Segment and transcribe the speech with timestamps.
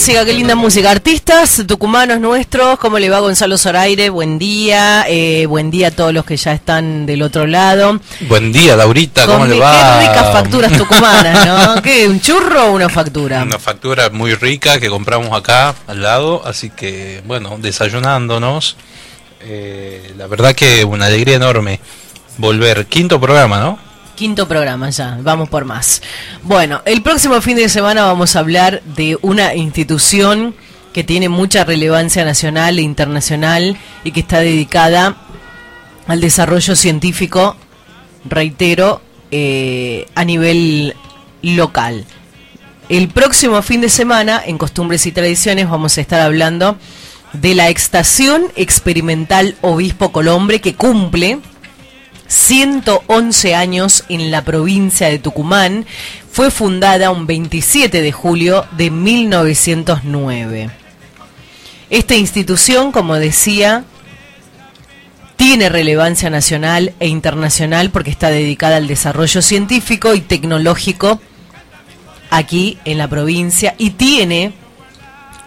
[0.00, 0.90] música, qué linda música.
[0.90, 4.08] Artistas tucumanos nuestros, ¿cómo le va Gonzalo Zoraire?
[4.08, 8.00] Buen día, eh, buen día a todos los que ya están del otro lado.
[8.20, 10.00] Buen día, Laurita, ¿cómo le va?
[10.00, 11.82] Qué ricas facturas tucumanas, ¿no?
[11.82, 12.08] ¿Qué?
[12.08, 13.42] ¿Un churro o una factura?
[13.42, 18.78] Una factura muy rica que compramos acá al lado, así que, bueno, desayunándonos.
[19.42, 21.78] Eh, la verdad que una alegría enorme
[22.38, 22.86] volver.
[22.86, 23.89] Quinto programa, ¿no?
[24.20, 26.02] Quinto programa ya, vamos por más.
[26.42, 30.54] Bueno, el próximo fin de semana vamos a hablar de una institución
[30.92, 35.16] que tiene mucha relevancia nacional e internacional y que está dedicada
[36.06, 37.56] al desarrollo científico,
[38.26, 39.00] reitero,
[39.30, 40.94] eh, a nivel
[41.40, 42.04] local.
[42.90, 46.76] El próximo fin de semana, en Costumbres y Tradiciones, vamos a estar hablando
[47.32, 51.38] de la Estación Experimental Obispo Colombre que cumple
[52.30, 55.84] 111 años en la provincia de Tucumán.
[56.30, 60.70] Fue fundada un 27 de julio de 1909.
[61.90, 63.84] Esta institución, como decía,
[65.34, 71.20] tiene relevancia nacional e internacional porque está dedicada al desarrollo científico y tecnológico
[72.30, 74.52] aquí en la provincia y tiene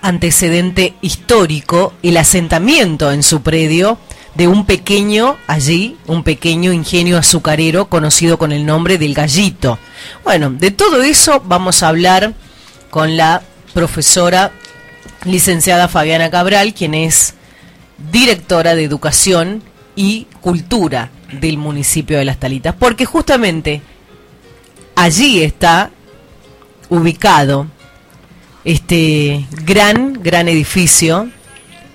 [0.01, 3.97] antecedente histórico el asentamiento en su predio
[4.35, 9.77] de un pequeño allí, un pequeño ingenio azucarero conocido con el nombre del Gallito.
[10.23, 12.33] Bueno, de todo eso vamos a hablar
[12.89, 13.43] con la
[13.73, 14.51] profesora
[15.25, 17.35] licenciada Fabiana Cabral, quien es
[18.11, 19.63] directora de Educación
[19.95, 23.81] y Cultura del municipio de Las Talitas, porque justamente
[24.95, 25.91] allí está
[26.89, 27.67] ubicado
[28.63, 31.29] este gran, gran edificio,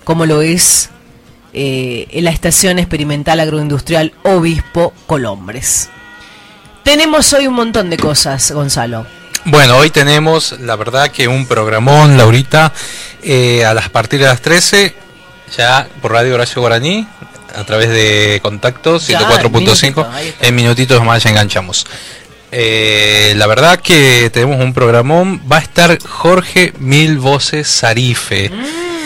[0.04, 0.90] como lo es
[1.60, 5.90] eh, la Estación Experimental Agroindustrial Obispo Colombres.
[6.84, 9.06] Tenemos hoy un montón de cosas, Gonzalo.
[9.44, 12.72] Bueno, hoy tenemos, la verdad, que un programón, Laurita,
[13.24, 14.94] eh, a las partir de las 13,
[15.56, 17.06] ya por Radio Horacio Guaraní,
[17.56, 20.46] a través de contacto Ya, en minutito, 104.5, ahí está.
[20.46, 21.86] en minutitos más ya enganchamos.
[22.52, 28.97] Eh, la verdad que tenemos un programón, va a estar Jorge Mil Voces Sarife, Mm.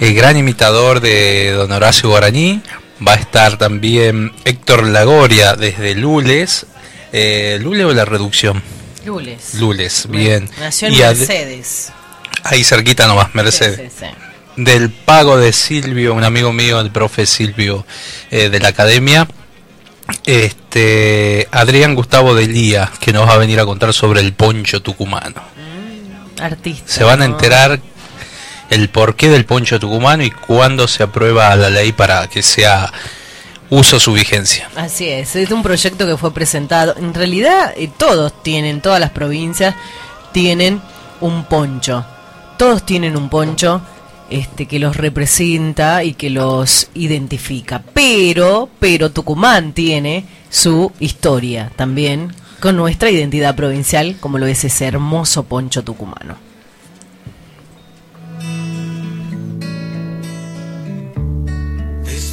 [0.00, 2.62] El gran imitador de don Horacio Guaraní,
[3.06, 6.66] va a estar también Héctor Lagoria desde Lules,
[7.12, 8.62] eh, ¿Lule o la reducción?
[9.04, 9.54] Lules.
[9.54, 10.50] Lules, bien.
[10.58, 11.92] Nació en Y Mercedes.
[12.42, 13.76] Ahí cerquita nomás, Mercedes.
[13.76, 14.62] Sí, sí, sí.
[14.62, 17.86] Del pago de Silvio, un amigo mío, el profe Silvio
[18.30, 19.28] eh, de la academia.
[20.24, 24.80] Este Adrián Gustavo de Lía, que nos va a venir a contar sobre el poncho
[24.80, 25.42] tucumano.
[26.40, 26.92] Artista.
[26.92, 27.80] Se van a enterar
[28.70, 32.92] el porqué del poncho tucumano y cuándo se aprueba la ley para que sea
[33.70, 34.68] uso su vigencia.
[34.76, 36.94] Así es, es un proyecto que fue presentado.
[36.96, 39.74] En realidad, eh, todos tienen, todas las provincias
[40.32, 40.80] tienen
[41.20, 42.04] un poncho.
[42.58, 43.82] Todos tienen un poncho
[44.30, 47.82] este, que los representa y que los identifica.
[47.92, 54.86] Pero, pero Tucumán tiene su historia también con nuestra identidad provincial, como lo es ese
[54.86, 56.45] hermoso poncho tucumano.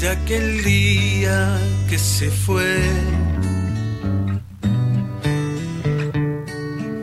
[0.04, 1.58] Desde aquel día
[1.90, 2.78] que se fue,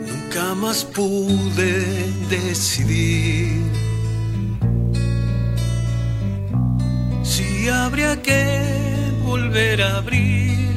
[0.06, 3.62] nunca más pude decidir
[7.22, 8.60] si habría que
[9.24, 10.68] volver a abrir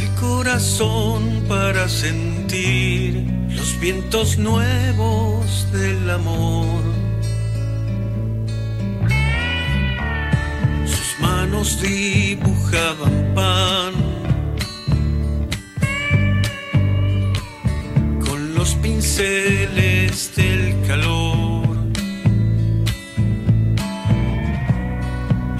[0.00, 7.11] el corazón para sentir los vientos nuevos del amor.
[11.42, 13.94] Manos dibujaban pan
[18.24, 21.66] con los pinceles del calor.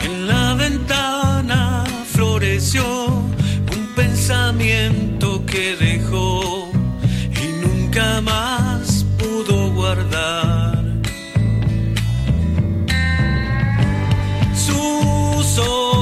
[0.07, 1.85] En la ventana
[2.15, 2.85] floreció
[3.77, 6.71] un pensamiento que dejó
[7.45, 10.62] y nunca más pudo guardar.
[15.55, 16.02] Sus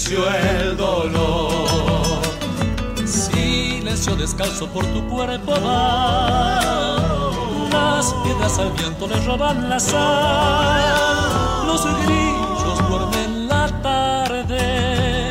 [0.00, 2.20] estremeció el dolor.
[3.04, 6.60] Silencio descalzo por tu cuerpo va.
[7.70, 11.66] Las piedras al viento le roban la sal.
[11.66, 15.30] Los grillos duermen la tarde.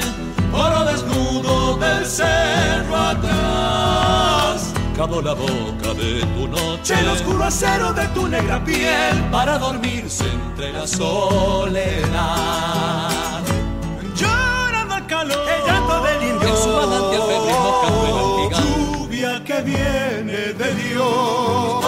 [0.53, 4.73] Oro desnudo del cerro atrás.
[4.95, 6.99] Cabo la boca de tu noche.
[6.99, 9.23] El oscuro acero de tu negra piel.
[9.31, 11.99] Para dormirse entre la soledad.
[16.83, 18.49] El.
[18.59, 21.85] Lluvia que viene de Dios.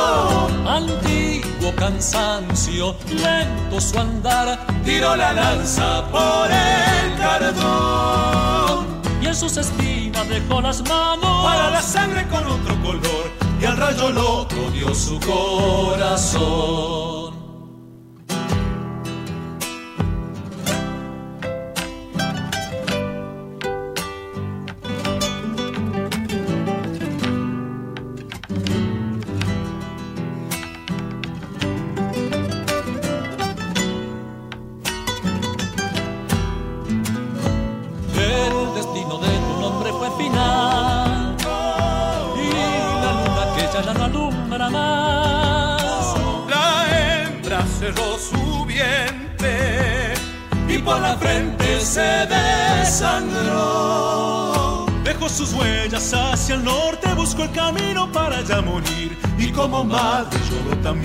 [0.67, 8.87] Antiguo cansancio, lento su andar, tiró la lanza por el cardón.
[9.21, 13.31] Y en sus espinas dejó las manos Para la sangre con otro color.
[13.61, 17.00] y al rayo loco dio su corazón.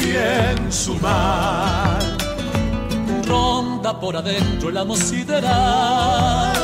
[0.07, 2.17] También su mal.
[3.27, 6.57] Ronda por adentro el amo sideral.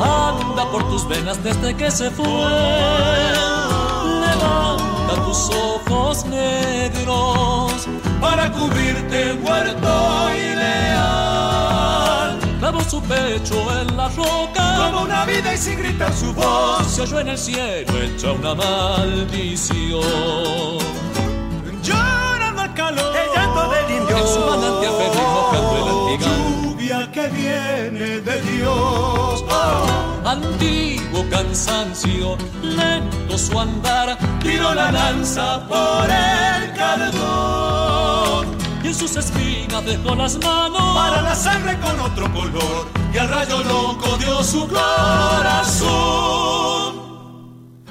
[0.00, 2.26] Anda por tus venas desde que se fue.
[4.26, 7.86] Levanta tus ojos negros
[8.20, 12.38] para cubrirte muerto y leal.
[12.60, 14.90] Clavó su pecho en la roca.
[14.90, 16.86] Como una vida y sin gritar su voz.
[16.86, 19.98] Se oyó en el cielo hecha una maldición.
[24.18, 26.38] En su manantial febril mojando el antigán.
[26.62, 29.44] Lluvia que viene de Dios.
[30.24, 38.46] Antiguo cansancio, lento su andar, tiró la lanza por el cardón.
[38.82, 42.88] Y en sus espinas dejó las manos Para la sangre con otro color.
[43.12, 46.57] y al rayo loco dio su corazón.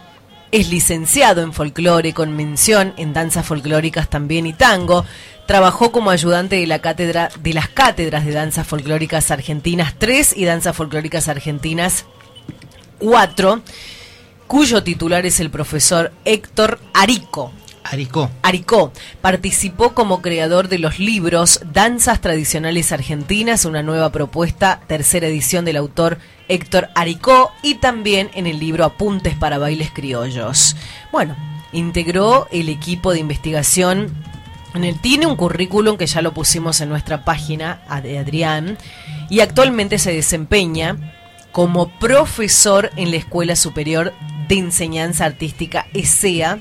[0.51, 5.05] Es licenciado en folclore con mención en danzas folclóricas también y tango.
[5.45, 10.45] Trabajó como ayudante de la cátedra de las cátedras de danzas folclóricas argentinas 3 y
[10.45, 12.05] danzas folclóricas argentinas
[12.99, 13.61] 4,
[14.49, 17.53] cuyo titular es el profesor Héctor Arico.
[17.83, 18.31] Aricó.
[18.41, 18.91] Aricó
[19.21, 25.77] participó como creador de los libros Danzas Tradicionales Argentinas, una nueva propuesta, tercera edición del
[25.77, 30.75] autor Héctor Aricó, y también en el libro Apuntes para Bailes Criollos.
[31.11, 31.35] Bueno,
[31.71, 34.15] integró el equipo de investigación.
[34.73, 38.79] En el, tiene un currículum que ya lo pusimos en nuestra página de Adrián
[39.29, 41.13] y actualmente se desempeña
[41.51, 44.11] como profesor en la Escuela Superior
[44.49, 46.59] de Enseñanza Artística ESEA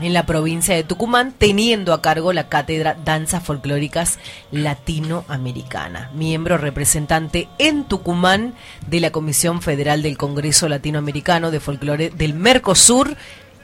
[0.00, 4.18] en la provincia de Tucumán, teniendo a cargo la cátedra Danzas Folclóricas
[4.50, 6.10] Latinoamericana.
[6.14, 8.54] Miembro representante en Tucumán
[8.86, 13.14] de la Comisión Federal del Congreso Latinoamericano de Folclore del Mercosur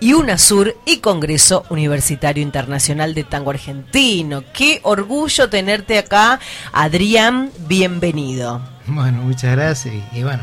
[0.00, 4.44] y UNASUR y Congreso Universitario Internacional de Tango Argentino.
[4.52, 6.38] Qué orgullo tenerte acá,
[6.72, 8.60] Adrián, bienvenido.
[8.86, 9.94] Bueno, muchas gracias.
[10.12, 10.42] Y, bueno,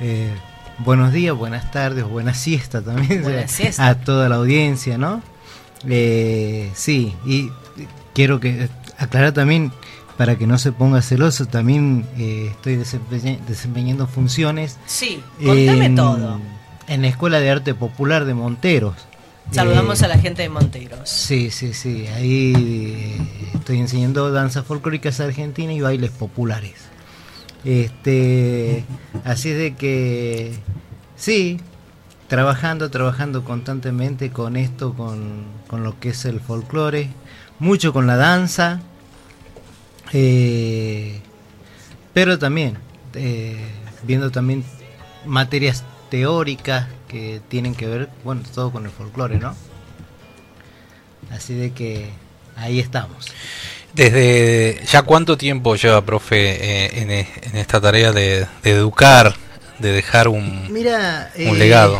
[0.00, 0.32] eh,
[0.78, 3.86] buenos días, buenas tardes, buena siesta también Buena siesta.
[3.88, 5.22] a toda la audiencia, ¿no?
[5.88, 7.50] Eh, sí, y
[8.14, 8.68] quiero que
[8.98, 9.72] aclarar también
[10.16, 15.94] para que no se ponga celoso, también eh, estoy desempeña- desempeñando funciones Sí, contame en,
[15.96, 16.40] todo.
[16.88, 18.94] en la Escuela de Arte Popular de Monteros.
[19.52, 21.08] Saludamos Eh, a la gente de Monteros.
[21.08, 22.06] Sí, sí, sí.
[22.16, 23.16] Ahí eh,
[23.54, 26.72] estoy enseñando danzas folclóricas argentinas y bailes populares.
[27.66, 28.84] Este,
[29.24, 30.54] así de que
[31.16, 31.58] sí,
[32.28, 37.10] trabajando, trabajando constantemente con esto, con, con lo que es el folclore,
[37.58, 38.80] mucho con la danza,
[40.12, 41.20] eh,
[42.14, 42.78] pero también
[43.14, 43.58] eh,
[44.04, 44.64] viendo también
[45.24, 49.56] materias teóricas que tienen que ver, bueno, todo con el folclore, ¿no?
[51.32, 52.10] Así de que
[52.54, 53.26] ahí estamos.
[53.96, 59.34] Desde ya cuánto tiempo lleva, profe, eh, en, en esta tarea de, de educar,
[59.78, 61.98] de dejar un, Mira, un eh, legado.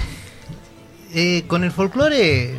[1.14, 2.54] eh, con el folclore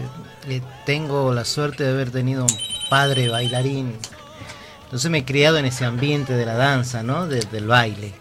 [0.88, 2.58] tengo la suerte de haber tenido un
[2.90, 3.94] padre bailarín.
[4.86, 7.28] Entonces me he criado en ese ambiente de la danza, ¿no?
[7.28, 8.14] De- del baile.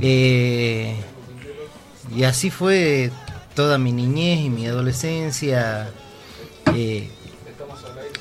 [0.00, 0.94] Y
[2.24, 3.10] así fue
[3.54, 5.90] toda mi niñez y mi adolescencia.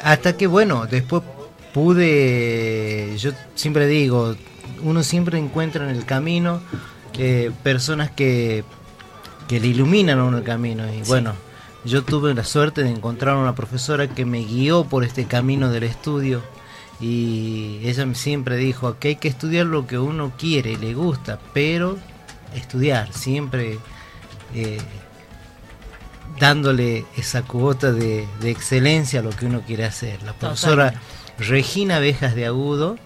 [0.01, 1.23] hasta que, bueno, después
[1.73, 4.35] pude, yo siempre digo,
[4.81, 6.61] uno siempre encuentra en el camino
[7.21, 8.63] eh, personas que,
[9.49, 10.85] que le iluminan a uno el camino.
[10.93, 11.33] Y bueno,
[11.83, 15.83] yo tuve la suerte de encontrar una profesora que me guió por este camino del
[15.83, 16.41] estudio.
[17.01, 21.39] Y ella me siempre dijo que hay que estudiar lo que uno quiere, le gusta,
[21.53, 21.97] pero
[22.55, 23.79] estudiar, siempre
[24.55, 24.79] eh,
[26.39, 30.23] dándole esa cuota de, de excelencia a lo que uno quiere hacer.
[30.23, 30.93] La profesora
[31.39, 32.97] Regina Vejas de Agudo,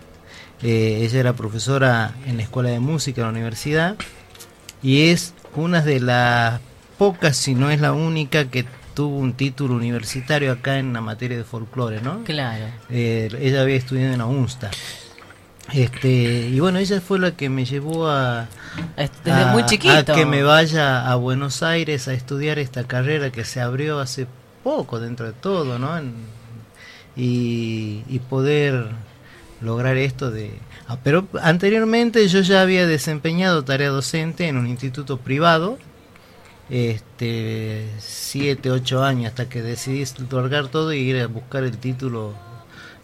[0.61, 3.95] eh, ella era profesora en la Escuela de Música de la universidad
[4.81, 6.59] y es una de las
[6.97, 11.37] pocas, si no es la única, que tuvo un título universitario acá en la materia
[11.37, 12.23] de folclore, ¿no?
[12.23, 12.65] Claro.
[12.89, 14.71] Eh, ella había estudiado en la UNSTA.
[15.71, 18.47] Este, y bueno, ella fue la que me llevó a,
[19.23, 23.45] Desde a- muy a que me vaya a Buenos Aires a estudiar esta carrera que
[23.45, 24.27] se abrió hace
[24.63, 25.97] poco dentro de todo, ¿no?
[25.97, 26.13] En-
[27.15, 28.87] y, y poder
[29.61, 30.51] lograr esto de...
[30.87, 35.77] ah, pero anteriormente yo ya había desempeñado tarea docente en un instituto privado,
[36.69, 42.33] este, siete, ocho años hasta que decidí largar todo y ir a buscar el título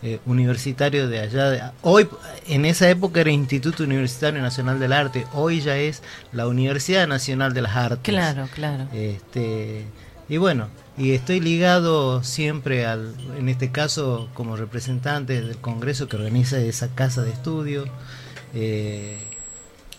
[0.01, 1.49] eh, universitario de allá.
[1.49, 2.07] de- hoy,
[2.47, 7.53] en esa época era Instituto Universitario Nacional del Arte, hoy ya es la Universidad Nacional
[7.53, 7.99] de las Artes.
[8.03, 8.87] Claro, claro.
[8.93, 9.85] Este,
[10.29, 10.69] y bueno,
[10.99, 16.89] y estoy ligado siempre al, en este caso como representante del Congreso que organiza esa
[16.89, 17.85] casa de estudio.
[18.53, 19.17] eh,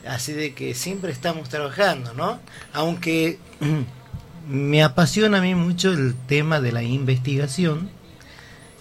[0.06, 2.38] así de que siempre estamos trabajando, ¿no?
[2.72, 3.38] Aunque
[4.48, 7.90] me apasiona a mí mucho el tema de la investigación,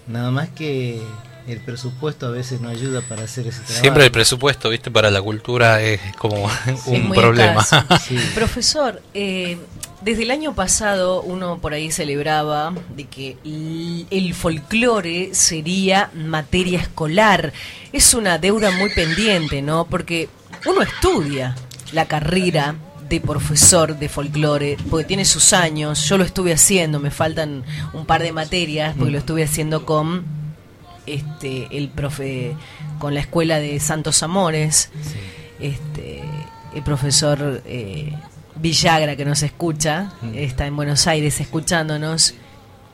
[0.07, 1.01] nada más que
[1.47, 3.81] el presupuesto a veces no ayuda para hacer ese trabajo.
[3.81, 6.49] Siempre el presupuesto, viste, para la cultura es como
[6.85, 7.65] un problema.
[8.01, 8.17] Sí.
[8.35, 9.57] Profesor, eh,
[10.01, 17.53] desde el año pasado uno por ahí celebraba de que el folclore sería materia escolar.
[17.91, 19.85] Es una deuda muy pendiente, ¿no?
[19.85, 20.29] Porque
[20.65, 21.55] uno estudia
[21.91, 22.75] la carrera
[23.09, 28.05] de profesor de folclore, porque tiene sus años, yo lo estuve haciendo, me faltan un
[28.05, 30.23] par de materias, porque lo estuve haciendo con
[31.07, 32.55] este el profe
[32.99, 34.91] con la escuela de Santos Amores
[35.59, 36.21] este
[36.75, 38.13] el profesor eh,
[38.61, 42.33] Villagra que nos escucha está en Buenos Aires escuchándonos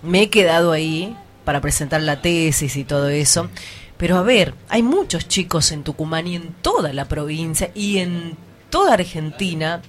[0.03, 3.49] me he quedado ahí para presentar la tesis y todo eso
[3.97, 8.37] pero a ver hay muchos chicos en Tucumán y en toda la provincia y en
[8.69, 9.81] toda Argentina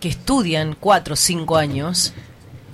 [0.00, 2.12] que estudian cuatro o cinco años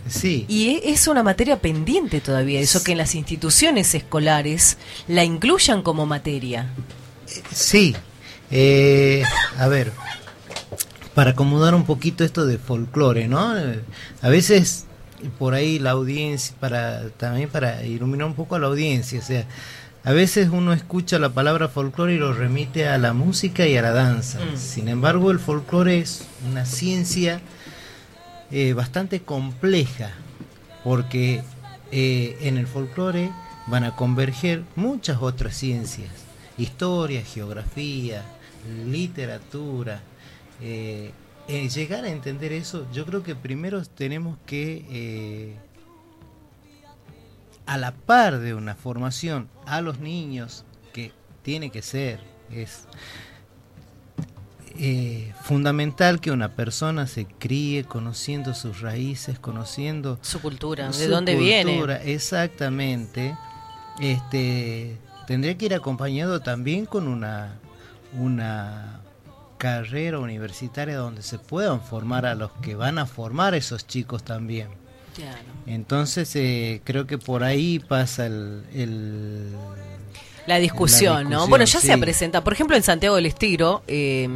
[0.09, 0.45] Sí.
[0.49, 5.81] Y e- es una materia pendiente todavía, eso que en las instituciones escolares la incluyan
[5.83, 6.71] como materia.
[7.55, 7.95] Sí.
[8.51, 9.23] Eh,
[9.59, 9.93] a ver,
[11.15, 13.55] para acomodar un poquito esto de folclore, ¿no?
[14.23, 14.87] A veces
[15.39, 19.47] por ahí la audiencia, para también para iluminar un poco a la audiencia, o sea,
[20.05, 23.83] a veces uno escucha la palabra folclore y lo remite a la música y a
[23.83, 24.41] la danza.
[24.41, 24.57] Mm.
[24.57, 27.41] Sin embargo, el folclore es una ciencia
[28.51, 30.11] eh, bastante compleja,
[30.83, 31.43] porque
[31.93, 33.31] eh, en el folclore
[33.69, 36.11] van a converger muchas otras ciencias,
[36.59, 38.23] historia, geografía,
[38.87, 40.03] literatura.
[40.63, 41.11] Eh,
[41.49, 45.57] eh, llegar a entender eso, yo creo que primero tenemos que, eh,
[47.67, 52.21] a la par de una formación a los niños, que tiene que ser,
[52.51, 52.87] es
[54.79, 61.37] eh, fundamental que una persona se críe conociendo sus raíces, conociendo Su cultura, de dónde
[61.37, 61.83] viene.
[62.05, 63.37] Exactamente.
[64.01, 64.97] Este
[65.27, 67.59] tendría que ir acompañado también con una
[68.15, 69.02] una
[69.63, 74.67] carrera universitaria donde se puedan formar a los que van a formar esos chicos también.
[75.15, 75.39] Claro.
[75.69, 79.53] Entonces eh, creo que por ahí pasa el, el-
[80.49, 81.47] La discusión, La ¿no?
[81.47, 82.01] Bueno, ya se sí.
[82.01, 84.29] presenta, por ejemplo, en Santiago del Estero, eh,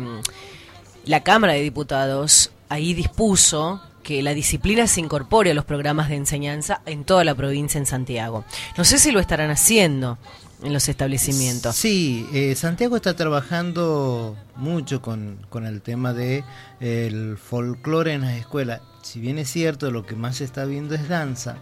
[1.07, 6.15] la Cámara de Diputados ahí dispuso que la disciplina se incorpore a los programas de
[6.15, 8.45] enseñanza en toda la provincia en Santiago.
[8.79, 10.19] No sé si lo estarán haciendo
[10.63, 11.77] en los establecimientos.
[11.77, 16.45] Sí, eh, Santiago está trabajando mucho con, con el tema de
[16.81, 18.81] eh, el folclore en las escuelas.
[19.03, 21.59] Si bien es cierto, lo que más se está viendo es danza,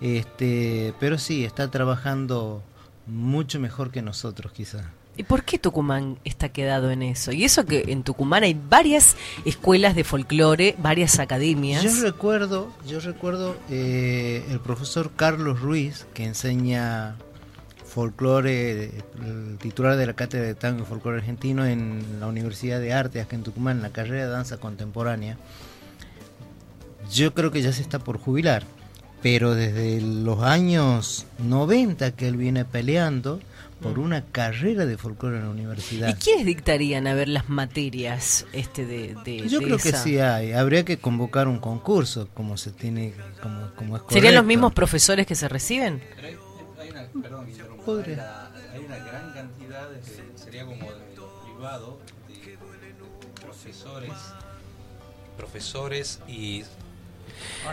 [0.00, 2.62] este, pero sí, está trabajando
[3.06, 4.90] mucho mejor que nosotros quizá.
[5.16, 7.32] ¿Y por qué Tucumán está quedado en eso?
[7.32, 11.82] Y eso que en Tucumán hay varias escuelas de folclore, varias academias.
[11.82, 17.16] Yo recuerdo, yo recuerdo eh, el profesor Carlos Ruiz que enseña
[17.92, 18.84] folclore,
[19.20, 23.20] el titular de la cátedra de tango y folclore argentino en la Universidad de Arte,
[23.20, 25.36] acá en Tucumán, en la carrera de danza contemporánea.
[27.12, 28.64] Yo creo que ya se está por jubilar,
[29.22, 33.40] pero desde los años 90 que él viene peleando
[33.82, 36.08] por una carrera de folclore en la universidad.
[36.08, 40.18] ¿Y quiénes dictarían a ver las materias este de, de- Yo de creo que sí
[40.20, 40.52] hay.
[40.52, 44.44] Habría que convocar un concurso, como se tiene, como, como es ¿Serían los correcto.
[44.44, 46.00] mismos profesores que se reciben?
[47.20, 47.46] Perdón,
[47.84, 48.46] Podría.
[48.46, 50.02] hay una- hay una gran cantidad, de-
[50.38, 51.00] sería como de
[51.44, 51.98] privado,
[52.28, 52.56] de
[53.44, 54.12] profesores,
[55.36, 56.64] profesores y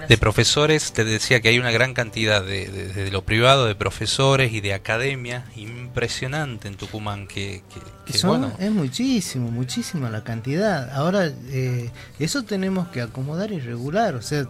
[0.07, 3.75] de profesores, te decía que hay una gran cantidad de, de- de lo privado, de
[3.75, 10.09] profesores y de academia impresionante en Tucumán, que, que- que, Son- bueno, Es muchísimo, muchísima
[10.09, 10.89] la cantidad.
[10.91, 14.15] Ahora, eh, eso tenemos que acomodar y regular.
[14.15, 14.41] O sea,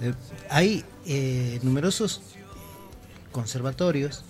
[0.00, 0.12] eh,
[0.50, 2.22] hay eh, numerosos
[3.32, 4.24] conservatorios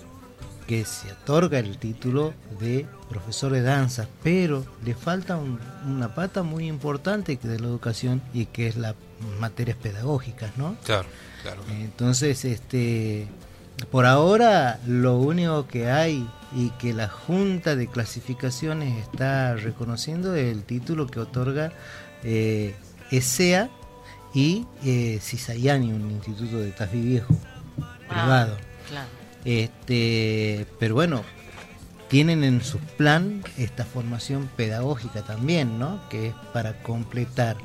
[0.66, 6.42] que se otorga el título de profesor de danza, pero le falta un- una pata
[6.42, 8.94] muy importante que de la educación y que es las
[9.40, 10.76] materias pedagógicas, ¿no?
[10.84, 11.06] claro,
[11.42, 11.62] claro.
[11.70, 13.26] Entonces, este,
[13.90, 20.50] por ahora lo único que hay y que la Junta de Clasificaciones está reconociendo es
[20.52, 21.72] el título que otorga
[22.22, 22.74] eh,
[23.10, 23.68] ESEA
[24.32, 27.34] y eh, Cisayani, un instituto de Tafí Viejo,
[28.08, 28.56] privado.
[28.88, 29.08] Claro.
[29.44, 31.22] Este, pero bueno,
[32.08, 36.00] tienen en su plan esta formación pedagógica también, ¿no?
[36.08, 37.56] Que es para completar.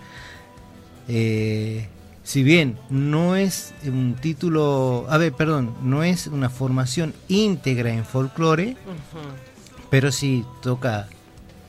[1.08, 1.88] Eh,
[2.24, 8.06] si bien no es un título, a ver, perdón, no es una formación íntegra en
[8.06, 8.78] folclore,
[9.90, 11.08] pero sí toca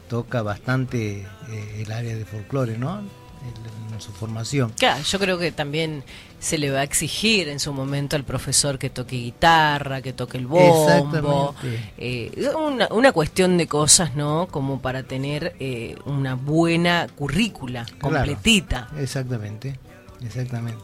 [0.09, 1.21] toca bastante
[1.51, 2.99] eh, el área de folclore, ¿no?
[2.99, 4.73] El- en su formación.
[4.79, 6.03] Claro, yo creo que también
[6.41, 10.39] se le va a exigir en su momento al profesor que toque guitarra, que toque
[10.39, 11.55] el bombo.
[11.99, 14.49] Eh, una, una cuestión de cosas, ¿no?
[14.51, 18.89] Como para tener eh, una buena currícula completita.
[18.99, 19.79] Exactamente,
[20.25, 20.83] exactamente.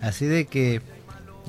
[0.00, 0.80] Así de que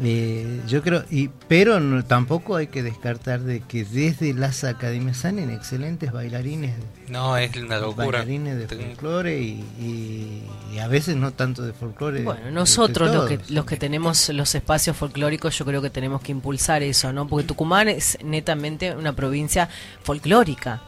[0.01, 5.17] eh, yo creo, y pero no- tampoco hay que descartar de que desde las academias
[5.17, 6.73] salen excelentes bailarines,
[7.09, 8.07] No, es una locura.
[8.07, 12.23] bailarines de folclore y, y- y a veces no tanto de folclore.
[12.23, 16.31] Bueno, nosotros los que, los que tenemos los espacios folclóricos, yo creo que tenemos que
[16.31, 17.27] impulsar eso, ¿no?
[17.27, 19.69] Porque Tucumán es netamente una provincia
[20.01, 20.81] folclórica.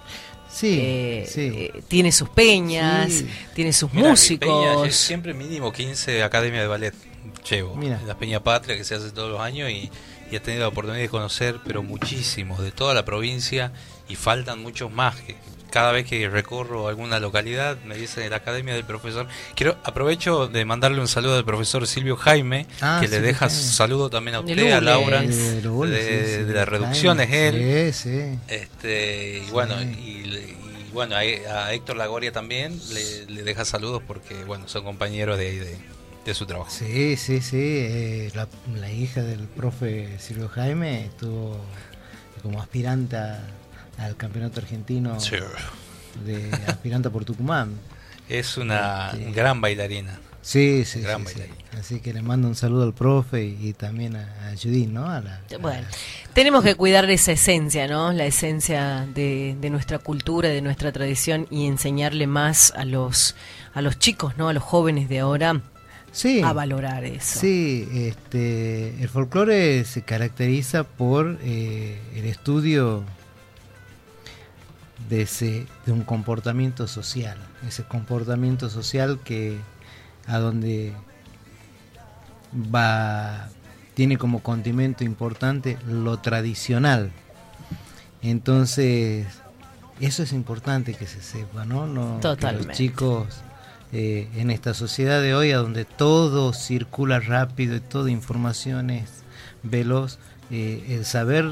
[0.52, 1.41] Sí, Eh, sí.
[1.54, 3.28] eh, tiene sus peñas, Sí.
[3.54, 4.96] tiene sus Mira, músicos.
[4.96, 6.94] siempre mínimo 15 academias de ballet
[7.49, 7.75] llevo.
[7.75, 7.99] Mira.
[8.05, 9.89] La Peña Patria que se hace todos los años y,
[10.31, 13.71] y he tenido la oportunidad de conocer, pero muchísimos, de toda la provincia
[14.10, 15.15] y faltan muchos más.
[15.21, 15.36] Que
[15.71, 19.27] cada vez que recorro alguna localidad me dicen la Academia del Profesor.
[19.55, 23.63] Quiero aprovecho de mandarle un saludo al profesor Silvio Jaime, Ah, que le deja Jaime.
[23.63, 24.79] saludo también a usted, a.
[24.79, 27.88] Laura, De- de, de Lourdes, sí, sí, de de la reducción es Jaime.
[27.88, 27.93] él.
[27.93, 28.39] Sí, sí.
[28.47, 30.58] Este, y bueno, y, y
[30.93, 35.47] bueno, a, a Héctor Lagoria también le, le deja saludos porque bueno, son compañeros de
[35.49, 35.77] ahí de,
[36.25, 36.69] de su trabajo.
[36.71, 37.57] Sí, sí, sí.
[37.61, 38.47] eh, la,
[38.79, 41.57] la hija del profe Silvio Jaime estuvo
[42.41, 43.15] como aspirante
[43.97, 45.35] al campeonato argentino Sí.
[46.25, 47.73] de aspirante por Tucumán.
[48.27, 50.19] Es una Este- gran bailarina.
[50.41, 51.39] Sí, sí, Gran sí, sí.
[51.39, 51.65] bailarina.
[51.79, 55.09] Así que le mando un saludo al profe y, y también a, a Judith, ¿no?
[55.09, 55.85] A la, Bueno,
[56.33, 58.13] tenemos que cuidar esa esencia, ¿no?
[58.13, 63.35] La esencia de, de nuestra cultura, de nuestra tradición y enseñarle más a los
[63.73, 64.47] a los chicos, ¿no?
[64.47, 65.61] A los jóvenes de ahora
[66.15, 67.39] sí, a valorar eso.
[67.39, 73.04] Sí, este, el folclore se caracteriza por eh, el estudio
[75.10, 79.58] de, ese, de un comportamiento social, ese comportamiento social que
[80.25, 80.93] a donde
[82.73, 83.49] va
[83.93, 87.12] tiene como condimento importante lo tradicional.
[88.21, 89.28] Entonces,
[89.99, 91.88] eso es importante que se sepa, ¿no?
[91.88, 92.67] no que Totalmente.
[92.67, 93.28] los chicos
[93.97, 99.23] eh, en esta sociedad de hoy, a donde todo circula rápido y toda información es
[99.63, 100.19] veloz,
[100.51, 101.45] eh, el saber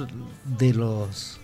[0.43, 1.39] de los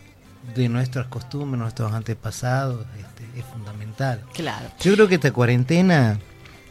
[0.55, 4.21] de nuestras costumbres, nuestros antepasados, este, es fundamental.
[4.33, 4.67] Claro.
[4.81, 6.19] Yo creo que esta cuarentena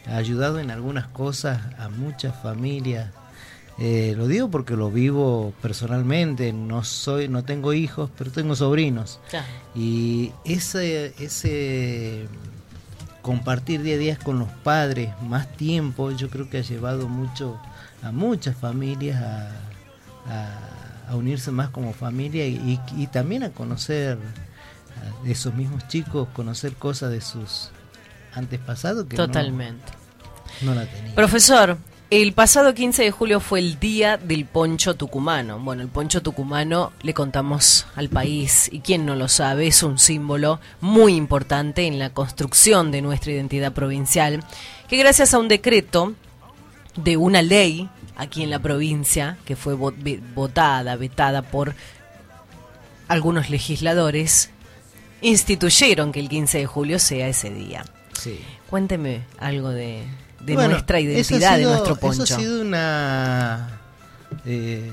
[0.05, 3.09] ha ayudado en algunas cosas a muchas familias.
[3.79, 6.53] Eh, lo digo porque lo vivo personalmente.
[6.53, 9.19] No soy, no tengo hijos, pero tengo sobrinos.
[9.31, 9.43] Ya.
[9.73, 12.27] Y ese, ese
[13.29, 17.59] compartir día a día con los padres, más tiempo, yo creo que ha llevado mucho
[18.01, 19.51] a muchas familias a,
[20.27, 24.17] a- a unirse más como familia y, y también a conocer
[24.97, 27.69] a esos mismos chicos, conocer cosas de sus
[28.33, 29.91] antepasados que no- Totalmente.
[30.61, 31.13] no, la tenían.
[31.13, 31.77] Profesor,
[32.11, 35.59] el pasado 15 de julio fue el día del poncho tucumano.
[35.59, 39.99] Bueno, el poncho tucumano le contamos al país y quien no lo sabe es un
[39.99, 44.43] símbolo muy importante en la construcción de nuestra identidad provincial,
[44.87, 46.15] que gracias a un decreto
[46.95, 51.75] de una ley aquí en la provincia que fue votada, vetada por
[53.07, 54.49] algunos legisladores,
[55.21, 57.85] instituyeron que el 15 de julio sea ese día.
[58.13, 58.39] Sí.
[58.67, 60.03] Cuénteme algo de,
[60.41, 62.23] de Bueno, nuestra identidad, de nuestro poncho.
[62.23, 63.79] Eso ha sido una.
[64.45, 64.91] Eh,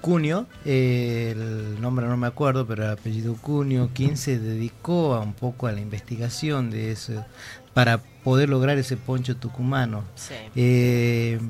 [0.00, 5.20] Cunio, eh, el nombre no me acuerdo, pero el apellido Cunio, quien se dedicó a
[5.20, 7.24] un poco a la investigación de eso,
[7.74, 10.04] para poder lograr ese poncho tucumano.
[10.14, 10.34] Sí.
[10.54, 11.40] Eh,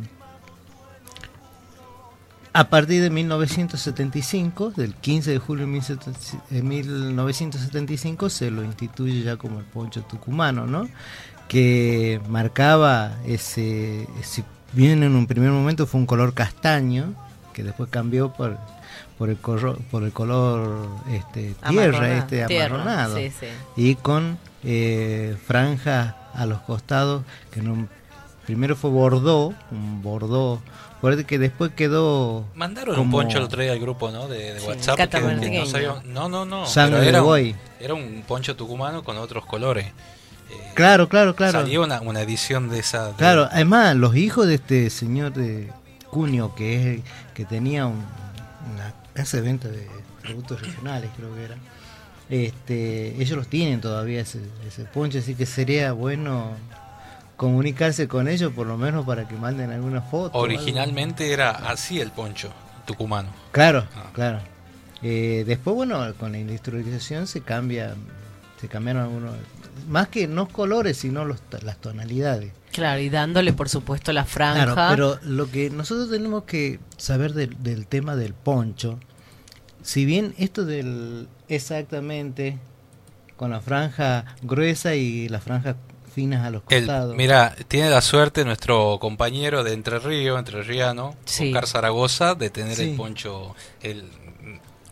[2.55, 9.59] a partir de 1975, del 15 de julio de 1975, se lo instituye ya como
[9.59, 10.89] el poncho tucumano, ¿no?
[11.49, 17.15] Que marcaba ese, si bien en un primer momento fue un color castaño,
[17.53, 18.59] que después cambió por,
[19.17, 23.47] por el color, por el color este, tierra, Amarronado, este tierra, amarronado, sí, sí.
[23.77, 27.89] y con eh, franjas a los costados, que en un-
[28.45, 30.61] primero fue bordó, un bordó,
[30.99, 34.29] Acuérdate que después quedó Mandaron un poncho el otro día al grupo, ¿no?
[34.29, 34.97] De, de Sí, WhatsApp.
[34.97, 36.65] Que, que no, sabía- no, no, no.
[36.67, 39.87] Sangre pero de era, un, era un poncho tucumano con otros colores.
[40.51, 41.61] Eh, Claro, claro, claro.
[41.61, 43.09] Salió una, una edición de esa.
[43.09, 45.71] de- Claro, además los hijos de este señor de
[46.11, 47.01] Cunio, que es
[47.35, 48.05] que tenía un-
[48.75, 49.89] una casa de venta de
[50.23, 51.57] productos regionales, creo que era,
[52.29, 56.51] este, ellos los tienen todavía ese, ese poncho, así que sería bueno
[57.37, 60.39] comunicarse con ellos por lo menos para que manden alguna foto.
[60.39, 62.51] Originalmente era así el poncho
[62.87, 63.29] tucumano.
[63.53, 64.11] Claro, Ah.
[64.13, 64.41] claro.
[65.03, 67.95] Eh, después, bueno, con la industrialización se cambia,
[68.61, 69.35] se cambiaron algunos,
[69.89, 72.53] más que no colores, sino los, las tonalidades.
[72.73, 74.73] Claro, y dándole, por supuesto, la franja.
[74.73, 78.99] Claro, pero lo que nosotros tenemos que saber del, del tema del poncho,
[79.83, 82.59] si bien esto del exactamente
[83.37, 85.77] con la franja gruesa y las franjas
[86.15, 87.15] finas a los El, costados.
[87.17, 91.49] mira, tiene la suerte nuestro compañero de Entre Ríos, Entre Riano, Sí.
[91.49, 92.91] Oscar Zaragoza, de tener Sí.
[92.91, 93.55] el poncho.
[93.83, 94.05] El,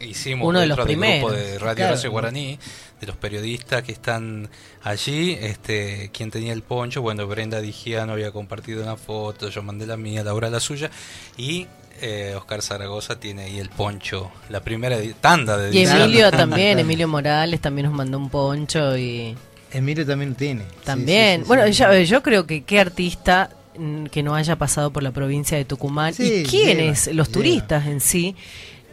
[0.00, 1.32] hicimos Uno de los del grupo primeros.
[1.32, 1.92] de Radio Claro.
[1.92, 2.58] Horacio Guaraní,
[3.04, 4.48] de los periodistas que están
[4.82, 9.86] allí, este, quien tenía el poncho, bueno, Brenda Digiano había compartido una foto, yo mandé
[9.86, 10.90] la mía, Laura la suya,
[11.36, 11.66] y
[12.00, 15.84] eh, Oscar Zaragoza tiene ahí el poncho, la primera tanda de y.
[15.84, 19.36] Emilio también, Emilio Morales también nos mandó un poncho y
[19.72, 20.64] Emilio también lo tiene.
[20.84, 21.40] También.
[21.40, 21.72] sí, sí, bueno, sí.
[21.72, 25.64] ya- yo creo que qué artista mm, que no haya pasado por la provincia de
[25.64, 27.34] Tucumán Sí, y quiénes, lleva, los lleva.
[27.38, 28.34] turistas en sí,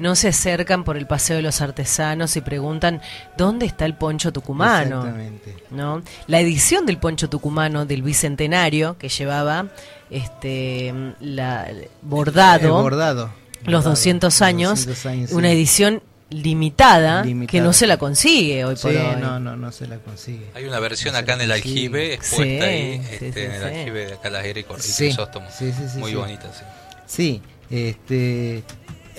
[0.02, 3.02] no se acercan por el paseo de los artesanos y preguntan
[3.38, 5.00] dónde está el poncho tucumano.
[5.00, 5.56] Exactamente.
[5.72, 6.02] ¿no?
[6.28, 9.68] La edición del poncho tucumano del bicentenario que llevaba
[10.10, 11.68] este la
[12.02, 13.26] bordado, El bordado.
[13.64, 15.54] los Bordado, 200 los años, 200 años, una sí.
[15.54, 18.98] edición limitada, que no se la consigue hoy por hoy.
[19.20, 20.48] no, no, no se la consigue.
[20.56, 23.40] Hay una versión No acá en el la aljibe expuesta Sí, ahí, sí, este, sí,
[23.42, 23.68] en el sí.
[23.68, 25.48] aljibe de acá Heras y Crisóstomo.
[25.52, 26.18] sí, sí, sí, Muy sí.
[26.18, 26.64] bonita, sí.
[27.06, 28.64] Sí, este,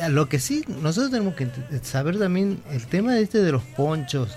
[0.01, 1.49] a lo que sí, nosotros tenemos que
[1.83, 4.31] saber también el tema este de los ponchos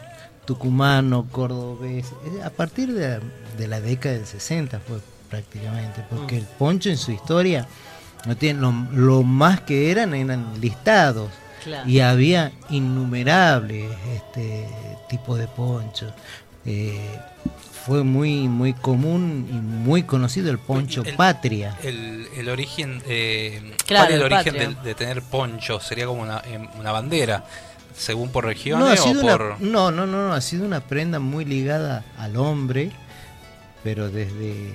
[0.46, 3.20] tucumano, cordobés, eh, a partir de la,
[3.58, 6.40] de la década del 60 fue prácticamente, porque Mm.
[6.40, 7.68] el poncho en su historia
[8.28, 11.32] no tiene lo, lo más que eran eran listados
[11.64, 11.90] Claro.
[11.90, 14.68] y había innumerables este
[15.10, 16.14] tipos de ponchos.
[16.66, 17.20] Eh,
[17.86, 21.78] fue muy muy común y muy conocido el poncho El- patria.
[21.84, 25.80] El, el origen, eh, Claro, ¿cuál es el el origen de, de tener poncho?
[25.80, 27.46] Sería como una, em, una bandera,
[27.96, 29.62] según por No, ha regiones sido o una- por...
[29.62, 32.92] no, no, no, no, ha sido una prenda muy ligada al hombre,
[33.84, 34.74] pero desde,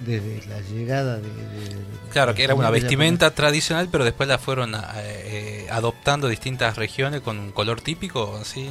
[0.00, 1.22] desde la llegada de...
[1.28, 6.76] de- Claro, que era una vestimenta tradicional, pero después la fueron a- eh, adoptando distintas
[6.76, 8.68] regiones con un color típico, así.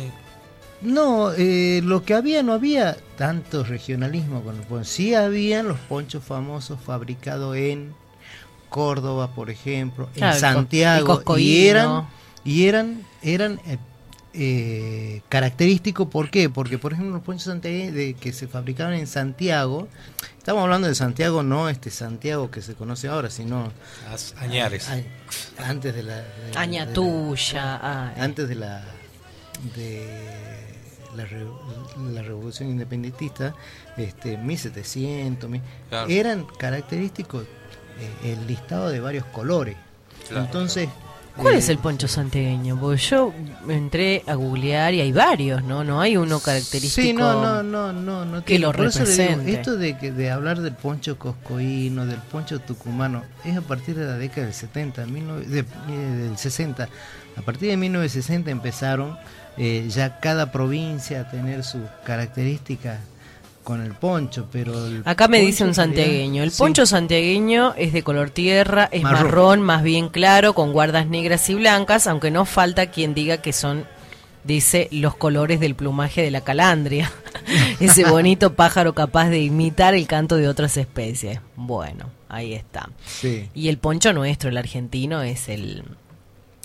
[0.81, 4.85] No, eh, lo que había, no había tanto regionalismo con el poncho.
[4.89, 7.93] Sí habían los ponchos famosos fabricados en
[8.69, 12.07] Córdoba, por ejemplo, Claro, en Santiago, y eran,
[12.43, 13.77] y eran, eran eh,
[14.33, 16.49] eh, característicos, ¿por qué?
[16.49, 19.87] Porque, por ejemplo, los ponchos de, que se fabricaban en Santiago,
[20.37, 23.71] estamos hablando de Santiago, no este Santiago que se conoce ahora, sino
[24.11, 24.89] As- Añares.
[24.89, 26.15] a- antes de la...
[26.15, 28.83] de- de la- Añatuya, ah, antes de la
[29.75, 30.50] de
[31.15, 31.26] la,
[32.12, 33.54] la revolución independentista
[33.97, 36.10] este 1700 mil- Claro.
[36.10, 37.43] eran característicos
[38.24, 39.76] eh, el listado de varios colores
[40.28, 40.88] Claro, entonces
[41.37, 42.77] ¿Cuál eh, es el poncho santiagueño?
[42.79, 43.33] Porque yo
[43.69, 45.83] entré a googlear y hay varios, ¿no?
[45.83, 47.01] No hay uno característico.
[47.07, 49.51] Sí, no, no, no, no, no que tiene- lo digo, represente.
[49.53, 54.05] esto de que de hablar del poncho coscoíno, del poncho tucumano, es a partir de
[54.05, 55.65] la década del 70, 19 de- eh,
[56.27, 56.89] del 60.
[57.37, 59.17] A partir de 1960 empezaron
[59.57, 62.99] eh, ya cada provincia a tener sus características
[63.71, 66.43] con el poncho, pero el Acá me dice un santiagueño.
[66.43, 69.23] El sí, poncho santiagueño es de color tierra, es marrón.
[69.23, 69.62] Marrón.
[69.62, 73.86] más bien claro, con guardas negras y blancas, aunque no falta quien diga que son,
[74.43, 77.13] dice, los colores del plumaje de la calandria.
[77.79, 81.39] Ese bonito pájaro capaz de imitar el canto de otras especies.
[81.55, 82.89] Bueno, ahí está.
[83.05, 83.47] sí.
[83.53, 85.86] Y el poncho nuestro, el argentino, es el,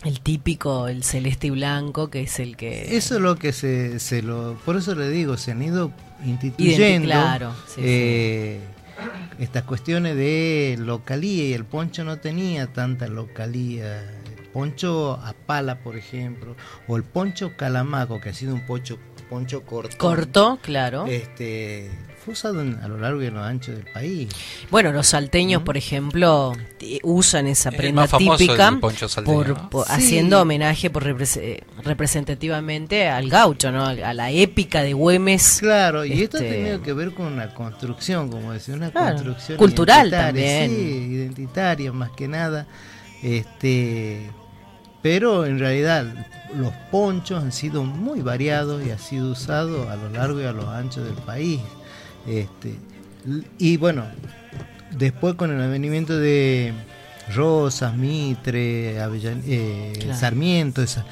[0.03, 2.97] el típico, el celeste y blanco, que es el que...
[2.97, 5.93] Eso es lo que se, se lo, por eso le digo, se han ido
[6.25, 8.61] Identi- instituyendo claro, sí, eh,
[9.39, 14.01] estas cuestiones de localía y el poncho no tenía tanta localía.
[14.03, 16.57] El poncho a pala, por ejemplo,
[16.89, 18.99] o el poncho calamaco, que ha sido un poncho,
[19.29, 19.99] poncho corto.
[19.99, 21.05] Corto, claro.
[21.07, 21.91] Este,
[22.27, 24.29] fue usado en- a lo largo y a lo ancho del país.
[24.71, 26.53] Bueno, los salteños, por ejemplo,
[27.05, 28.35] usan esa El prenda típica
[28.67, 29.71] es el poncho salteño, por, ¿no?
[29.71, 29.93] por- Sí.
[29.95, 33.87] haciendo homenaje por repres- eh, representativamente al gaucho, ¿no?
[33.87, 35.59] A la épica de Güemes.
[35.61, 39.15] Claro, y esto ha Este- tenido que ver con una construcción, como decía, una Claro,
[39.15, 40.71] construcción cultural identitaria, también.
[40.71, 42.67] Sí, identitaria más que nada.
[43.23, 44.31] Este,
[45.03, 46.05] pero en realidad
[46.57, 50.53] los ponchos han sido muy variados y ha sido usado a lo largo y a
[50.53, 51.61] lo ancho del país.
[52.27, 52.75] Este,
[53.59, 54.05] y bueno,
[54.93, 56.73] después con el advenimiento de
[57.35, 60.19] Rosas, Mitre, Avellan- eh, Claro.
[60.19, 61.05] Sarmiento, esa-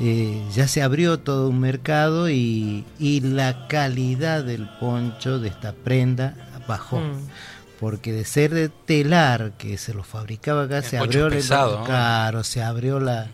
[0.00, 5.72] eh, ya se abrió todo un mercado y, y la calidad del poncho de esta
[5.72, 6.34] prenda
[6.66, 7.00] bajó.
[7.00, 7.28] Mm.
[7.80, 11.78] Porque de ser de telar que se lo fabricaba acá, El se abrió el pesado,
[11.80, 11.84] ¿no?
[11.84, 13.28] Claro, se abrió la.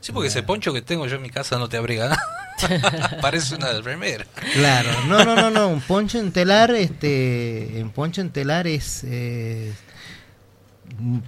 [0.00, 2.22] Sí, porque ese poncho que tengo yo en mi casa no te abriga nada.
[3.20, 4.24] Parece una remera.
[4.54, 5.68] Claro, no, no, no, no.
[5.68, 9.72] Un poncho en telar, este, en poncho en telar es eh,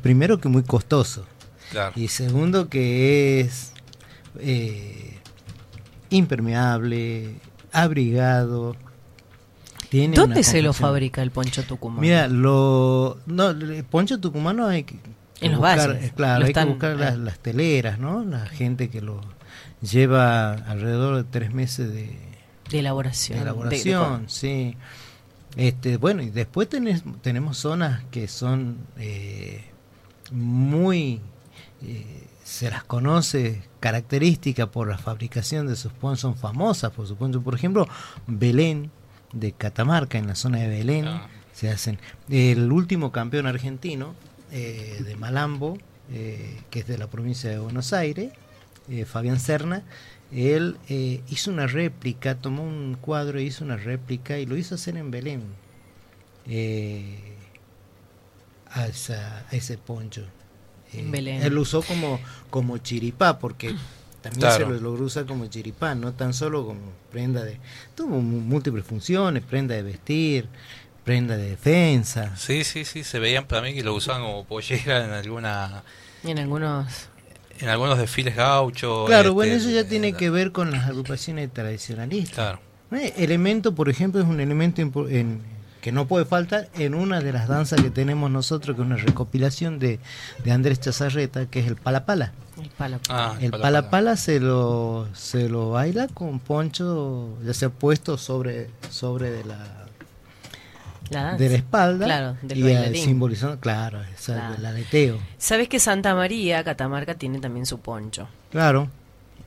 [0.02, 1.26] primero que muy costoso
[1.70, 1.92] Claro.
[1.96, 3.72] y segundo que es
[4.38, 5.18] eh,
[6.10, 7.34] impermeable,
[7.72, 8.76] abrigado.
[9.88, 12.00] Tiene ¿Dónde se lo fabrica el poncho tucumano?
[12.00, 14.96] Mira, lo no, el poncho tucumano hay que
[15.40, 17.18] En los buscar, valles, eh, claro, lo hay están- que buscar las, eh.
[17.18, 18.24] las teleras, ¿no?
[18.24, 19.20] La gente que lo
[19.82, 22.16] lleva alrededor de tres meses de,
[22.70, 23.38] de elaboración.
[23.38, 24.76] de de- de- elaboración, sí.
[25.56, 29.64] Este, bueno, y después tenés- tenemos zonas que son eh,
[30.30, 31.20] muy,
[31.82, 37.40] eh, se las conoce características por la fabricación de sus ponchos, son famosas por supuesto.
[37.42, 37.86] Por ejemplo,
[38.26, 38.90] Belén
[39.32, 41.28] de Catamarca, en la zona de Belén, Ah.
[41.52, 41.98] se hacen.
[42.30, 44.14] El último campeón argentino
[44.54, 45.78] eh, de Malambo,
[46.10, 48.32] eh, que es de la provincia de Buenos Aires,
[48.88, 49.82] eh, Fabián Serna,
[50.32, 54.74] él eh, hizo una réplica, tomó un cuadro e hizo una réplica y lo hizo
[54.76, 55.42] hacer en Belén.
[56.46, 57.36] eh,
[58.70, 60.22] a, esa- a ese poncho.
[60.92, 61.42] Eh, En Belén.
[61.42, 62.20] Él lo usó como,
[62.50, 63.74] como chiripá, porque
[64.22, 64.66] también Claro.
[64.66, 66.80] se lo logró usar como chiripá, no tan solo como
[67.10, 67.58] prenda de...
[67.94, 70.48] Tuvo múltiples funciones, prenda de vestir,
[71.04, 72.36] prenda de defensa.
[72.36, 75.82] Sí, sí, sí, se veían para mí que lo usaban como pollera en alguna
[76.24, 77.08] En algunos...
[77.62, 79.06] en algunos desfiles gauchos.
[79.06, 82.34] Claro, este, bueno, eso ya eh, tiene que ver con las agrupaciones tradicionalistas.
[82.34, 82.60] Claro.
[82.92, 85.40] Eh, Elemento, por ejemplo, es un elemento en-
[85.80, 88.96] que no puede faltar en una de las danzas que tenemos nosotros, que es una
[88.96, 89.98] recopilación de,
[90.44, 92.32] de Andrés Chazarreta, que es el palapala.
[92.62, 93.00] El palo.
[93.08, 99.30] Ah, El palapala se lo, se lo baila con poncho, ya sea puesto sobre, sobre
[99.30, 99.81] de la,
[101.12, 103.04] La de la espalda Claro, del y bailarín.
[103.04, 104.54] simbolizando, claro, esa- Claro.
[104.56, 105.18] el aleteo.
[105.38, 108.28] Sabes que Santa María, Catamarca, tiene también su poncho.
[108.50, 108.88] Claro.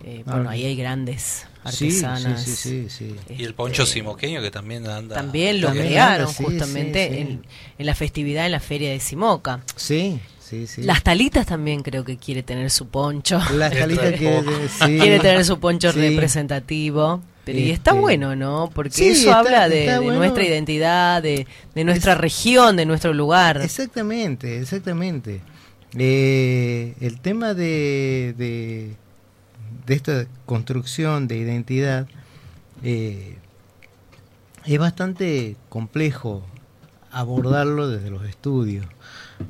[0.04, 2.44] Eh, Ah, bueno, ahí hay grandes Sí, sí, artesanas.
[2.44, 3.16] sí, sí, sí.
[3.38, 5.16] Y el poncho Este, simoqueño que también anda.
[5.16, 7.22] También lo crearon justamente sí, sí.
[7.22, 7.46] En,
[7.80, 9.62] en la festividad en la feria de Simoca.
[9.76, 10.84] Sí, sí, sí.
[10.84, 13.40] Las talitas también creo que quiere tener su poncho.
[13.54, 14.52] Las poco.
[14.86, 14.98] sí.
[15.00, 16.00] quiere tener su poncho Sí.
[16.00, 17.22] representativo.
[17.46, 18.70] Pero y está Este, bueno, ¿no?
[18.74, 20.18] Porque sí, eso está- habla de, está de bueno.
[20.20, 23.62] nuestra identidad, de, de nuestra región, de nuestro lugar.
[23.62, 25.42] Exactamente, exactamente.
[25.98, 28.96] Eh, el tema de, de,
[29.86, 32.08] de esta construcción de identidad
[32.84, 33.38] eh,
[34.66, 36.44] es bastante complejo
[37.12, 38.86] abordarlo desde los estudios.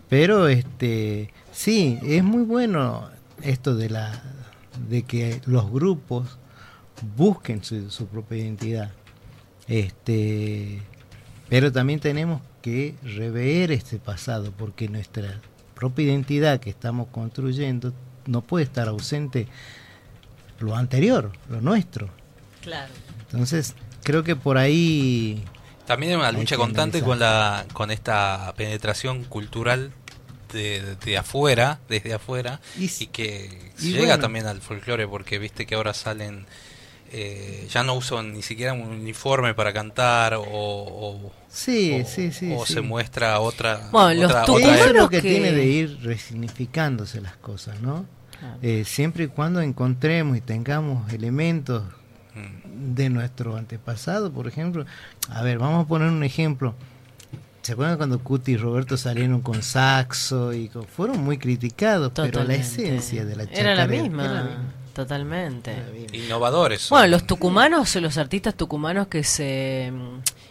[0.09, 3.09] Pero este sí, es muy bueno
[3.41, 4.21] esto de la
[4.89, 6.37] de que los grupos
[7.15, 8.91] busquen su, su propia identidad.
[9.67, 10.81] Este,
[11.49, 15.39] pero también tenemos que rever este pasado porque nuestra
[15.73, 17.93] propia identidad que estamos construyendo
[18.25, 19.47] no puede estar ausente
[20.59, 22.09] lo anterior, lo nuestro.
[22.61, 22.91] Claro.
[23.21, 25.43] Entonces, creo que por ahí
[25.85, 27.07] También hay una lucha constante analizar.
[27.07, 29.91] con la con esta penetración cultural
[30.53, 34.19] de, de- afuera, desde afuera, Y que y llega bueno.
[34.19, 36.45] también al folclore, porque viste que ahora salen,
[37.17, 42.31] eh, ya no usan ni siquiera un uniforme para cantar, o, o, Sí, o- sí,
[42.33, 42.73] sí, o sí.
[42.73, 45.99] se muestra otra, Bueno, los otra, tucanos- otra es lo que, que- tiene de ir
[46.03, 48.05] resignificándose las cosas, ¿no?
[48.39, 48.57] Claro.
[48.61, 51.83] Eh, siempre y cuando encontremos y tengamos elementos
[52.35, 52.95] Mm.
[52.95, 54.85] de nuestro antepasado, por ejemplo.
[55.29, 56.75] A ver, vamos a poner un ejemplo.
[57.61, 62.43] ¿Se acuerdan cuando Cuti y Roberto salieron con saxo y con- fueron muy criticados, pero
[62.43, 64.63] la esencia de la Era la chacarera misma, era la misma.
[64.95, 65.75] Totalmente.
[66.13, 66.81] Innovadores.
[66.81, 66.97] son.
[66.97, 69.91] Bueno, los tucumanos, los artistas tucumanos que se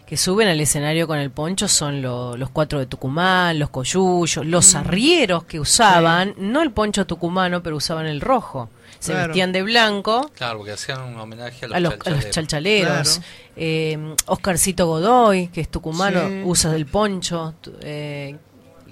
[0.06, 4.44] que suben al escenario con el poncho son lo- los cuatro de Tucumán, los coyullos,
[4.44, 8.68] los arrieros que usaban, no el poncho tucumano, pero usaban el rojo.
[8.98, 9.28] Se Claro.
[9.28, 13.14] vestían de blanco Claro, porque hacían un homenaje a los, a los, a los chalchaleros.
[13.18, 13.28] Claro.
[13.56, 16.42] Eh, Oscarcito Godoy, que es tucumano, Sí.
[16.44, 17.54] usa del poncho.
[17.62, 18.36] tu- eh,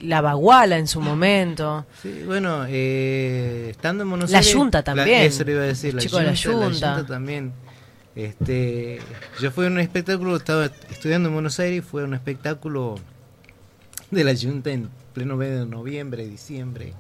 [0.03, 1.87] la baguala en su momento.
[2.03, 4.53] Sí, bueno, eh, estando en Buenos La Aires.
[4.53, 5.23] Yunta también.
[5.23, 6.97] eso le iba a decir, la Chico de la Yunta.
[6.97, 7.53] Yunta también.
[8.15, 9.01] Este,
[9.41, 12.97] yo fui a un espectáculo, estaba estudiando en Buenos Aires, fue a un espectáculo
[14.11, 16.93] de la Junta en pleno mes de noviembre, diciembre.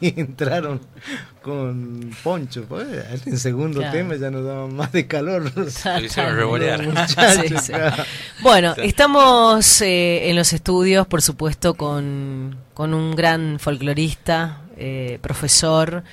[0.16, 0.80] Entraron
[1.42, 2.64] con poncho.
[2.68, 2.86] pues,
[3.26, 3.92] en segundo Claro.
[3.96, 5.50] tema ya nos daban más de calor.
[5.70, 6.08] Sí,
[7.62, 7.72] sí.
[8.42, 16.04] Bueno, estamos eh, en los estudios, por supuesto, con, con un gran folclorista, eh, profesor,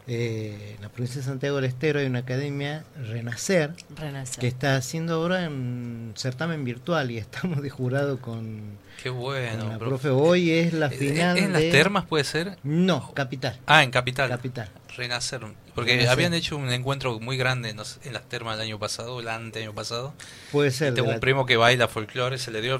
[0.07, 4.39] eh, en la provincia de Santiago del Estero, hay una academia, Renacer, Renacer.
[4.39, 9.69] que está haciendo ahora un certamen virtual y estamos de jurado con, Qué con bueno.
[9.69, 10.07] la profe.
[10.07, 10.09] profe.
[10.09, 11.37] Hoy es la ¿Eh, final.
[11.37, 12.57] ¿En las de- termas puede ser?
[12.63, 13.59] No, Capital.
[13.65, 14.29] Ah, en Capital.
[14.29, 14.69] Capital.
[14.95, 15.41] Renacer.
[15.75, 16.09] Porque Renacer.
[16.11, 19.27] habían hecho un encuentro muy grande no sé, en las termas el año pasado, el
[19.27, 20.13] ante año pasado.
[20.51, 20.93] Puede ser.
[20.93, 22.79] Tengo un la- primo que baila folclore, se le dio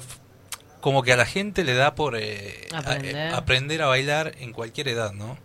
[0.80, 4.52] como que a la gente le da por eh, a- eh, aprender a bailar en
[4.52, 5.36] cualquier edad, ¿no?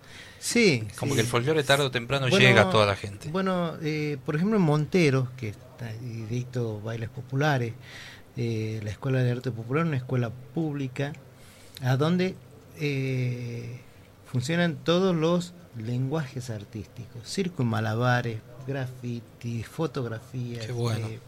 [0.43, 0.85] Sí.
[0.99, 1.15] Como sí.
[1.15, 3.29] que el folclore tarde o temprano Bueno, llega a toda la gente.
[3.29, 7.73] Bueno, eh, por ejemplo, en Monteros, que está y dicto bailes populares,
[8.35, 11.13] eh, la Escuela de Arte Popular, una escuela pública,
[11.81, 12.35] a donde
[12.77, 13.79] eh,
[14.29, 20.65] funcionan todos los lenguajes artísticos, circo en malabares, graffiti, fotografías.
[20.65, 21.07] Qué bueno.
[21.07, 21.19] eh,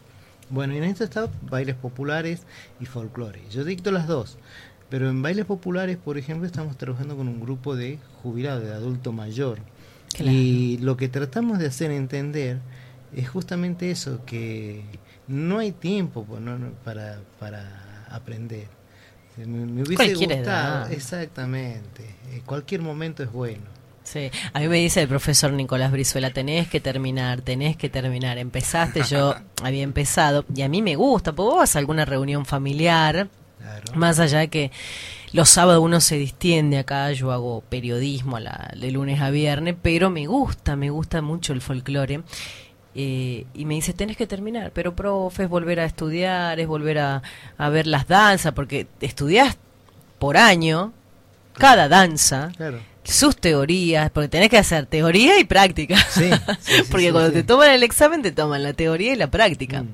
[0.49, 2.41] bueno, y en esto está bailes populares
[2.81, 3.41] y folclore.
[3.49, 4.37] Yo dicto las dos,
[4.89, 9.11] pero en bailes populares, por ejemplo, estamos trabajando con un grupo de jubilados, de adulto
[9.11, 9.59] mayor.
[10.13, 10.31] Claro.
[10.31, 12.59] Y lo que tratamos de hacer entender
[13.15, 14.83] es justamente eso, que
[15.27, 16.41] no hay tiempo pues,
[16.83, 18.67] para, para aprender.
[19.37, 20.91] Me, me hubiese Cualquier gustado, edad.
[20.91, 22.03] exactamente.
[22.31, 23.63] eh, cualquier momento es bueno.
[24.03, 28.37] Sí, a mí me dice el profesor Nicolás Brizuela, tenés que terminar, tenés que terminar.
[28.37, 32.45] Empezaste, yo había empezado, y a mí me gusta, porque vos vas a alguna reunión
[32.45, 33.29] familiar,
[33.65, 33.83] Claro.
[33.95, 34.71] más allá de que
[35.33, 39.75] los sábados uno se distiende acá, yo hago periodismo a la- de lunes a viernes,
[39.81, 42.21] pero me gusta, me gusta mucho el folclore.
[42.97, 46.99] Eh, y me dice, tenés que terminar, pero profe, es volver a estudiar, es volver
[46.99, 47.21] a,
[47.57, 49.57] a ver las danzas, porque estudiás
[50.19, 50.93] por año
[51.57, 52.79] cada danza Claro.
[53.03, 55.97] sus teorías, porque tenés que hacer teoría y práctica.
[56.09, 59.27] Sí, sí, sí, porque cuando te toman el examen te toman la teoría y la
[59.29, 59.83] práctica.
[59.83, 59.89] Mm,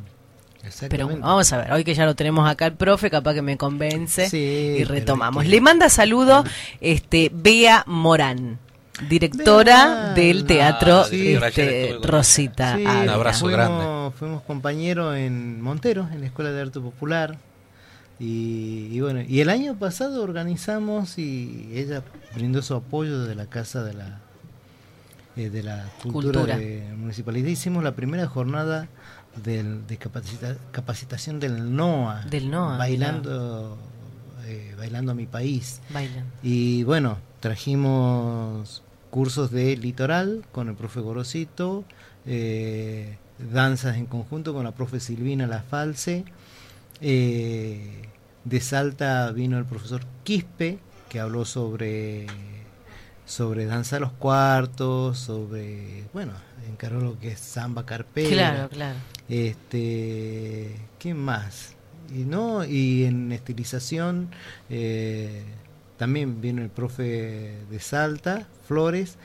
[0.61, 1.03] Pero exactamente.
[1.05, 3.57] bueno, vamos a ver, hoy que ya lo tenemos acá el profe, capaz que me
[3.57, 4.37] convence Sí,
[4.79, 5.43] y retomamos.
[5.43, 6.43] es que- Le manda saludo
[6.79, 8.59] este Bea Morán,
[9.09, 11.97] directora Bea, del ah, teatro sí, este.
[12.03, 12.75] Rosita.
[12.77, 12.83] Sí.
[12.85, 14.11] Un abrazo fuimos, grande.
[14.17, 17.37] Fuimos compañeros en Montero, en la Escuela de Arte Popular.
[18.19, 22.03] Y, y bueno, y el año pasado organizamos y ella
[22.35, 24.19] brindó su apoyo desde la Casa de la
[25.37, 26.57] eh, de la Cultura, Cultura.
[26.57, 27.47] de Municipalidad.
[27.47, 28.87] Hicimos la primera jornada
[29.43, 32.25] del- de capacita- capacitación del NOA.
[32.25, 33.77] Del NOA, Bailando,
[34.45, 35.79] eh, bailando a mi país.
[35.93, 36.25] Bailan.
[36.43, 41.83] Y bueno, trajimos cursos de litoral con el profe Gorosito,
[42.25, 43.17] eh,
[43.51, 46.23] danzas en conjunto con la profe Silvina La False.
[47.03, 48.03] eh,
[48.45, 50.77] de Salta vino el profesor Quispe,
[51.09, 52.27] que habló sobre,
[53.31, 56.33] sobre danza a los cuartos, sobre, bueno,
[56.69, 58.29] encaró lo que es samba carpera.
[58.29, 58.99] Claro, claro.
[59.29, 61.75] Este, ¿qué más?
[62.13, 64.31] Y no, y en estilización
[64.69, 65.43] eh,
[65.95, 69.15] también vino el profe de Salta, Flores,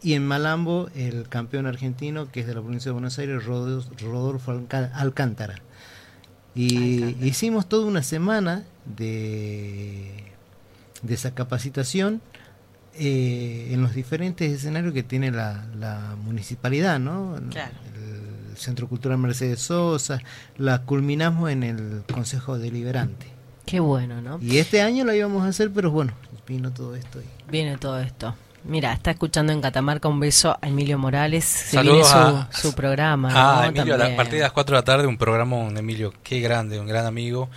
[0.00, 4.52] y en Malambo el campeón argentino que es de la provincia de Buenos Aires, Rodolfo,
[4.52, 4.92] Alcántara.
[6.54, 7.26] Y Alcántara.
[7.26, 8.62] hicimos toda una semana
[8.96, 10.24] de,
[11.02, 12.22] de esa capacitación
[12.98, 17.36] eh, en los diferentes escenarios que tiene la, la municipalidad, ¿no?
[17.50, 17.72] Claro.
[18.50, 20.20] El Centro Cultural Mercedes Sosa,
[20.56, 23.26] la culminamos en el Consejo Deliberante.
[23.66, 24.38] Qué bueno, ¿no?
[24.42, 26.12] Y este año la íbamos a hacer, pero bueno,
[26.46, 27.20] vino todo esto.
[27.20, 28.34] y- Viene todo esto.
[28.64, 31.44] Mira, está escuchando en Catamarca un beso a Emilio Morales.
[31.44, 33.28] Se Saludos viene su, a- su programa.
[33.32, 33.68] Ah, ¿no?
[33.68, 34.16] Emilio, a También.
[34.16, 37.06] partir de las 4 de la tarde, un programa con Emilio, qué grande, un gran
[37.06, 37.48] amigo.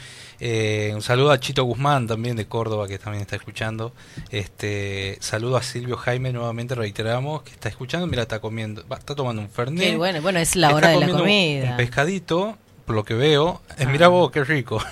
[0.43, 3.93] Eh, un saludo a Chito Guzmán también de Córdoba, que también está escuchando.
[4.31, 8.07] Este, saludo a Silvio Jaime, nuevamente reiteramos, que está escuchando.
[8.07, 9.91] Mira, está comiendo, va, está tomando un fernet.
[9.91, 11.71] Qué bueno, bueno, es la hora de la un- comida.
[11.71, 13.61] Un pescadito, por lo que veo.
[13.77, 13.89] Eh, Ah.
[13.91, 14.83] Mira vos, qué rico.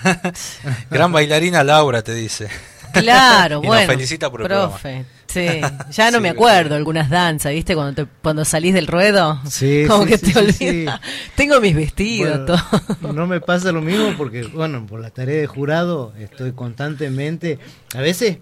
[0.91, 2.47] gran bailarina Laura, te dice.
[2.93, 3.91] Claro, Y nos bueno.
[3.91, 5.05] felicita por el profe.
[5.32, 5.45] Sí,
[5.91, 7.75] ya no Sí, me acuerdo algunas danzas, ¿viste?
[7.75, 10.99] Cuando te, cuando salís del ruedo, Sí, como sí, que te olvidas.
[11.36, 12.59] Tengo mis vestidos, Bueno,
[13.01, 13.13] todo.
[13.13, 17.59] no me pasa lo mismo porque, bueno, por la tarea de jurado estoy constantemente,
[17.95, 18.39] a veces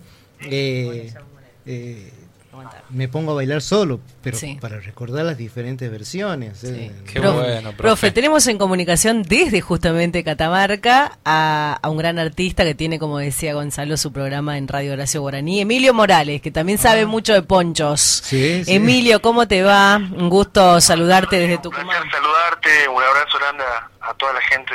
[0.49, 1.13] eh,
[1.65, 2.13] eh,
[2.89, 4.57] me pongo a bailar solo, pero Sí.
[4.61, 6.59] para recordar las diferentes versiones.
[6.59, 6.67] Sí.
[6.67, 7.75] eh, Qué Profe- bueno, profe.
[7.77, 8.11] profe.
[8.11, 13.53] tenemos en comunicación desde justamente Catamarca a, a un gran artista que tiene, como decía
[13.53, 18.01] Gonzalo, su programa en Radio Horacio Guaraní, Emilio Morales, que también sabe mucho de ponchos.
[18.01, 18.73] Sí, sí.
[18.75, 19.97] Emilio, ¿cómo te va?
[19.97, 21.87] Un gusto saludarte desde Un Tucumán.
[21.87, 24.73] placer saludarte, un abrazo grande a, a toda la gente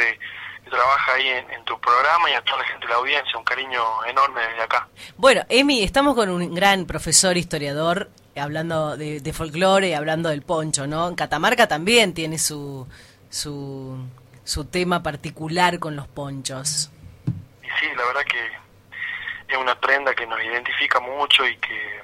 [0.73, 3.45] trabaja ahí en, en tu programa y a toda la gente de la audiencia, un
[3.45, 4.89] cariño enorme desde acá.
[5.17, 10.87] Bueno, Emi, estamos con un gran profesor historiador hablando de, de folclore, hablando del poncho,
[10.87, 11.09] ¿no?
[11.09, 12.89] En Catamarca también tiene su,
[13.29, 13.99] su,
[14.45, 16.91] su tema particular con los ponchos.
[17.27, 22.01] Y sí, la verdad que es una prenda que nos identifica mucho y que,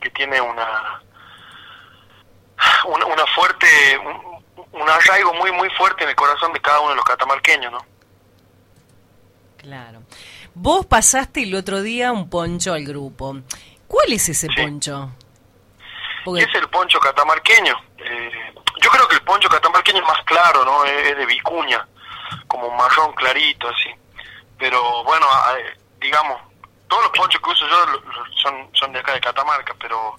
[0.00, 1.02] que tiene una,
[2.86, 3.66] una, una fuerte,
[3.98, 7.72] un, un arraigo muy, muy fuerte en el corazón de cada uno de los catamarqueños,
[7.72, 7.78] ¿no?
[9.58, 10.02] Claro.
[10.54, 13.36] Vos pasaste el otro día un poncho al grupo.
[13.86, 14.54] ¿Cuál es ese Sí.
[14.62, 15.10] poncho?
[15.78, 17.74] ¿Qué Porque, es el poncho catamarqueño?
[17.98, 20.84] Eh, yo creo que el poncho catamarqueño es más claro, ¿no?
[20.84, 21.86] Es, de vicuña,
[22.46, 23.90] como marrón clarito, así.
[24.58, 25.26] Pero bueno,
[26.00, 26.40] digamos,
[26.88, 27.86] todos los ponchos que uso yo
[28.42, 30.14] son, son de acá de Catamarca, pero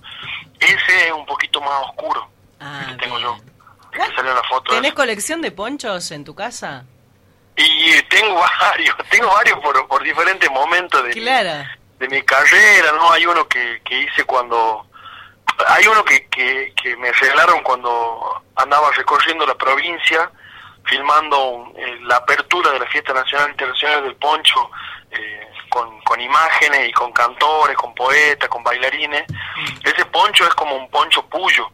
[0.59, 2.27] ese es un poquito más oscuro,
[2.59, 3.29] Ah, que tengo bien.
[3.29, 3.52] yo.
[3.93, 4.71] Que salió en la foto.
[4.73, 6.85] ¿Tenés colección de ponchos en tu casa?
[7.55, 11.49] Y eh, tengo varios, tengo varios por, por diferentes momentos de, mi- Claro.
[11.49, 13.11] de de mi carrera, ¿no?
[13.11, 14.85] Hay uno que, que hice cuando...
[15.67, 20.29] Hay uno que, que, que me regalaron cuando andaba recorriendo la provincia,
[20.85, 24.69] filmando eh, la apertura de la Fiesta Nacional Internacional del Poncho,
[25.11, 29.23] eh, con, con imágenes y con cantores, con poetas, con bailarines.
[29.83, 31.69] Ese poncho es como un poncho puyo,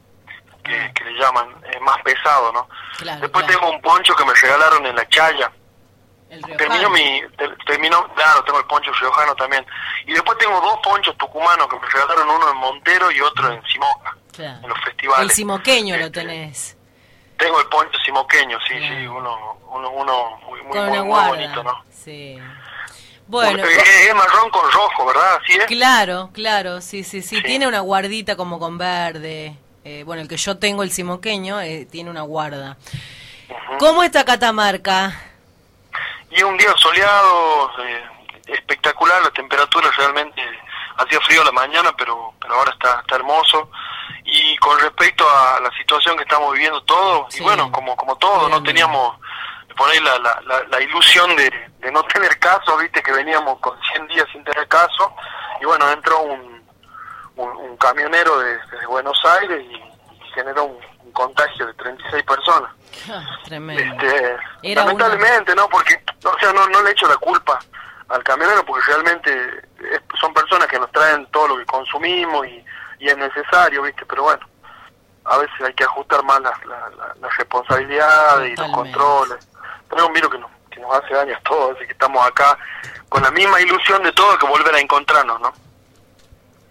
[0.64, 2.68] que, que le llaman, es más pesado, ¿no?
[2.98, 3.60] Claro, Después claro.
[3.60, 5.52] tengo un poncho que me regalaron en la Chaya.
[6.58, 9.66] Terminó mi, ter- claro, tengo el poncho riojano también.
[10.06, 13.64] Y después tengo dos ponchos tucumanos que me regalaron uno en Montero y otro en
[13.66, 14.60] Simoca, Claro.
[14.62, 15.24] en los festivales.
[15.24, 16.78] El simoqueño lo Este, tenés.
[17.38, 21.84] Tengo el poncho simoqueño, sí, sí, uno, uno, uno muy, muy, muy, muy bonito, ¿no?
[21.90, 22.38] Sí.
[23.28, 25.40] Bueno, es, es marrón con rojo, ¿verdad?
[25.42, 25.66] Así es.
[25.66, 27.38] claro, claro, sí, sí, sí.
[27.38, 27.44] Sí.
[27.44, 29.56] Tiene una guardita como con verde.
[29.84, 32.78] Eh, bueno, el que yo tengo, el simoqueño, eh, tiene una guarda.
[33.80, 35.14] ¿Cómo está Catamarca?
[36.32, 38.04] Y un día soleado, eh,
[38.48, 40.42] espectacular, la temperatura realmente
[40.98, 43.72] hacía frío a la mañana, pero pero ahora está, está hermoso.
[44.26, 47.40] Y con respecto a la situación que estamos viviendo todos, Sí.
[47.40, 49.18] y bueno, como como todo, no teníamos
[49.76, 51.50] por ahí la, la, la, la ilusión de,
[51.80, 55.16] de no tener caso, viste que veníamos con 100 días sin tener caso,
[55.62, 56.59] y bueno, entró un,
[57.42, 62.72] un, un camionero de, Buenos Aires y, y generó un, un contagio de 36 personas.
[63.46, 63.82] Tremendo.
[64.06, 65.68] Este, Era lamentablemente, ¿no?
[65.70, 67.60] Porque, o sea, no, no le echo la culpa
[68.10, 69.32] al camionero porque realmente
[69.92, 72.66] es- son personas que nos traen todo lo que consumimos y,
[73.00, 74.06] y es necesario, ¿viste?
[74.06, 74.46] Pero bueno,
[75.26, 79.48] a veces hay que ajustar más las, las- las responsabilidades y los controles.
[79.88, 82.26] Pero es un virus que nos, que nos hace daño a todos, así que estamos
[82.28, 82.58] acá
[83.08, 85.54] con la misma ilusión de todo que volver a encontrarnos, ¿no?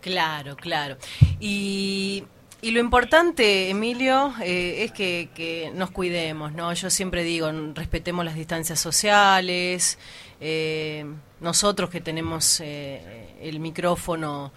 [0.01, 0.97] Claro, claro.
[1.41, 2.25] Y,
[2.63, 6.73] y lo importante, Emilio, eh, es que, que nos cuidemos, ¿no?
[6.73, 9.99] Yo siempre digo, respetemos las distancias sociales,
[10.41, 11.05] eh,
[11.41, 14.53] nosotros que tenemos eh, el micrófono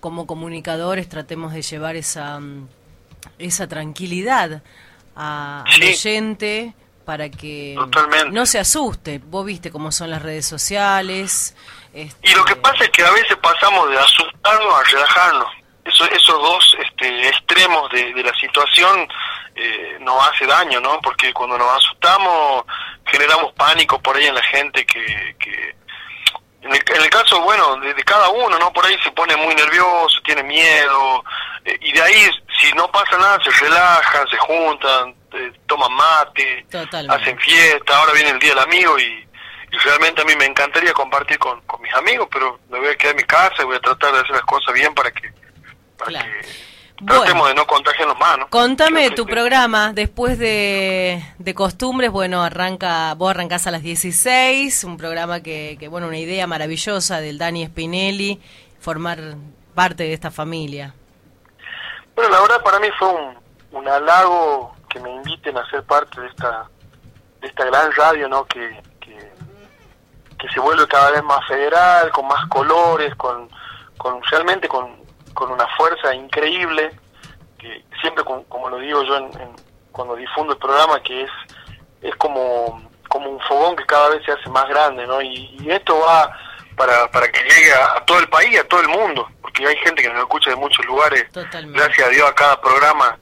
[0.00, 2.68] como comunicadores, tratemos de llevar esa, mm,
[3.38, 4.62] esa tranquilidad
[5.14, 5.88] a- al Sí.
[5.88, 6.74] oyente
[7.04, 8.30] para que Totalmente.
[8.30, 9.18] no se asuste.
[9.18, 11.54] Vos viste cómo son las redes sociales.
[11.94, 15.48] Y lo que este, pasa es que a veces pasamos de asustarnos a relajarnos.
[15.84, 19.08] Eso, esos dos este, extremos de, de la situación
[19.56, 21.00] eh, nos hace daño, ¿no?
[21.00, 22.64] Porque cuando nos asustamos
[23.06, 25.36] generamos pánico por ahí en la gente que...
[25.38, 25.74] que
[26.62, 28.70] en, el, en el caso, bueno, de, de cada uno, ¿no?
[28.70, 31.24] Por ahí se pone muy nervioso, tiene miedo,
[31.64, 32.30] eh, y de ahí,
[32.60, 37.22] si no pasa nada, se relajan, se juntan, eh, toman mate, Totalmente.
[37.22, 39.26] hacen fiesta, ahora viene el Día del Amigo y,
[39.72, 42.96] y realmente a mí me encantaría compartir con, con mis amigos, pero me voy a
[42.96, 45.32] quedar en mi casa y voy a tratar de hacer las cosas bien para que,
[45.98, 46.26] para Claro.
[46.28, 46.48] que
[47.02, 47.20] Bueno.
[47.22, 48.48] tratemos de no contagiarnos más, ¿no?
[48.50, 54.96] Contame tu programa, después de, de costumbres, bueno, arranca, vos arrancás a las 16, un
[54.96, 58.40] programa que, que, bueno, una idea maravillosa del Dani Spinelli,
[58.80, 59.18] formar
[59.74, 60.94] parte de esta familia.
[62.14, 63.38] Bueno, la verdad para mí fue un,
[63.72, 66.68] un halago que me inviten a ser parte de esta
[67.40, 68.44] de esta gran radio, ¿no?
[68.44, 68.82] Que,
[70.40, 73.48] que, se vuelve cada vez más federal, con más colores, con,
[73.98, 74.96] con realmente con,
[75.34, 76.90] con una fuerza increíble,
[77.58, 79.56] que siempre, con- como lo digo yo en, en-
[79.92, 81.30] cuando difundo el programa, que es
[82.02, 82.80] es como,
[83.10, 85.20] como un fogón que cada vez se hace más grande, ¿no?
[85.20, 86.34] Y, y esto va
[86.76, 89.76] para, para que llegue a, a todo el país, a todo el mundo, porque hay
[89.84, 91.30] gente que nos escucha de muchos lugares.
[91.30, 91.78] Totalmente.
[91.78, 93.18] Gracias a Dios a cada programa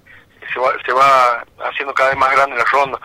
[0.52, 3.00] se va, se va haciendo cada vez más grande la ronda.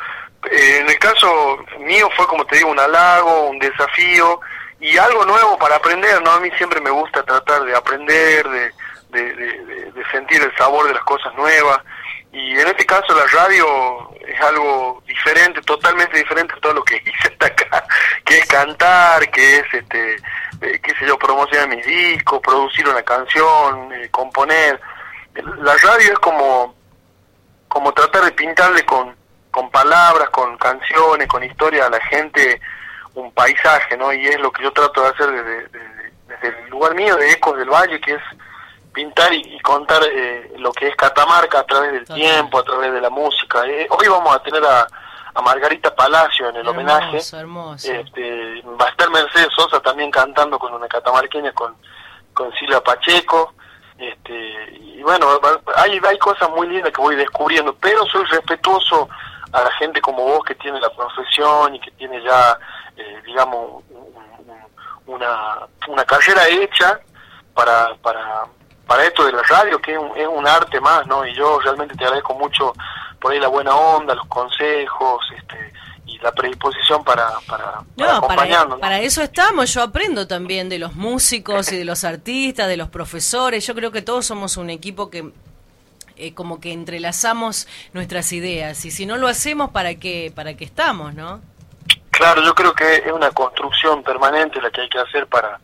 [0.51, 4.39] Eh, en el caso mío fue, como te digo, un halago, un desafío
[4.79, 6.31] y algo nuevo para aprender, ¿no?
[6.31, 8.71] A mí siempre me gusta tratar de aprender, de,
[9.09, 11.79] de, sentir el sabor de las cosas nuevas.
[12.31, 16.95] Y en este caso la radio es algo diferente, totalmente diferente a todo lo que
[17.05, 17.85] hice hasta acá,
[18.25, 20.15] que es cantar, que es, este,
[20.61, 24.79] eh, qué sé yo, promocionar mis discos, producir una canción, eh, componer.
[25.61, 26.75] La radio es como,
[27.67, 29.15] como tratar de pintarle con,
[29.53, 32.59] con palabras, con canciones, con historia a la gente
[33.13, 34.11] un paisaje, ¿no?
[34.11, 37.31] Y es lo que yo trato de hacer desde, desde- desde el lugar mío, de
[37.31, 38.21] Ecos del Valle, que es
[38.91, 42.91] pintar y, y contar eh, lo que es Catamarca a través del tiempo, a través
[42.91, 43.63] de la música.
[43.67, 44.87] Eh, hoy vamos a tener a,
[45.35, 47.17] a Margarita Palacio en el homenaje.
[47.33, 47.91] Hermoso.
[47.91, 51.75] Este, va a estar Mercedes Sosa también cantando con una catamarqueña con,
[52.33, 53.53] con Silvia Pacheco.
[53.99, 54.33] Este,
[54.79, 55.39] y bueno,
[55.75, 59.07] hay, hay cosas muy lindas que voy descubriendo, pero soy respetuoso
[59.53, 62.57] a la gente como vos que tiene la profesión y que tiene ya,
[62.97, 66.99] eh, digamos, un- un- una, una carrera hecha
[67.53, 68.45] para, para,
[68.87, 71.25] para esto de la radio, que es un, es un arte más, ¿no?
[71.25, 72.73] Y yo realmente te agradezco mucho
[73.19, 75.73] por ahí la buena onda, los consejos, este,
[76.05, 78.77] y la predisposición para, para, No, para, acompañarnos.
[78.77, 78.79] ¿no?
[78.79, 79.73] para eso estamos.
[79.73, 83.65] Yo aprendo también de los músicos y de los artistas, de los profesores.
[83.65, 85.31] Yo creo que todos somos un equipo que
[86.17, 88.83] eh, como que entrelazamos nuestras ideas.
[88.85, 91.41] Y si no lo hacemos, ¿para qué, para qué estamos, no?
[92.11, 95.59] Claro, yo creo que es una construcción permanente la que hay que hacer para,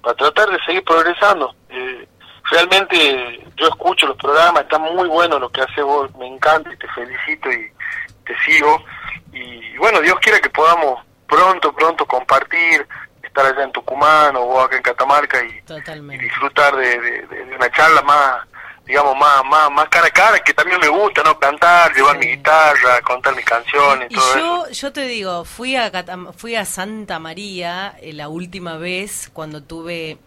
[0.00, 1.54] para tratar de seguir progresando.
[1.70, 2.06] Eh,
[2.50, 6.76] realmente yo escucho los programas, está muy bueno lo que hace vos, me encanta y
[6.76, 7.70] te felicito y
[8.24, 8.84] te sigo.
[9.32, 12.86] Y bueno, Dios quiera que podamos pronto, pronto compartir,
[13.22, 15.60] estar allá en Tucumán o acá en Catamarca y,
[16.18, 18.46] disfrutar de, de- de- de una charla más,
[18.86, 21.38] digamos, más, más, más cara a cara, que también me gusta, ¿no?
[21.38, 24.66] Cantar, llevar mi guitarra, contar mis canciones, Y todo eso.
[24.66, 29.30] yo, yo te digo, fui a, Catam- fui a Santa María eh, la última vez
[29.32, 30.18] cuando tuve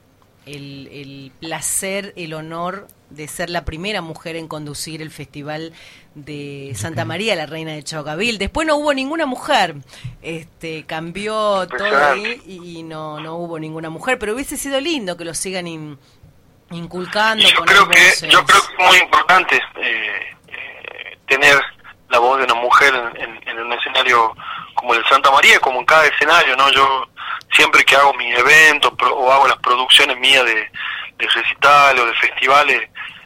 [0.46, 5.74] el, el placer, el honor de ser la primera mujer en conducir el festival
[6.16, 8.38] de Santa María, la reina de Chocavil.
[8.38, 9.76] Después no hubo ninguna mujer,
[10.22, 15.26] este cambió todo ahí y no, no hubo ninguna mujer, pero hubiese sido lindo que
[15.26, 15.98] lo sigan in-
[16.76, 17.44] inculcando.
[17.44, 18.30] Y yo creo que voces.
[18.30, 21.62] yo creo que es muy importante eh, eh, tener
[22.10, 24.36] la voz de una mujer en, en- en un escenario
[24.76, 26.70] como el de Santa María, como en cada escenario, ¿no?
[26.72, 27.08] Yo
[27.54, 30.70] siempre que hago mis eventos pro- o hago las producciones mías de,
[31.18, 32.82] de recitales o de festivales,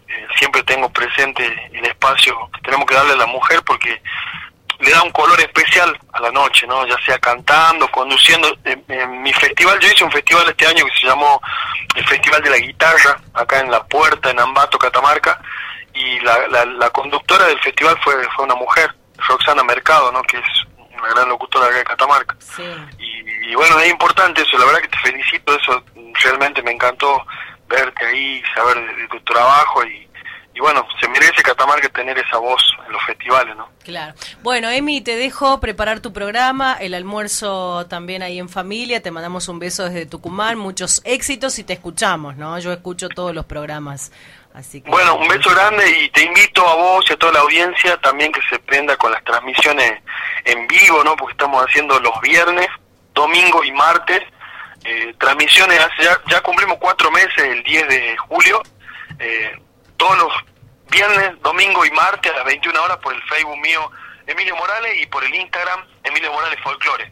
[0.08, 4.02] eh, siempre tengo presente el espacio que tenemos que darle a la mujer porque
[4.80, 6.86] le da un color especial a la noche, ¿no?
[6.88, 8.48] Ya sea cantando, conduciendo.
[8.64, 11.42] En, en mi festival, yo hice un festival este año que se llamó
[11.96, 15.40] el Festival de la Guitarra, acá en La Puerta, en Ambato, Catamarca,
[15.94, 18.94] y la, la, la conductora del festival fue, fue una mujer,
[19.28, 20.22] Roxana Mercado, ¿no?
[20.24, 20.46] Que es
[20.98, 22.38] una gran locutora acá de Catamarca.
[22.40, 22.64] Sí.
[23.00, 25.84] Y, y bueno, es importante eso, la verdad que te felicito, eso
[26.24, 27.26] realmente me encantó
[27.68, 30.09] verte ahí, saber de, de tu trabajo y,
[30.60, 33.70] y bueno, se merece Catamarca tener esa voz en los festivales, ¿no?
[33.82, 34.14] Claro.
[34.43, 39.01] Bueno, Emi, te dejo preparar tu programa, el almuerzo también ahí en familia.
[39.01, 42.60] Te mandamos un beso desde Tucumán, muchos éxitos y te escuchamos, ¿no?
[42.60, 44.12] Yo escucho todos los programas.
[44.53, 47.39] Así que Bueno, un beso grande y te invito a vos y a toda la
[47.39, 50.01] audiencia también que se prenda con las transmisiones
[50.43, 51.16] en vivo, ¿no?
[51.16, 52.68] Porque estamos haciendo los viernes,
[53.14, 54.20] domingo y martes.
[54.84, 58.62] eh, transmisiones, hace ya, ya cumplimos cuatro meses, el 10 de julio.
[59.20, 59.57] eh,
[60.00, 60.34] todos los
[60.89, 63.91] viernes, domingo y martes a las 21 horas por el Facebook mío
[64.26, 67.12] Emilio Morales y por el Instagram Emilio Morales Folklore.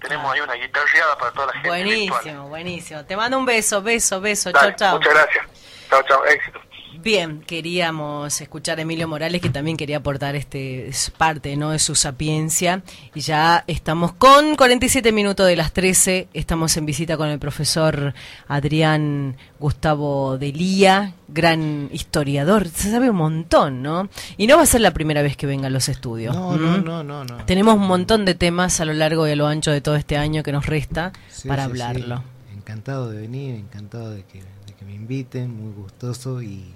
[0.00, 1.68] Tenemos ahí una guitarreada para toda la gente.
[1.68, 2.08] virtual.
[2.08, 3.04] Buenísimo, buenísimo.
[3.04, 4.50] Te mando un beso, beso, beso.
[4.50, 4.98] Dale, Chao, chao.
[4.98, 5.46] Muchas gracias.
[5.90, 6.24] Chao, chao.
[6.26, 6.60] Éxito.
[7.02, 11.70] Bien, queríamos escuchar a Emilio Morales, que también quería aportar este es parte ¿no?
[11.70, 12.82] de su sapiencia.
[13.14, 16.28] Y ya estamos con 47 minutos de las 13.
[16.34, 18.12] Estamos en visita con el profesor
[18.48, 22.68] Adrián Gustavo Delía, gran historiador.
[22.68, 24.10] Se sabe un montón, ¿no?
[24.36, 26.36] Y no va a ser la primera vez que venga a los estudios.
[26.36, 26.84] No, no, ¿Mm?
[26.84, 27.36] no, no, no.
[27.46, 30.18] Tenemos un montón de temas a lo largo y a lo ancho de todo este
[30.18, 31.70] año que nos resta Sí, para sí, sí.
[31.80, 32.24] hablarlo.
[32.54, 36.74] Encantado de venir, encantado de que, de que me inviten, muy gustoso y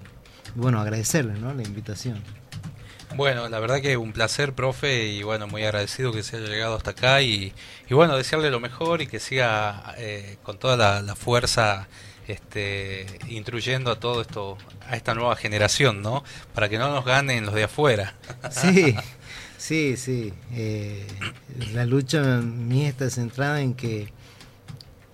[0.55, 1.53] bueno, agradecerles ¿no?
[1.53, 2.21] la invitación.
[3.15, 6.75] Bueno, la verdad que un placer, profe, y bueno, muy agradecido que se haya llegado
[6.75, 7.53] hasta acá y,
[7.89, 11.87] y bueno, desearle lo mejor y que siga eh, con toda la, la fuerza
[12.27, 14.57] este, instruyendo a todo esto,
[14.89, 16.23] a esta nueva generación, ¿no?
[16.53, 18.15] Para que no nos ganen los de afuera.
[18.51, 18.95] Sí,
[19.57, 20.33] sí, sí.
[20.51, 21.07] eh,
[21.73, 24.11] la lucha mía está centrada en que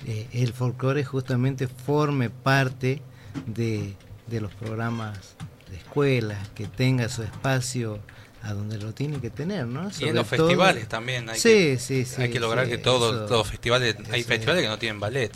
[0.07, 3.01] eh, el folclore justamente forme parte
[3.45, 3.93] de,
[4.31, 5.35] de los programas
[5.69, 7.99] de escuela, que tenga su espacio
[8.43, 9.89] a donde lo tiene que tener, ¿no?
[9.99, 12.77] Y en los todo- festivales también hay sí, que, sí, sí, hay que lograr que
[12.79, 14.65] todos eso- los festivales, hay festivales es.
[14.65, 15.31] que no tienen ballet.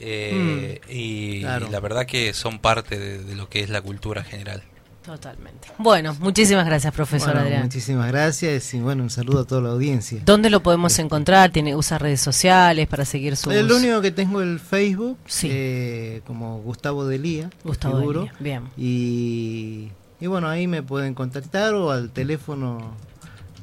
[0.00, 1.66] eh, y, claro.
[1.66, 4.62] y la verdad que son parte de, de lo que es la cultura general.
[5.08, 5.68] Totalmente.
[5.78, 7.62] Bueno, muchísimas gracias, profesor Bueno, Adrián.
[7.62, 10.20] Muchísimas gracias y bueno, un saludo a toda la audiencia.
[10.22, 11.50] ¿Dónde lo podemos encontrar?
[11.50, 13.54] ¿Tiene, ¿Usa redes sociales para seguir sus...?
[13.54, 15.48] El único que tengo el Facebook, Sí.
[15.50, 18.00] eh, como Gustavo Delía, Gustavo.
[18.12, 18.64] Delía, bien.
[18.76, 19.88] Y,
[20.20, 22.92] y bueno, ahí me pueden contactar o al teléfono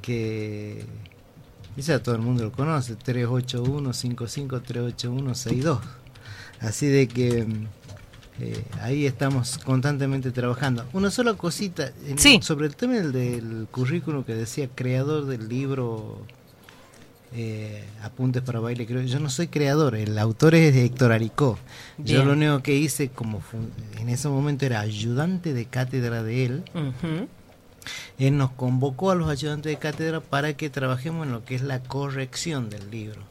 [0.01, 0.83] que
[1.75, 5.79] quizá todo el mundo lo conoce, 381-55-381-62.
[6.59, 7.67] Así de que mm,
[8.39, 10.85] eh, ahí estamos constantemente trabajando.
[10.93, 12.39] Una sola cosita en- Sí.
[12.41, 16.19] sobre el tema del, del currículum que decía creador del libro
[17.37, 19.01] eh, Apuntes para baile, creo.
[19.01, 21.59] Yo no soy creador, el autor es Héctor Aricó.
[21.97, 23.41] Yo lo único que hice como
[23.99, 26.63] en ese momento era ayudante de cátedra de él.
[28.17, 31.61] Él nos convocó a los ayudantes de cátedra para que trabajemos en lo que es
[31.61, 33.21] la corrección del libro.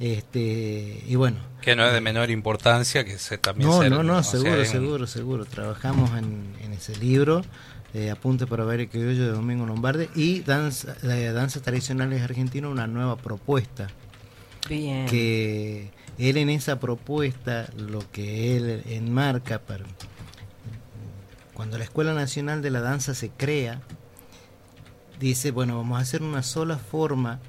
[0.00, 4.02] Este, y bueno, Que no es de menor importancia, que se también no, ser- no,
[4.04, 5.44] no, sea, seguro, un- seguro, seguro.
[5.44, 7.42] Trabajamos en, en ese libro.
[7.94, 12.86] eh, Apunte para Baile Criollo de Domingo Lombardi, y Danza, eh, Danzas Tradicionales Argentinas, una
[12.86, 13.88] nueva propuesta.
[14.68, 15.06] Bien.
[15.06, 19.84] Que él en esa propuesta, lo que él enmarca, para,
[21.54, 23.80] cuando la Escuela Nacional de la Danza se crea,
[25.18, 27.40] dice, bueno, vamos a hacer una sola forma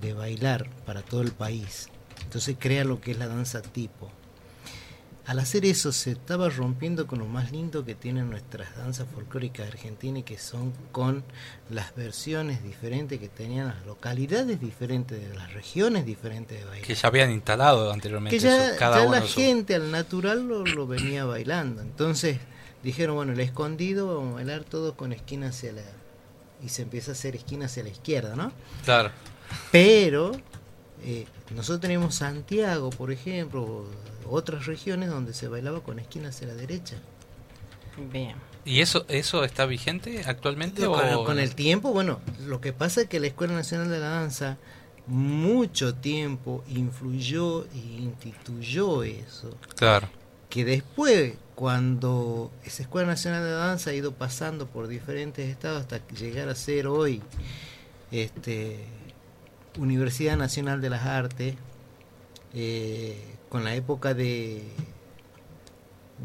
[0.00, 1.88] de bailar para todo el país.
[2.30, 4.08] Entonces crea lo que es la danza tipo.
[5.26, 9.66] Al hacer eso se estaba rompiendo con lo más lindo que tienen nuestras danzas folclóricas
[9.66, 11.24] argentinas, que son con
[11.70, 16.86] las versiones diferentes que tenían las localidades diferentes, de las regiones diferentes de bailar.
[16.86, 18.36] Que ya habían instalado anteriormente.
[18.36, 21.82] Que ya, su- cada ya uno la su- gente al natural lo, lo venía bailando.
[21.82, 22.38] Entonces
[22.84, 25.82] dijeron, bueno, el escondido, vamos a bailar todos con esquina hacia la...
[26.62, 28.52] Y se empieza a hacer esquina hacia la izquierda, ¿no?
[28.84, 29.10] Claro.
[29.72, 30.32] Pero
[31.04, 33.86] eh, nosotros tenemos Santiago, por ejemplo,
[34.28, 36.96] otras regiones donde se bailaba con esquina hacia la derecha.
[38.12, 38.36] Bien.
[38.64, 40.84] ¿Y eso eso está vigente actualmente?
[40.86, 41.24] Con, o...
[41.24, 44.58] con el tiempo, bueno, lo que pasa es que la Escuela Nacional de la Danza
[45.06, 49.56] mucho tiempo influyó e instituyó eso.
[49.76, 50.08] Claro.
[50.48, 55.82] Que después, cuando esa Escuela Nacional de la Danza ha ido pasando por diferentes estados
[55.82, 57.22] hasta llegar a ser hoy
[58.10, 58.84] este,
[59.78, 61.54] Universidad Nacional de las Artes,
[62.54, 64.62] eh, con la época de,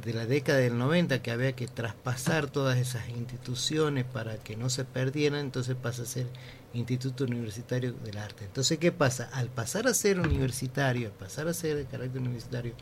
[0.04, 4.70] de la década del 90 que había que traspasar todas esas instituciones para que no
[4.70, 6.28] se perdieran, entonces pasa a ser
[6.74, 8.46] Instituto Universitario del Arte.
[8.46, 9.30] Entonces, ¿qué pasa?
[9.34, 12.74] Al pasar a ser universitario, al pasar a ser de carácter universitario,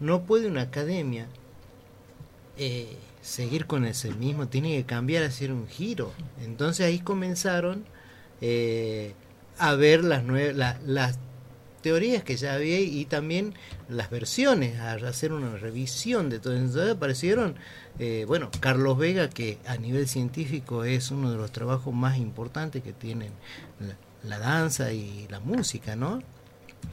[0.00, 1.26] no puede una academia
[2.56, 6.12] eh, seguir con ese mismo, tiene que cambiar, hacer un giro.
[6.40, 7.84] Entonces ahí comenzaron
[8.40, 9.14] eh,
[9.58, 11.18] a ver las, nue- la- las
[11.82, 13.54] teorías que ya había y también
[13.88, 16.54] las versiones, a hacer una revisión de todo.
[16.54, 17.56] Entonces aparecieron,
[17.98, 22.82] eh, bueno, Carlos Vega, que a nivel científico es uno de los trabajos más importantes
[22.84, 23.32] que tienen
[23.80, 23.96] la,
[24.28, 26.22] la danza y la música, ¿no?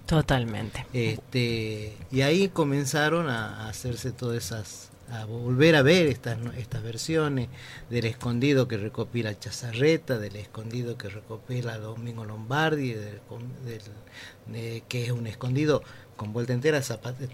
[0.05, 0.85] Totalmente.
[0.93, 6.51] Este, y ahí comenzaron a, a hacerse todas esas, a volver a ver estas, no-
[6.53, 7.49] estas versiones
[7.89, 13.19] del escondido que recopila Chazarreta, del escondido que recopila Domingo Lombardi, del,
[14.47, 15.83] de- que es un escondido
[16.15, 17.29] con vuelta entera, zapate-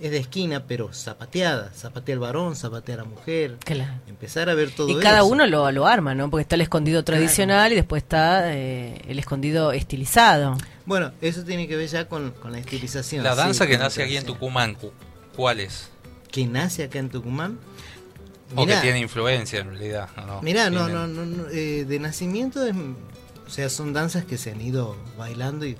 [0.00, 3.56] es de esquina, pero zapateada, zapatea el varón, zapatea la mujer.
[3.64, 3.94] Claro.
[4.06, 5.00] Empezar a ver todo Y eso.
[5.00, 6.30] cada uno lo, lo arma, ¿no?
[6.30, 10.56] Porque está el escondido tradicional y después está eh, el escondido estilizado.
[10.86, 13.24] Bueno, eso tiene que ver ya con, con la estilización.
[13.24, 14.24] La sí, danza que nace aquí en.
[14.24, 14.92] Tucumán, cu-
[15.34, 15.90] ¿cuál es?
[16.30, 17.58] Que nace acá en Tucumán.
[18.56, 20.08] O que tiene influencia en realidad.
[20.16, 20.42] ¿o no?
[20.42, 24.50] Mirá, no, no, no, no, eh, de nacimiento, es, o sea, son danzas que se
[24.52, 25.76] han ido bailando y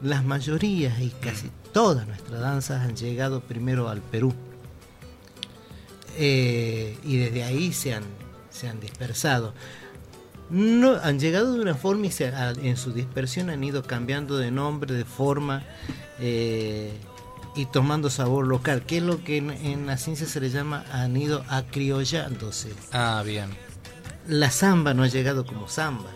[0.00, 4.34] las mayorías y casi todas nuestras danzas han llegado primero al Perú.
[6.16, 8.04] Eh, y desde ahí se han,
[8.50, 9.54] se han dispersado.
[10.50, 14.36] No, han llegado de una forma y se ha- en su dispersión han ido cambiando
[14.36, 15.64] de nombre, de forma
[16.20, 16.92] eh,
[17.54, 20.84] y tomando sabor local, que es lo que en, en la ciencia se le llama
[20.92, 22.72] han ido acriollándose.
[22.92, 23.50] Ah, bien.
[24.28, 26.10] La samba no ha llegado como samba.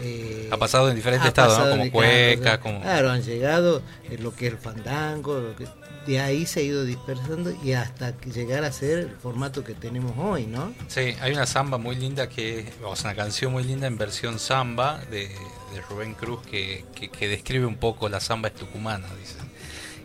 [0.00, 1.70] Eh, Ha pasado en diferentes estados, ¿no?
[1.70, 5.66] Como en- cueca, como- Claro, han llegado eh, lo que es el fandango, lo que-
[6.06, 10.12] de ahí se ha ido dispersando y hasta llegar a ser el formato que tenemos
[10.16, 10.72] hoy, ¿no?
[10.86, 13.98] Sí, hay una samba muy linda que es, o sea, una canción muy linda en
[13.98, 18.54] versión samba de, de Rubén Cruz que, que, que describe un poco la samba es
[18.54, 19.34] tucumana, dice.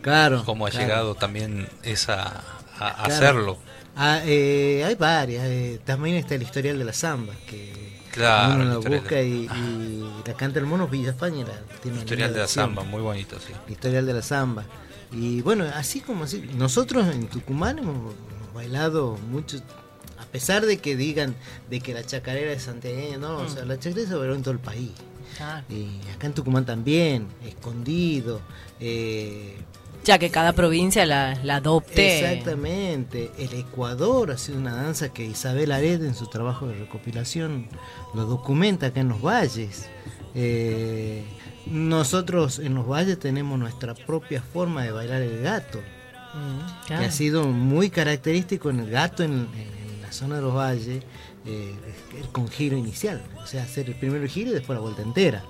[0.04, 0.44] Claro.
[0.44, 0.86] Cómo ha claro.
[0.86, 3.14] llegado también esa a, a Claro.
[3.14, 3.58] hacerlo.
[3.96, 5.44] Ah, eh, hay varias.
[5.46, 9.48] eh, también está el historial de la samba, que Claro, uno la busca de- y,
[9.50, 11.44] y la canta el mono Villafaña.
[11.46, 13.52] La, tiene una Historial de la samba, muy bonito, sí.
[13.66, 14.64] El historial de la samba.
[15.12, 19.58] Y bueno, así como así, nosotros en Tucumán hemos, hemos bailado mucho,
[20.18, 21.34] a pesar de que digan
[21.70, 24.52] de que la chacarera es santiagueña, no, o sea, la chacarera se bailó en todo
[24.54, 24.90] el país.
[25.68, 28.40] Y acá en Tucumán también, escondido.
[28.80, 29.56] eh,
[30.04, 32.20] Ya que cada provincia la, la adopte.
[32.20, 33.30] Exactamente.
[33.38, 37.68] El Ecuador ha sido una danza que Isabel Ared en su trabajo de recopilación
[38.14, 39.86] lo documenta acá en los valles.
[40.34, 41.24] Eh,
[41.66, 45.80] nosotros en los valles tenemos nuestra propia forma de bailar el gato,
[46.34, 50.52] Mm, que ha sido muy característico en el gato en, en la zona de los
[50.52, 51.04] valles,
[51.46, 51.74] eh,
[52.32, 55.44] con giro inicial, o sea, hacer el primero giro y después la vuelta entera.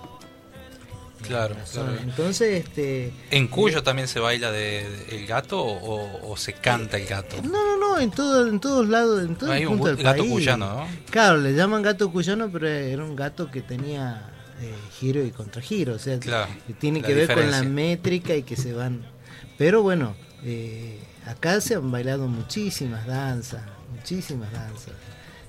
[1.27, 1.97] Claro, La claro.
[2.03, 6.97] Entonces, este, ¿En Cuyo también se baila de, de- el gato o, o se canta
[6.97, 7.37] el gato?
[7.43, 9.97] No, no, no, en, todo, en todos lados, en todo Hay el un punto gu-
[9.97, 10.33] del gato país.
[10.33, 10.89] cuyano, ¿no?
[11.11, 15.95] Claro, le llaman gato cuyano, pero era un gato que tenía eh, giro y contragiro,
[15.95, 17.71] o sea, Claro, que tiene que ver con la diferencia.
[17.71, 19.03] métrica y que se van...
[19.59, 23.63] Pero bueno, eh, acá se han bailado muchísimas danzas,
[23.95, 24.93] muchísimas danzas.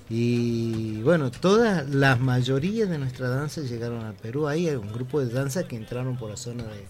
[0.10, 4.47] Y bueno, todas las mayorías de nuestras danzas llegaron al Perú.
[4.47, 6.86] Ahí hay un grupo de danzas que entraron por la zona de,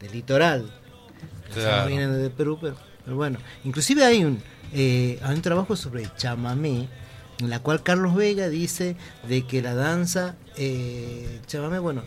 [0.00, 0.70] del litoral.
[1.54, 1.88] Claro.
[1.88, 3.38] Vienen desde Perú, pero, pero bueno.
[3.64, 4.42] Inclusive hay un,
[4.74, 6.88] eh, hay un trabajo sobre el chamamé,
[7.40, 8.96] en la cual Carlos Vega dice
[9.26, 12.02] de que la danza eh, chamamé, bueno,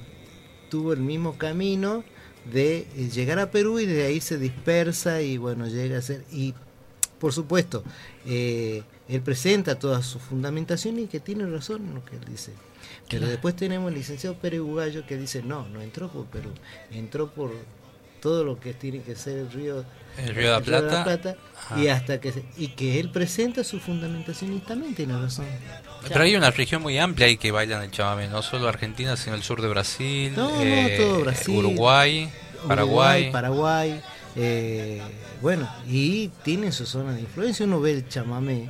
[0.70, 2.04] tuvo el mismo camino
[2.52, 6.24] de eh, llegar a Perú y de ahí se dispersa y bueno, llega a ser...
[6.32, 6.54] Y
[7.20, 7.84] por supuesto,
[8.26, 8.82] eh,
[9.12, 12.52] él presenta toda su fundamentación y que tiene razón en lo que él dice.
[13.10, 13.28] Pero Claro.
[13.28, 16.50] después tenemos el licenciado Pérez Bugallo que dice, no, no entró por Perú,
[16.92, 17.52] entró por
[18.22, 19.84] todo lo que tiene que ser el río,
[20.18, 21.36] El Río de la Plata.
[21.76, 25.46] y hasta que y que él presenta su fundamentación y también tiene razón.
[26.08, 29.36] Pero hay una región muy amplia ahí que bailan el chamamé, no solo Argentina, sino
[29.36, 31.56] el sur de Brasil, No, no, eh, todo Brasil.
[31.58, 32.30] Uruguay,
[32.68, 33.24] Paraguay.
[33.24, 34.02] Uruguay, Paraguay,
[34.36, 35.02] eh,
[35.42, 37.66] bueno, y tienen su zona de influencia.
[37.66, 38.70] Uno ve el chamamé,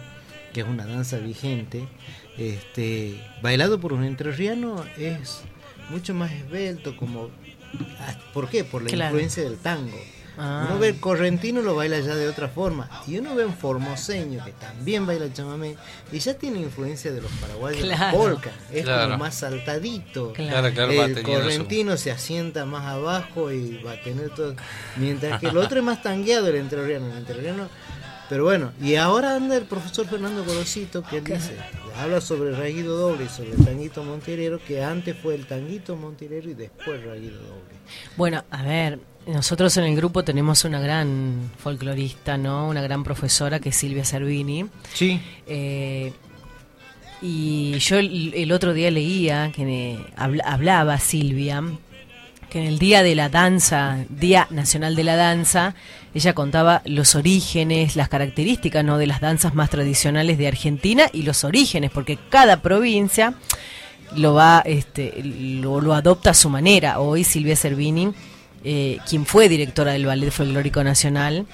[0.54, 1.88] que es una danza vigente,
[2.38, 5.42] este, bailado por un entrerriano, es
[5.90, 7.30] mucho más esbelto, como,
[8.00, 8.64] ah, ¿por qué?
[8.64, 9.12] Por la Claro.
[9.16, 9.98] influencia del tango.
[10.38, 10.66] Ah.
[10.70, 14.44] Uno ve el correntino lo baila ya de otra forma y uno ve un formoseño
[14.46, 15.76] que también baila el chamamé
[16.10, 18.18] y ya tiene influencia de los paraguayos Claro.
[18.18, 19.04] polka, es Claro.
[19.12, 20.32] como más saltadito.
[20.32, 24.56] Claro, el correntino se asienta más abajo y va a tener todo.
[24.96, 27.12] Mientras que el otro es más tangueado, el entrerriano.
[27.12, 27.68] El entrerriano.
[28.32, 31.54] Pero bueno, y ahora anda el profesor Fernando Gorosito que él dice,
[32.00, 35.98] habla sobre el raguido doble y sobre el tanguito monterero, que antes fue el tanguito
[35.98, 37.76] monterero y después el raguido doble.
[38.16, 42.70] Bueno, a ver, nosotros en el grupo tenemos una gran folclorista, ¿no?
[42.70, 44.66] Una gran profesora que es Silvia Servini.
[44.94, 45.20] Sí.
[45.46, 46.14] Eh,
[47.22, 51.62] y yo el, el otro día leía que habla- hablaba Silvia
[52.50, 55.74] que en el día de la danza, Día Nacional de la Danza,
[56.14, 58.98] ella contaba los orígenes, las características ¿no?
[58.98, 63.34] de las danzas más tradicionales de Argentina y los orígenes, porque cada provincia
[64.16, 67.00] lo va, este, lo, lo adopta a su manera.
[67.00, 68.14] Hoy Silvia Servini,
[68.64, 71.48] eh, quien fue directora del Ballet Folclórico Nacional,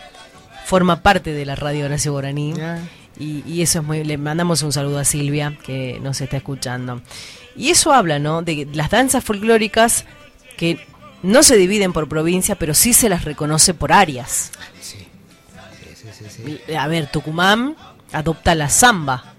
[0.65, 2.53] forma parte de la radio Horacio Guaraní.
[3.19, 4.03] Y, y eso es muy.
[4.03, 7.01] Le mandamos un saludo a Silvia, que nos está escuchando.
[7.55, 8.43] Y eso habla, ¿no?
[8.43, 10.05] De las danzas folclóricas
[10.55, 10.85] que
[11.24, 14.51] no se dividen por provincia, pero sí se las reconoce por áreas.
[14.82, 15.07] Sí.
[16.78, 17.76] A ver, Tucumán
[18.11, 19.34] adopta la samba.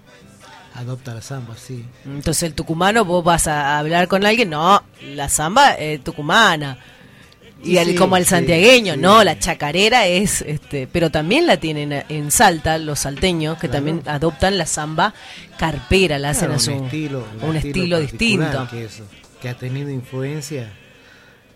[0.75, 1.85] Adopta la samba, sí.
[2.05, 6.77] Entonces el tucumano, vos vas a hablar con alguien, no, la samba es tucumana.
[7.61, 12.05] Y al- como el sí, santiagueño, no, la chacarera es, este, pero también la tienen
[12.07, 13.73] en Salta, los salteños, que Claro.
[13.85, 15.13] también adoptan la samba
[15.57, 18.67] carpera, la hacen Claro, a su un estilo, un estilo particular distinto.
[18.71, 19.03] Que, eso,
[19.41, 20.71] que ha tenido influencia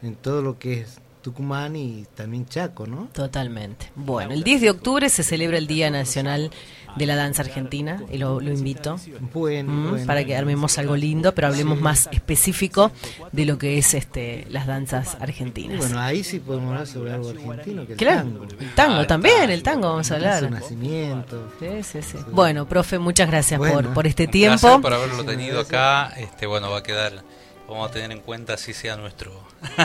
[0.04, 3.08] en todo lo que es Tucumán y también Chaco, ¿no?
[3.14, 3.90] Totalmente.
[3.96, 6.52] Bueno, el 10 de octubre se celebra el Día Nacional
[6.98, 8.98] de la Danza Argentina y lo, lo invito
[9.34, 10.06] Bueno, mm, bueno.
[10.06, 12.92] para que armemos algo lindo, pero hablemos más específico
[13.32, 15.78] de lo que es este las danzas argentinas.
[15.80, 18.44] bueno, ahí sí podemos hablar sobre algo argentino, que el Claro, tango.
[18.60, 20.52] el tango también, el tango vamos a Su hablar.
[20.52, 21.52] nacimiento.
[21.60, 22.18] Sí, sí, sí.
[22.32, 23.94] Bueno, profe, muchas gracias por, Bueno.
[23.94, 24.60] por este tiempo.
[24.60, 26.10] placer por haberlo tenido acá.
[26.18, 27.24] Este, bueno, va a quedar,
[27.68, 29.32] vamos a tener en cuenta si sea nuestro,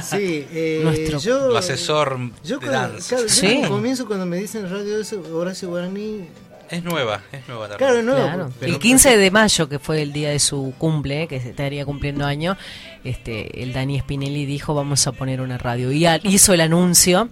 [0.02, 3.08] Sí, eh, Nuestro yo, asesor yo de cuando, danza.
[3.08, 3.62] claro, yo Sí.
[3.62, 6.26] al comienzo cuando me dicen radio eso, Horacio Guaraní,
[6.70, 10.30] Es nueva, es nueva la claro, pero- el 15 de mayo, que fue el día
[10.30, 12.56] de su cumple, que se estaría cumpliendo año,
[13.04, 15.90] este, el Dani Spinelli dijo vamos a poner una radio.
[15.92, 17.28] Y hizo el anuncio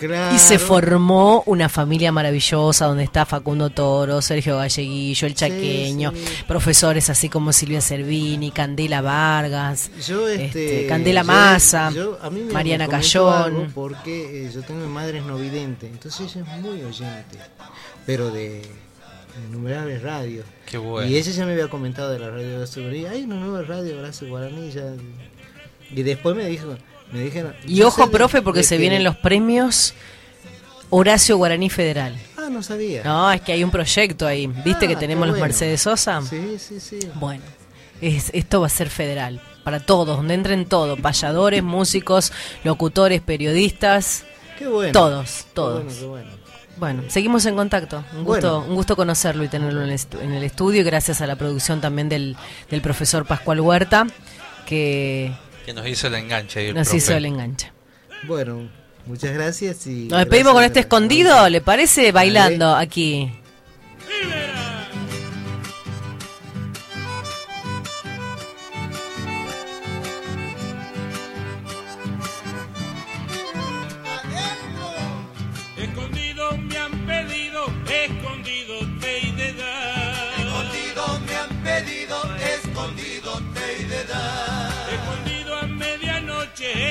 [0.00, 6.12] claro, y se formó una familia maravillosa donde está Facundo Toro, Sergio Galleguillo, el Chaqueño,
[6.12, 6.24] sí.
[6.48, 12.30] profesores así como Silvia Servini, Candela Vargas, Yo, este, este, Candela yo- Massa, yo- a
[12.30, 13.70] mí me- Mariana me Cayón.
[13.74, 17.38] Porque eh, yo tengo mi madre es no vidente, entonces ella es muy oyente,
[18.06, 18.62] pero de
[19.48, 20.44] innumerables radios.
[20.66, 21.08] Qué bueno.
[21.10, 23.98] Y ella ya me había comentado de la radio de Guaraní, hay una nueva radio
[23.98, 24.82] Horacio Guaraní, ya.
[25.94, 26.76] Y después me dijo,
[27.12, 27.54] me dijeron...
[27.66, 29.94] Y ojo, de- profe, porque se que- vienen los premios
[30.90, 32.16] Horacio Guaraní Federal.
[32.36, 33.04] Ah, no sabía.
[33.04, 34.46] No, es que hay un proyecto ahí.
[34.46, 35.38] ¿Viste Ah, que qué tenemos los.
[35.38, 36.20] Mercedes Sosa?
[36.22, 36.98] Sí, sí, sí.
[37.14, 37.42] Bueno,
[38.00, 39.40] es, esto va a ser federal.
[39.62, 40.98] Para todos, donde entren todos.
[40.98, 42.32] Payadores, músicos,
[42.64, 44.24] locutores, periodistas.
[44.58, 44.92] Qué bueno.
[44.92, 45.82] Todos, Qué todos.
[45.84, 46.30] bueno, qué bueno.
[46.76, 48.02] Bueno, seguimos en contacto.
[48.16, 48.70] Un gusto, Bueno.
[48.70, 50.82] un gusto conocerlo y tenerlo en el, en el estudio.
[50.82, 52.36] Gracias a la producción también del,
[52.70, 54.06] del profesor Pascual Huerta,
[54.66, 55.30] que
[55.70, 56.96] Que nos hizo el enganche el nos profe.
[56.96, 57.70] hizo el enganche.
[58.24, 58.68] Bueno,
[59.06, 60.08] muchas gracias y...
[60.08, 62.10] Nos despedimos con este escondido, ¿le parece?
[62.10, 63.30] Bailando aquí.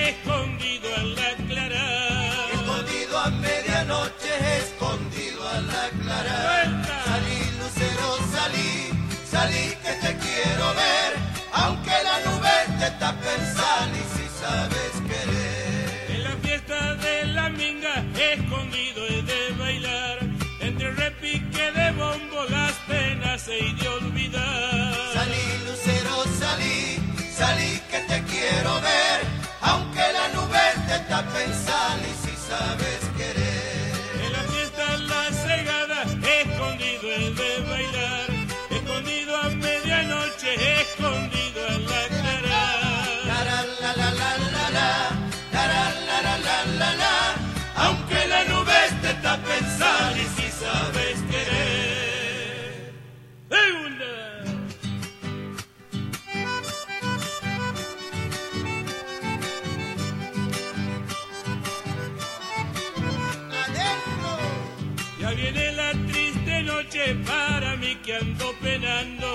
[0.10, 2.34] escondido al aclarar.
[2.54, 6.46] Escondido a medianoche, escondido al aclarar.
[6.50, 6.96] ¡Vuelta!
[7.06, 8.72] Salí, lucero, salí,
[9.34, 11.12] salí que te quiero ver.
[11.54, 16.16] Aunque la nube te tape el sal y si sabes querer.
[16.16, 17.96] En la fiesta de la minga,
[18.32, 20.18] escondido he de bailar.
[20.60, 24.96] Entre repique de bombo, las penas se de olvidar.
[25.14, 27.00] Salí, lucero, salí,
[27.32, 29.39] salí que te quiero ver
[31.10, 32.99] te tape, salí si sabes
[66.90, 69.28] noche para mí que ando penando.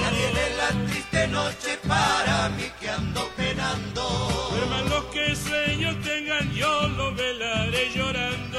[0.00, 4.48] Ya viene la triste noche para mí que ando penando.
[4.50, 8.58] Duerman los que sueños tengan, yo los velaré llorando.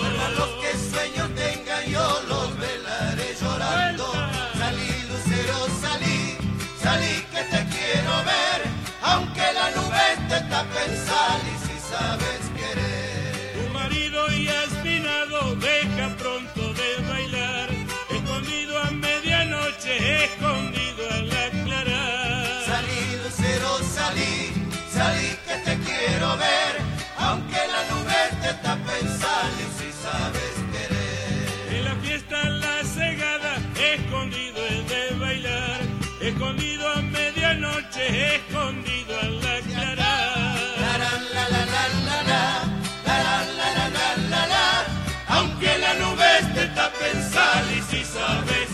[0.00, 4.12] Duerman los que sueños tengan, yo los velaré llorando.
[4.58, 6.36] Salí, Lucero, salí,
[6.82, 8.60] salí que te quiero ver,
[9.00, 11.53] aunque la nube te tape, salí si
[27.18, 31.78] aunque la nube te tape, salí si sabes querer.
[31.78, 35.80] En la fiesta la cegada, escondido el de bailar,
[36.20, 40.12] escondido a medianoche, escondido a la clara.
[40.80, 42.42] La la la la la la la,
[43.06, 44.84] la la la la la la la,
[45.28, 48.73] aunque la nube te tape, salí si sabes.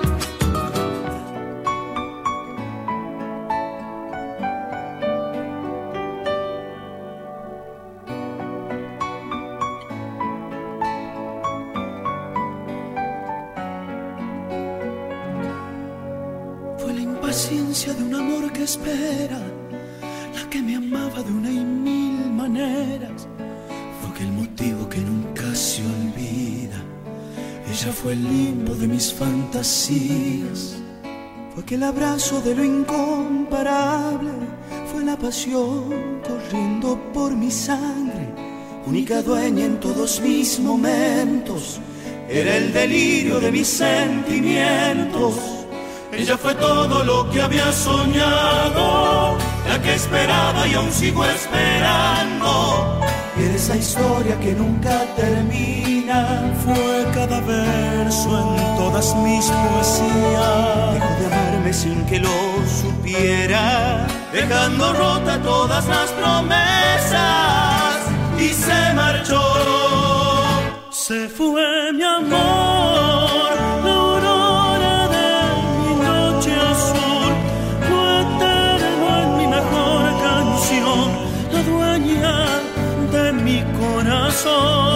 [31.91, 34.31] abrazo de lo incomparable.
[34.91, 38.33] Fue la pasión corriendo por mi sangre.
[38.85, 41.79] Única dueña en todos mis momentos.
[42.29, 45.35] Era el delirio de mis sentimientos.
[46.13, 49.37] Ella fue todo lo que había soñado,
[49.67, 52.99] la que esperaba y aún sigo esperando.
[53.37, 56.53] Y era esa historia que nunca termina.
[56.63, 61.50] Fue cada verso en todas mis poesías.
[61.69, 62.29] Sin que lo
[62.81, 67.97] supiera, dejando rota todas las promesas.
[68.37, 69.41] Y se marchó.
[70.89, 73.53] Se fue mi amor,
[73.85, 75.29] la aurora de
[75.79, 77.33] mi noche azul,
[77.89, 81.09] lo eterno en mi mejor canción,
[81.53, 82.35] la dueña
[83.11, 84.90] de mi corazón.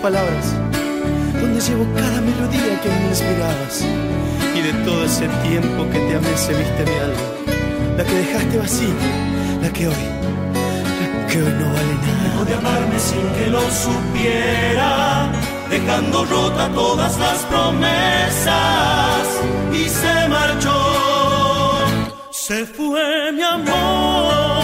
[0.00, 0.54] Palabras?
[1.40, 3.84] ¿Dónde llevo cada melodía que me inspirabas?
[4.54, 8.58] Y de todo ese tiempo que te amé se viste mi alma, la que dejaste
[8.58, 8.94] vacía,
[9.62, 10.04] la que hoy,
[11.00, 12.20] la que hoy no vale nada.
[12.24, 15.30] Dejó de amarme sin que lo supiera,
[15.70, 19.22] dejando rota todas las promesas
[19.72, 20.78] y se marchó.
[22.30, 24.59] Se fue mi amor,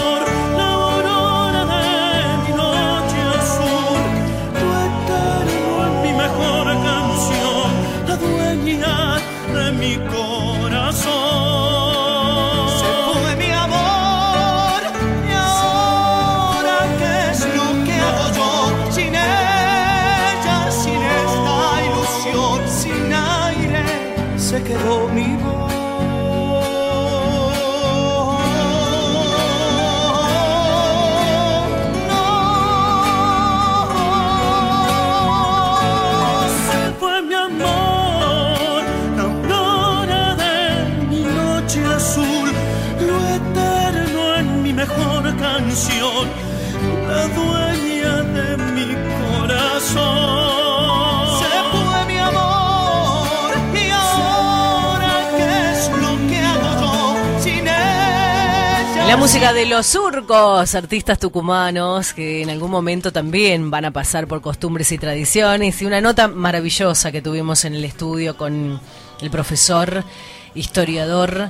[59.07, 64.27] La música de los surcos, artistas tucumanos que en algún momento también van a pasar
[64.27, 65.81] por costumbres y tradiciones.
[65.81, 68.81] Y una nota maravillosa que tuvimos en el estudio con
[69.21, 70.03] el profesor,
[70.55, 71.49] historiador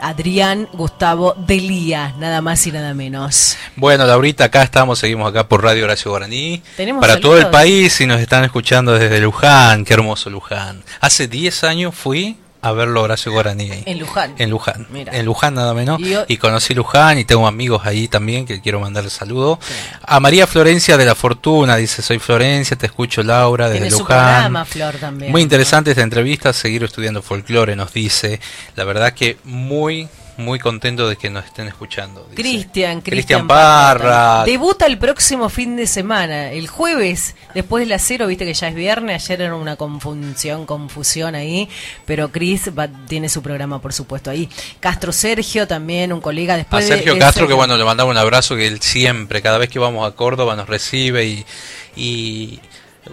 [0.00, 3.56] Adrián Gustavo Delía, nada más y nada menos.
[3.76, 6.60] Bueno, Laurita, acá estamos, seguimos acá por Radio Horacio Guaraní.
[6.76, 10.82] Tenemos Para todo el país y nos están escuchando desde Luján, qué hermoso Luján.
[11.00, 13.70] Hace 10 años fui a verlo Horacio Guaraní.
[13.86, 14.34] En Luján.
[14.38, 14.86] En Luján.
[14.90, 15.12] Mira.
[15.16, 16.00] En Luján nada menos.
[16.00, 19.58] Y yo- Y conocí Luján y tengo amigos ahí también que quiero mandarle saludo.
[20.02, 24.18] A María Florencia de la Fortuna, dice, soy Florencia, te escucho Laura desde su Luján.
[24.18, 25.30] programa, Flor, también.
[25.32, 28.40] Muy interesante esta entrevista, seguir estudiando folclore, nos dice.
[28.74, 32.26] La verdad que muy, muy contento de que nos estén escuchando.
[32.34, 34.44] Cristian, Cristian Cristian Parra.
[34.44, 38.68] Debuta el próximo fin de semana, el jueves, después de las cero, viste que ya
[38.68, 41.68] es viernes, ayer era una confusión, confusión ahí,
[42.04, 42.70] pero Cris
[43.08, 44.48] tiene su programa, por supuesto, ahí.
[44.80, 47.84] Castro Sergio también, un colega A después de- Sergio de Castro, ese- que bueno, le
[47.84, 51.46] mandamos un abrazo, que él siempre, cada vez que vamos a Córdoba, nos recibe y,
[51.96, 52.60] y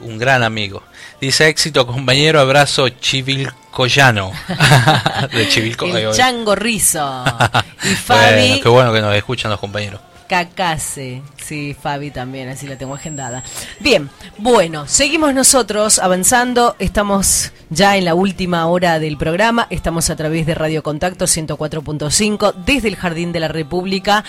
[0.01, 0.83] un gran amigo.
[1.23, 4.33] Dice éxito, compañero, abrazo chivilcoyano.
[5.31, 5.85] de Chivilco.
[5.85, 6.11] el.
[6.11, 7.23] Chango Rizo
[7.85, 10.01] y Fabi Bueno, qué bueno que nos escuchan los compañeros.
[10.27, 11.21] Cacase.
[11.41, 13.41] Sí, Fabi también, así la tengo agendada.
[13.79, 16.75] Bien, bueno, seguimos nosotros avanzando.
[16.77, 19.67] Estamos ya en la última hora del programa.
[19.69, 24.25] Estamos a través de Radio Contacto 104.5 desde el Jardín de la República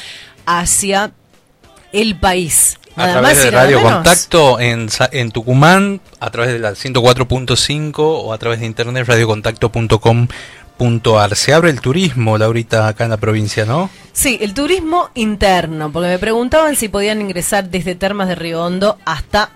[0.47, 1.11] hacia
[1.93, 2.79] el país.
[2.97, 3.83] A través de Radio.
[3.83, 11.37] Contacto en, en Tucumán, a través de la 104.5 o a través de internet radiocontacto.com.ar.
[11.37, 13.91] Se abre el turismo, Laurita, acá en la provincia, ¿no?
[14.12, 18.99] Sí, el turismo interno, porque me preguntaban si podían ingresar desde Termas de Río Hondo
[19.05, 19.51] hasta...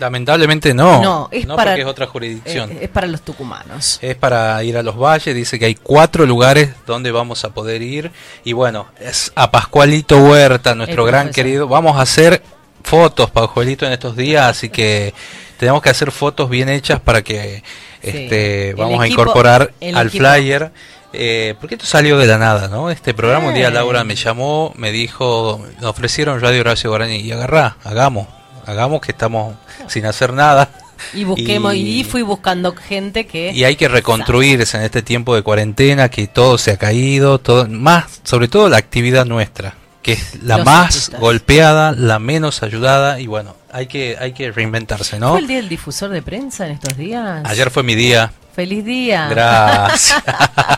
[0.00, 1.00] Lamentablemente no.
[1.00, 2.72] No, es para- porque es otra jurisdicción.
[2.72, 4.00] eh, es para los tucumanos.
[4.02, 7.80] Es para ir a los valles, dice que hay cuatro lugares donde vamos a poder
[7.80, 8.10] ir.
[8.42, 11.68] Y bueno, es a Pascualito Huerta, nuestro gran querido.
[11.68, 12.42] Vamos a hacer
[12.84, 15.12] fotos, Pascualito, en estos días, así que
[15.58, 17.62] tenemos que hacer fotos bien hechas para que
[18.02, 20.70] este, vamos a incorporar al equipo- flyer.
[21.16, 22.90] Eh, porque esto salió de la nada, ¿no?
[22.90, 23.70] Este programa un día Eh.
[23.70, 28.26] Laura me llamó, me dijo, nos ofrecieron Radio Horacio Guaraní y agarrá, hagamos,
[28.66, 29.54] hagamos que estamos
[29.86, 30.70] sin hacer nada.
[31.12, 33.52] Y busquemos, Y- y, fui buscando gente que...
[33.52, 37.68] Y hay que reconstruirse en este tiempo de cuarentena, que todo se ha caído, todo
[37.68, 39.74] más, sobre todo la actividad nuestra,
[40.04, 41.18] que es la Los más artistas.
[41.18, 45.30] golpeada, la menos ayudada y bueno, hay que hay que reinventarse, ¿no?
[45.30, 47.40] ¿Fue el día del difusor de prensa en estos días?
[47.44, 48.30] Ayer fue mi día.
[48.54, 49.26] Feliz día.
[49.28, 50.22] Gracias.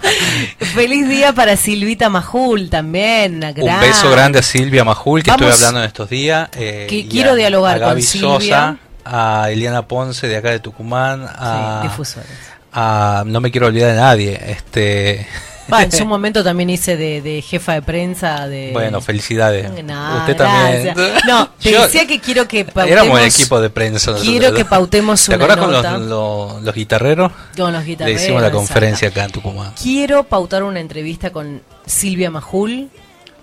[0.74, 3.42] Feliz día para Silvita Majul también.
[3.44, 6.48] Un beso grande a Silvia Majul, que Vamos- estuve hablando en estos días.
[6.56, 8.28] eh, Que quiero a- dialogar a con Silvia.
[8.30, 12.30] Sosa, a Eliana Ponce de acá de Tucumán, a, Sí, difusores.
[12.72, 14.40] a- no me quiero olvidar de nadie.
[14.46, 15.26] Este,
[15.72, 18.70] Va, en su momento también hice de, de jefa de prensa de...
[18.72, 19.70] bueno, felicidades.
[19.84, 20.94] No, Usted también.
[20.94, 21.24] gracias.
[21.26, 22.90] No, te Yo- decía que quiero que pautemos...
[22.90, 24.14] Éramos el equipo de prensa.
[24.20, 25.98] Quiero que pautemos ¿Te una acordás con los, nota.
[25.98, 27.32] los- los guitarreros?
[27.56, 28.22] Con los Le guitarreros.
[28.22, 29.72] hicimos la conferencia acá en Tucumán.
[29.82, 32.88] Quiero pautar una entrevista con Silvia Majul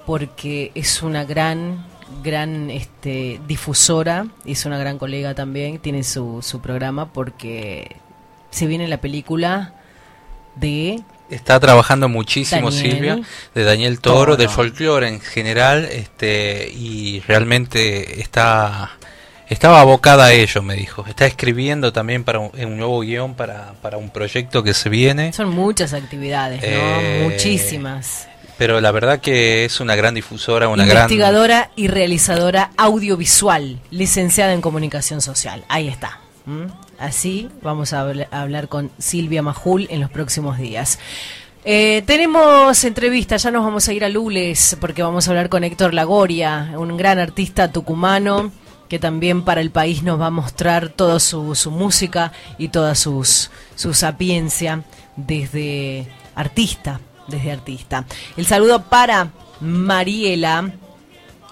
[0.05, 1.85] porque es una gran
[2.21, 7.95] gran este difusora es una gran colega también tiene su, su programa porque
[8.51, 9.73] se viene la película
[10.55, 10.99] de
[11.33, 13.21] Está trabajando muchísimo Daniel Silvia,
[13.55, 14.35] de Daniel Toro, Toro.
[14.37, 18.91] del folclore en general, este y realmente está
[19.49, 21.05] estaba abocada a ello, me dijo.
[21.07, 25.33] Está escribiendo también para un, un nuevo guion para, para un proyecto que se viene.
[25.33, 28.27] son muchas actividades no Eh, muchísimas
[28.57, 34.53] Pero la verdad que es una gran difusora, una gran investigadora y realizadora audiovisual licenciada
[34.53, 36.19] en comunicación social ahí está.
[37.03, 40.99] Así vamos a habl- a hablar con Silvia Majul en los próximos días
[41.65, 45.63] Eh, tenemos entrevista, ya nos vamos a ir a Lules porque vamos a hablar con
[45.63, 48.51] Héctor Lagoria, un gran artista tucumano
[48.89, 53.23] que también para el país nos va a mostrar toda su, música y toda su
[53.93, 54.83] sapiencia
[55.15, 56.05] desde
[56.35, 56.99] artista,
[57.29, 58.03] desde artista.
[58.35, 59.29] El saludo para
[59.61, 60.69] Mariela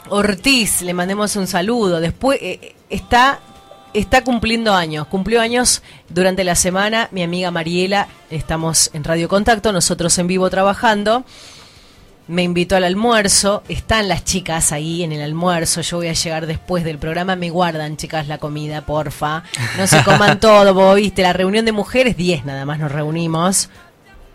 [0.10, 2.02] Ortiz, le mandemos un saludo.
[2.02, 3.40] Después eh, está
[3.93, 9.72] está cumpliendo años, cumplió años durante la semana mi amiga Mariela, estamos en Radio Contacto,
[9.72, 11.23] nosotros en vivo trabajando.
[12.27, 16.45] Me invitó al almuerzo, están las chicas ahí en el almuerzo, yo voy a llegar
[16.47, 19.43] después del programa, me guardan chicas la comida, porfa.
[19.77, 23.69] No se coman todo, vos viste, la reunión de mujeres, 10 nada más nos reunimos.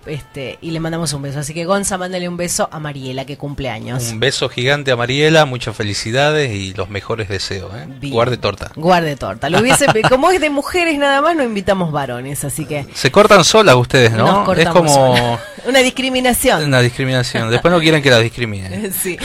[0.06, 1.40] Este, y le mandamos un beso.
[1.40, 4.10] Así que Gonza, mándale un beso a Mariela que cumple años.
[4.12, 7.86] un beso gigante a Mariela, muchas felicidades y los mejores deseos, ¿eh?
[8.00, 8.12] Bien.
[8.12, 8.70] Guarde torta.
[8.76, 9.50] Guarde torta.
[9.50, 13.44] Lo hubiese, como es de mujeres nada más, no invitamos varones, así que Se cortan
[13.44, 14.40] solas ustedes, Nos ¿no?
[14.40, 15.38] Es cortamos como.
[15.66, 16.64] Una discriminación.
[16.64, 17.50] Una discriminación.
[17.50, 18.92] Después no quieren que la discriminen.
[19.06, 19.18] Sí.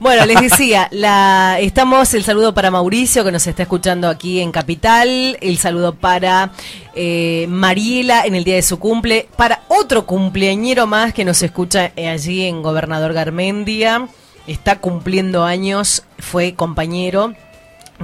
[0.00, 4.52] Bueno, les decía, la, estamos, el saludo para Mauricio, que nos está escuchando aquí en
[4.52, 6.50] Capital, el saludo para
[6.94, 11.92] eh, Mariela en el día de su cumple, para otro cumpleañero más que nos escucha
[11.96, 14.08] eh, allí en Gobernador Garmendia,
[14.46, 17.34] está cumpliendo años, fue compañero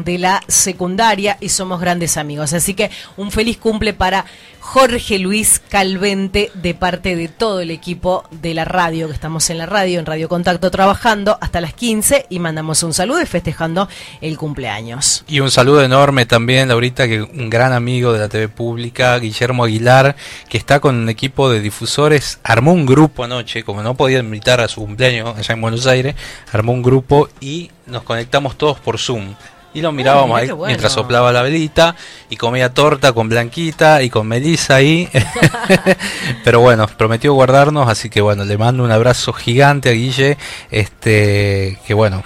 [0.04, 2.52] de la secundaria y somos grandes amigos.
[2.52, 4.24] Así que un feliz cumple para
[4.60, 9.58] Jorge Luis Calvente de parte de todo el equipo de la radio, que estamos en
[9.58, 13.88] la radio, en Radio Contacto trabajando hasta las 15 y mandamos un saludo y festejando
[14.20, 15.24] el cumpleaños.
[15.26, 19.64] Y un saludo enorme también, Laurita, que un gran amigo de la TV pública, Guillermo
[19.64, 20.14] Aguilar,
[20.48, 24.60] que está con un equipo de difusores, armó un grupo anoche, como no podía invitar
[24.60, 26.14] a su cumpleaños allá en Buenos Aires,
[26.52, 29.34] armó un grupo y nos conectamos todos por Zoom.
[29.72, 30.66] Y lo mirábamos Ay, ahí bueno.
[30.66, 31.94] mientras soplaba la velita
[32.28, 35.08] y comía torta con Blanquita y con Melissa ahí.
[36.44, 40.38] Pero bueno, prometió guardarnos, así que bueno, le mando un abrazo gigante a Guille.
[40.70, 42.22] Este, que bueno,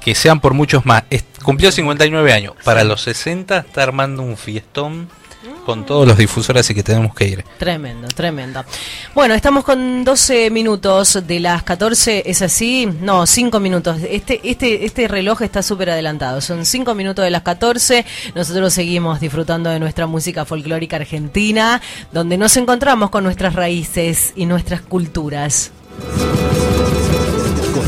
[0.00, 1.04] que sean por muchos más.
[1.42, 2.54] Cumplió 59 años.
[2.64, 5.08] Para los 60 está armando un fiestón
[5.64, 7.44] con todos los difusores, así que tenemos que ir.
[7.58, 8.64] Tremendo, tremendo.
[9.14, 12.86] Bueno, estamos con 12 minutos de las 14, ¿es así?
[13.00, 13.98] No, 5 minutos.
[14.08, 16.40] Este, este, este reloj está súper adelantado.
[16.40, 18.04] Son 5 minutos de las 14.
[18.34, 21.80] Nosotros seguimos disfrutando de nuestra música folclórica argentina,
[22.12, 25.72] donde nos encontramos con nuestras raíces y nuestras culturas.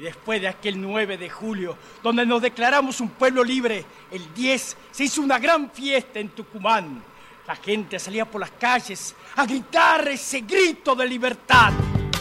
[0.00, 5.04] Después de aquel 9 de julio, donde nos declaramos un pueblo libre, el 10 se
[5.04, 7.02] hizo una gran fiesta en Tucumán.
[7.46, 11.72] La gente salía por las calles a gritar ese grito de libertad.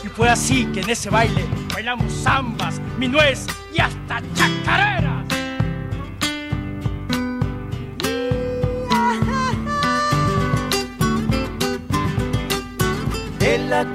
[0.03, 5.26] Y fue así que en ese baile bailamos zambas, minués y hasta chacareras.
[13.39, 13.85] En la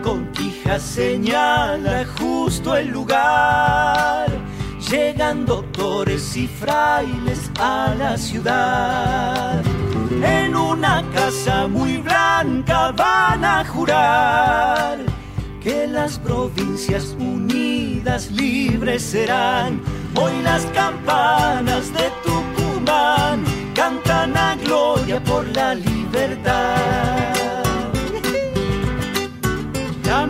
[0.65, 4.27] conquija señala justo el lugar.
[4.91, 9.62] Llegan doctores y frailes a la ciudad.
[10.23, 14.99] En una casa muy blanca van a jurar
[15.62, 19.81] que las provincias unidas libres serán.
[20.15, 23.43] Hoy las campanas de Tucumán
[23.74, 27.24] cantan a gloria por la libertad.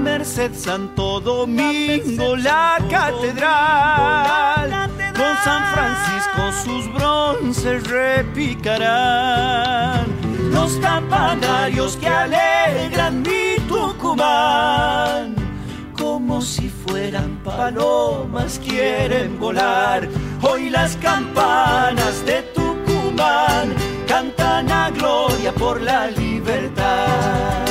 [0.05, 4.71] La Merced Santo Domingo, la catedral,
[5.17, 10.05] con San Francisco sus bronces repicarán.
[10.53, 15.37] Los campanarios que alegran mi Tucumán,
[15.97, 20.07] como si fueran palomas quieren volar.
[20.43, 23.75] Hoy las campanas de Tucumán
[24.07, 27.64] cantan a gloria por la libertad.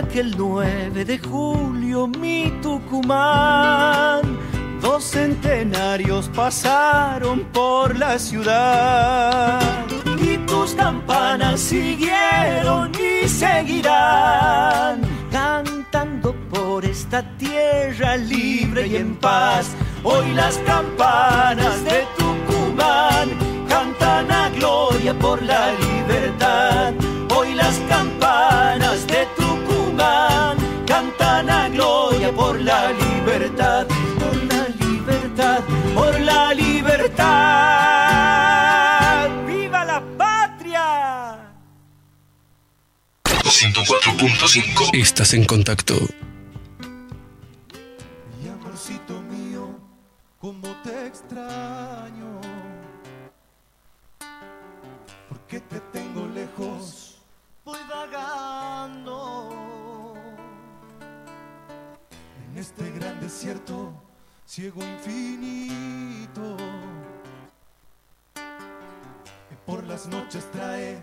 [0.00, 4.38] Aquel 9 de julio mi Tucumán,
[4.80, 9.60] dos centenarios pasaron por la ciudad.
[10.20, 19.70] Y tus campanas siguieron y seguirán, cantando por esta tierra libre y en paz.
[20.02, 23.28] Hoy las campanas de Tucumán
[23.68, 26.94] cantan a gloria por la libertad.
[32.50, 33.86] Por la libertad,
[34.18, 35.62] por la libertad,
[35.94, 37.28] por la libertad.
[39.46, 41.38] ¡Viva la patria!
[43.24, 45.94] 104.5 Estás en contacto.
[64.60, 66.56] Ciego infinito.
[69.48, 70.98] Que por las noches trae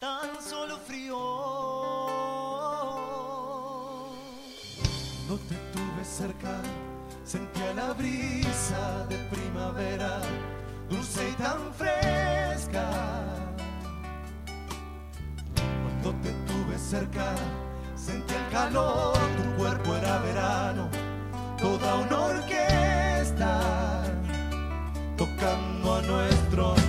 [0.00, 1.16] tan solo frío.
[5.28, 6.60] No te tuve cerca,
[7.24, 10.20] sentía la brisa de primavera,
[10.90, 12.90] dulce y tan fresca.
[15.84, 17.32] Cuando te tuve cerca,
[17.94, 20.88] sentí el calor, tu cuerpo era verano,
[21.68, 23.60] toda una orquesta
[25.16, 26.87] tocando a nuestro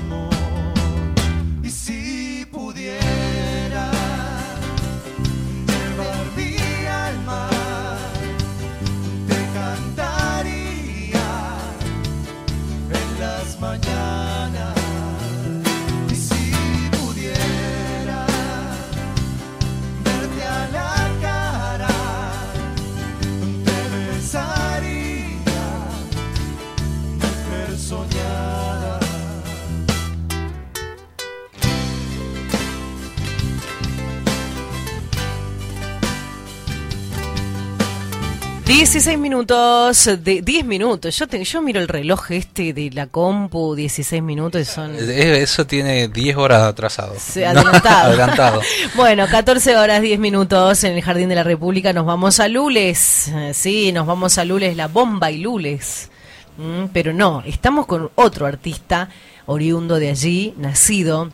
[38.73, 41.17] 16 minutos, de 10 minutos.
[41.17, 44.93] Yo te- yo miro el reloj este de la compu, 16 minutos y son...
[44.95, 47.15] Eh, Eso tiene 10 horas atrasado.
[47.19, 48.07] Sí, adelantado.
[48.09, 48.61] adelantado.
[48.95, 51.93] Bueno, 14 horas 10 minutos en el Jardín de la República.
[51.93, 53.29] Nos vamos a Lules.
[53.29, 56.11] Eh, Sí, nos vamos a Lules, la bomba y Lules.
[56.57, 59.09] Mm, pero no, estamos con otro artista
[59.47, 61.31] oriundo de allí, nacido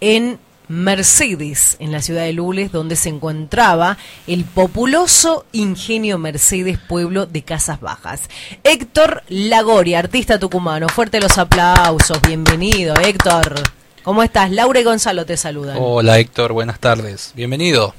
[0.00, 3.96] en Mercedes, en la ciudad de Lules, donde se encontraba
[4.26, 8.28] el populoso Ingenio Mercedes, pueblo de Casas Bajas.
[8.64, 10.88] Héctor Lagoria, artista tucumano.
[10.88, 12.20] Fuerte los aplausos.
[12.20, 13.54] Bienvenido, Héctor.
[14.02, 14.50] ¿Cómo estás?
[14.50, 15.78] Laura y Gonzalo te saludan.
[15.80, 17.32] Hola Héctor, buenas tardes.
[17.34, 17.94] Bienvenido.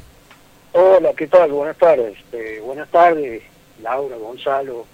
[0.71, 1.51] Hola, ¿qué tal?
[1.51, 2.17] Buenas tardes.
[2.31, 3.41] Eh, buenas tardes,
[3.81, 4.85] Laura, Gonzalo,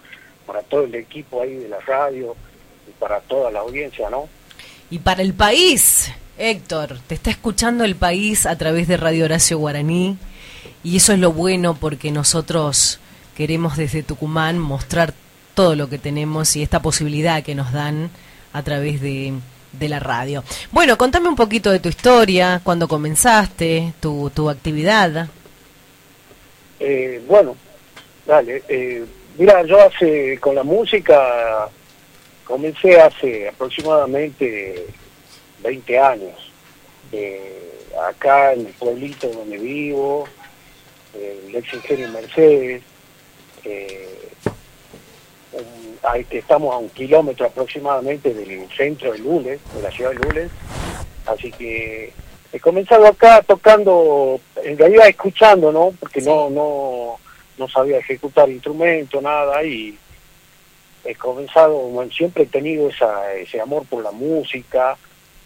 [0.45, 2.35] para todo el equipo ahí de la radio
[2.87, 4.29] y para toda la audiencia, ¿no?
[4.89, 9.57] Y para el país, Héctor, te está escuchando el país a través de Radio Horacio
[9.57, 10.17] Guaraní
[10.83, 12.99] y eso es lo bueno porque nosotros
[13.37, 15.13] queremos desde Tucumán mostrar
[15.53, 18.09] todo lo que tenemos y esta posibilidad que nos dan
[18.51, 19.33] a través de,
[19.71, 20.43] de la radio.
[20.71, 25.29] Bueno, contame un poquito de tu historia, cuándo comenzaste, tu, tu actividad.
[26.81, 27.55] Eh, bueno,
[28.25, 28.61] dale.
[28.67, 29.05] Eh,
[29.37, 31.69] mira, yo hace, con la música,
[32.43, 34.85] comencé hace aproximadamente
[35.65, 36.51] 20 años.
[37.11, 40.27] Eh, acá en el pueblito donde vivo,
[41.13, 42.83] eh, el ex ingenio Mercedes,
[43.63, 44.29] eh,
[46.03, 50.17] ahí que estamos a un kilómetro aproximadamente del centro de Lules, de la ciudad de
[50.17, 50.51] Lules.
[51.25, 52.13] Así que
[52.51, 55.93] he comenzado acá tocando, en realidad escuchando, ¿no?
[55.99, 57.17] Porque no, no,
[57.57, 59.97] no sabía ejecutar instrumento, nada, y
[61.03, 64.97] he comenzado, bueno, siempre he tenido esa, ese amor por la música,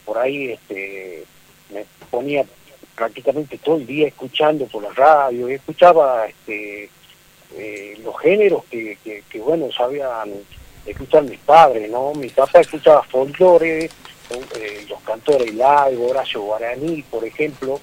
[0.09, 1.23] por ahí este,
[1.71, 2.43] me ponía
[2.95, 6.89] prácticamente todo el día escuchando por la radio, y escuchaba este,
[7.55, 10.31] eh, los géneros que, que, que, bueno, sabían
[10.83, 12.11] escuchar mis padres, ¿no?
[12.15, 17.79] Mi papá escuchaba folclore, eh, los cantores live, Horacio Guaraní, por ejemplo,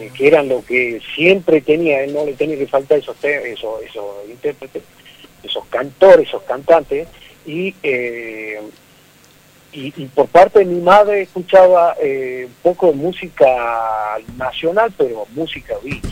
[0.00, 3.80] eh, que eran lo que siempre tenía, él no le tenía que faltar esos, esos,
[3.80, 4.82] esos intérpretes,
[5.44, 7.06] esos cantores, esos cantantes,
[7.46, 7.76] y,
[9.72, 13.46] y, y por parte de mi madre escuchaba eh, un poco de música
[14.36, 16.04] nacional, pero música beat.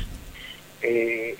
[0.82, 1.36] Eh,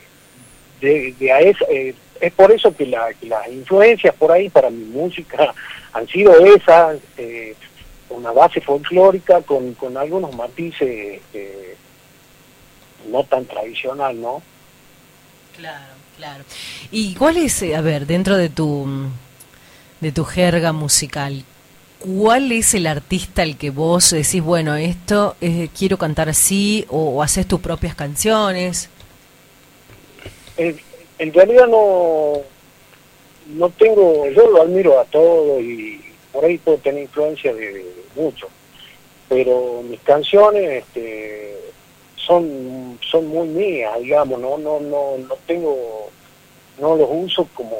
[0.81, 4.71] de, a esa- eh, es por eso que, la- que las influencias por ahí para
[4.71, 5.55] mi música
[5.93, 7.55] han sido esas, eh,
[8.11, 11.21] una base folclórica con, con algunos matices
[13.11, 14.43] no tan tradicional, ¿no?
[15.57, 16.45] Claro, claro.
[16.91, 18.87] ¿Y cuál es, eh, a ver, dentro de tu
[20.01, 21.45] de tu jerga musical,
[21.99, 27.23] cuál es el artista al que vos decís, bueno, esto eh, quiero cantar así o,
[27.23, 28.89] haces tus propias canciones?
[30.57, 30.79] En,
[31.19, 32.39] en realidad no,
[33.49, 36.01] no tengo, yo lo admiro a todo y
[36.33, 38.49] por ahí puedo tener influencia de, de mucho,
[39.29, 41.57] pero mis canciones este,
[42.15, 46.11] son, son muy mías, digamos, no, no, no, no tengo,
[46.79, 47.79] no los uso como,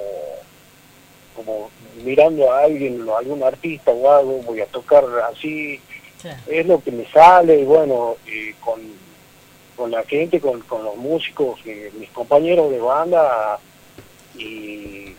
[1.37, 1.71] como
[2.05, 5.81] mirando a alguien, a algún artista o algo, voy a tocar así,
[6.47, 8.81] es lo que me sale y bueno, y con,
[9.77, 13.59] con la gente, con, con los músicos, que mis compañeros de banda
[14.37, 15.15] y,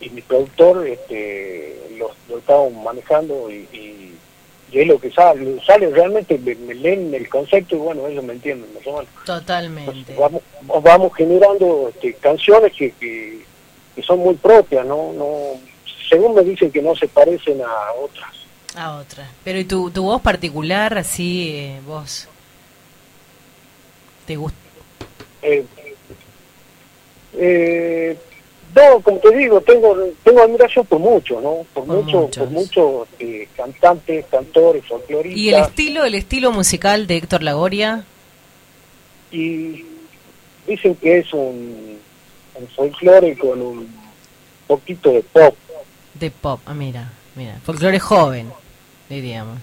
[0.00, 4.18] y mi productor, este, lo, lo estamos manejando y, y,
[4.72, 8.24] y es lo que sale, sale realmente, me, me leen el concepto y bueno, ellos
[8.24, 9.08] me entienden, más o menos.
[9.24, 10.14] Totalmente.
[10.14, 10.42] Vamos,
[10.82, 13.46] vamos generando este, canciones que, que,
[13.96, 15.12] que son muy propias, ¿no?
[15.12, 15.34] no
[16.08, 18.30] Según me dicen que no se parecen a otras.
[18.76, 19.28] A otra.
[19.42, 22.28] Pero ¿y tu, tu voz particular, así, eh, vos?
[24.26, 24.58] ¿Te gusta?
[25.42, 25.64] Eh,
[27.34, 28.16] eh,
[28.74, 31.66] no, como te digo, tengo tengo admiración por muchos, ¿no?
[31.72, 35.40] Por, muchos, por muchos eh, cantantes, cantores, folcloristas.
[35.40, 38.04] ¿Y el estilo, el estilo musical de Héctor Lagoria?
[39.30, 39.84] y
[40.66, 41.98] dicen que es un,
[42.58, 43.88] un folclore con un
[44.66, 45.54] poquito de pop.
[46.14, 47.58] De pop, ah, mira, mira.
[47.64, 48.52] Folclore joven,
[49.08, 49.58] diríamos.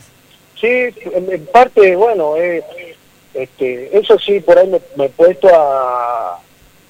[0.59, 2.63] Sí, en, en parte, bueno, eh,
[3.33, 6.35] este, eso sí, por ahí me, me he puesto a,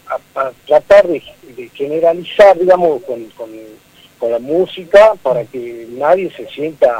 [0.07, 1.23] a, a tratar de,
[1.55, 3.49] de generalizar, digamos, con, con,
[4.19, 6.91] con la música para que nadie se sienta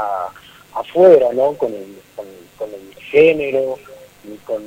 [0.74, 1.52] afuera, ¿no?
[1.54, 2.26] Con el, con,
[2.58, 3.78] con el género,
[4.24, 4.62] ni con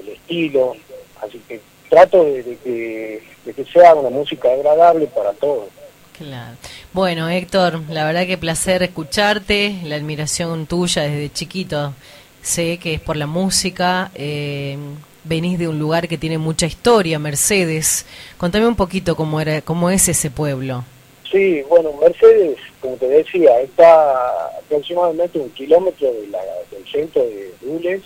[0.00, 0.76] el estilo.
[1.22, 5.68] Así que trato de, de que, de que sea una música agradable para todos.
[6.16, 6.56] Claro.
[6.92, 11.94] Bueno, Héctor, la verdad que placer escucharte, la admiración tuya desde chiquito.
[12.42, 14.76] Sé que es por la música, eh,
[15.24, 18.04] venís de un lugar que tiene mucha historia, Mercedes.
[18.36, 20.84] Contame un poquito cómo era, cómo es ese pueblo.
[21.30, 26.40] Sí, bueno, Mercedes, como te decía, está aproximadamente un kilómetro de la-
[26.70, 28.02] del centro de Dules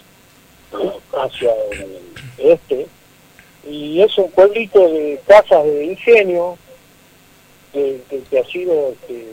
[1.12, 1.98] hacia el
[2.38, 2.86] este
[3.68, 6.56] y es un pueblito de casas de ingenio
[7.72, 9.26] que, que- ha sido, este,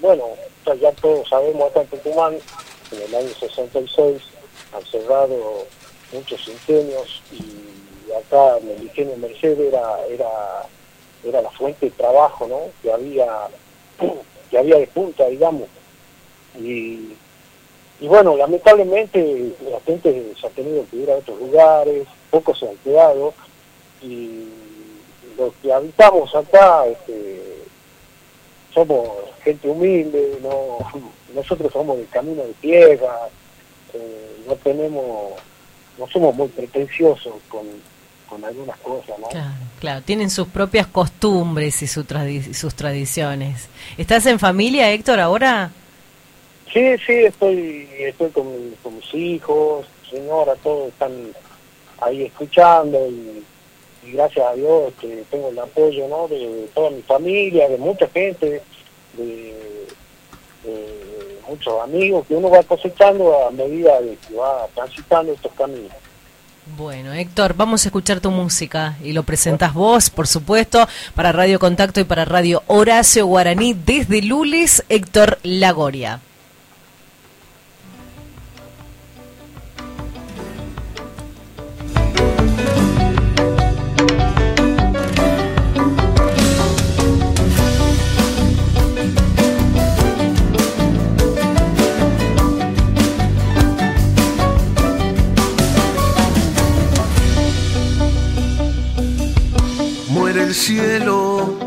[0.00, 0.24] bueno,
[0.80, 2.36] ya- todos sabemos acá en Tucumán,
[2.92, 4.22] en el año 66
[4.72, 5.66] han cerrado
[6.12, 10.28] muchos ingenios y acá el ingenio Mercedes era, era,
[11.24, 12.60] era la fuente de trabajo, ¿no?
[12.82, 13.26] Que había,
[14.50, 15.68] que había de punta, digamos.
[16.58, 17.12] Y,
[18.00, 22.68] y bueno, lamentablemente la gente se ha tenido que ir a otros lugares, pocos se
[22.68, 23.32] han quedado
[24.02, 24.44] y
[25.38, 27.40] los que habitamos acá este,
[28.74, 29.08] somos
[29.42, 30.78] gente humilde, no
[31.34, 33.28] nosotros somos de camino de tierra,
[33.94, 35.32] eh, no tenemos,
[35.98, 37.66] no somos muy pretenciosos con,
[38.28, 39.28] con algunas cosas, ¿no?
[39.28, 39.50] Claro,
[39.80, 43.68] claro, tienen sus propias costumbres y su tradi- sus tradiciones.
[43.96, 45.70] ¿Estás en familia, Héctor, ahora?
[46.72, 48.46] Sí, sí, estoy, estoy con,
[48.82, 51.12] con mis hijos, señora, todos están
[52.00, 53.42] ahí escuchando y,
[54.02, 56.28] y gracias a Dios que tengo el apoyo ¿no?
[56.28, 58.62] de, toda mi familia, de mucha gente,
[59.14, 59.54] de,
[61.48, 65.90] muchos amigos que uno va cosechando a medida de que va transitando estos caminos.
[66.76, 70.86] Bueno, Héctor, vamos a escuchar tu música y lo presentas vos, por supuesto,
[71.16, 76.20] para Radio Contacto y para Radio Horacio Guaraní desde Lules, Héctor Lagoria.
[100.54, 101.58] Cielo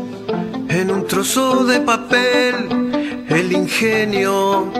[0.68, 4.70] en un trozo de papel, el ingenio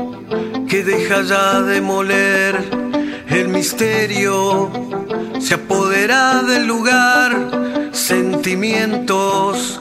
[0.68, 2.59] que deja ya de moler,
[3.28, 4.70] el misterio
[5.40, 9.81] se apodera del lugar, sentimientos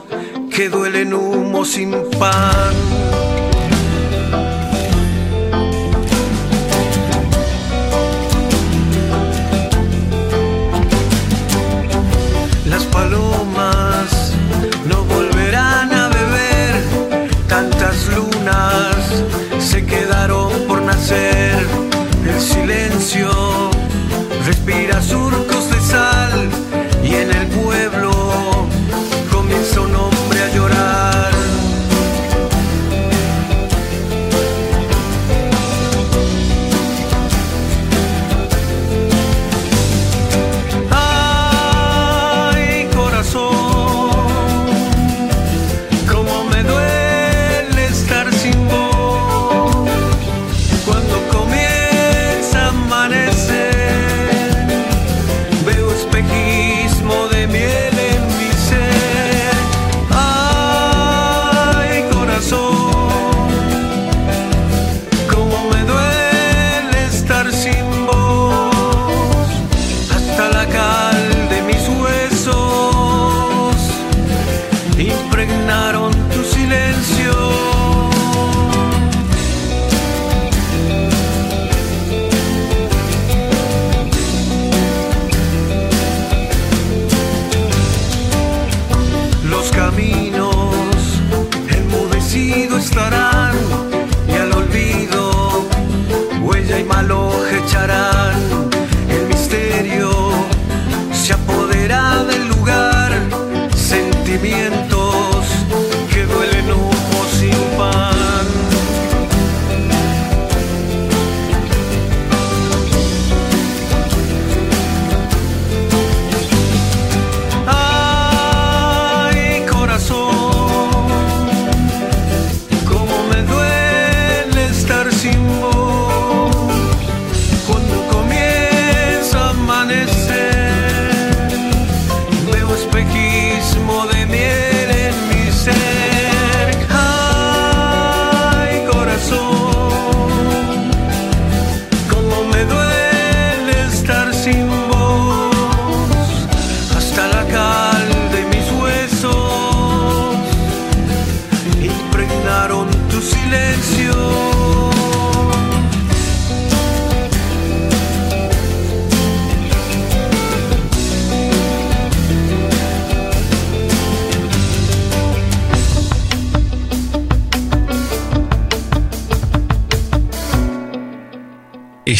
[0.50, 3.23] que duelen humo sin pan.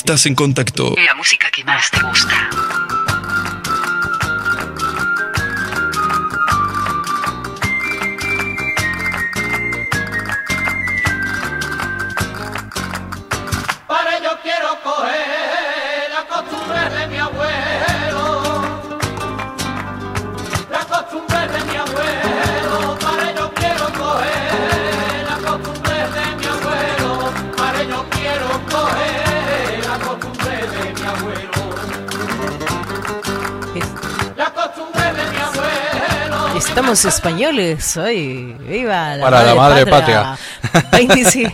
[0.04, 0.94] Estás en contacto.
[37.04, 38.54] Españoles hoy.
[38.68, 40.36] ¡Viva la Para la madre patria.
[40.92, 41.24] 20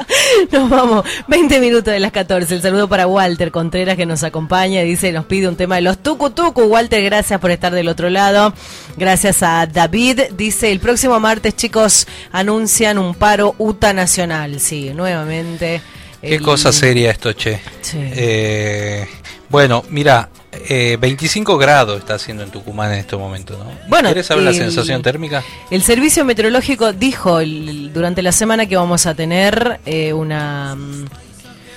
[0.52, 1.04] Nos vamos.
[1.28, 2.54] 20 minutos de las 14.
[2.56, 4.82] El saludo para Walter Contreras que nos acompaña.
[4.82, 6.62] Dice, nos pide un tema de los tucu tucu.
[6.62, 8.52] Walter, gracias por estar del otro lado.
[8.96, 10.20] Gracias a David.
[10.36, 14.60] Dice, el próximo martes, chicos, anuncian un paro UTA nacional.
[14.60, 15.80] Sí, nuevamente.
[16.20, 17.60] Qué el- cosa seria esto, che.
[17.80, 17.98] Sí.
[18.00, 19.06] Eh,
[19.48, 20.28] bueno, mira,
[20.68, 23.69] eh, 25 grados está haciendo en Tucumán en este momento, ¿no?
[24.00, 25.42] Bueno, ¿Quieres saber la el- sensación térmica?
[25.70, 31.04] El servicio meteorológico dijo el- durante la semana que vamos a tener eh, una mm,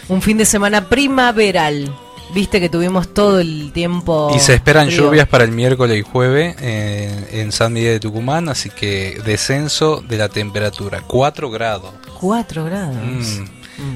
[0.09, 1.93] un fin de semana primaveral.
[2.33, 4.31] Viste que tuvimos todo el tiempo.
[4.35, 5.03] Y se esperan frío.
[5.05, 10.01] lluvias para el miércoles y jueves en, en San Miguel de Tucumán, así que descenso
[10.07, 11.91] de la temperatura, 4 grados.
[12.19, 12.95] 4 grados.
[12.95, 13.45] Mm.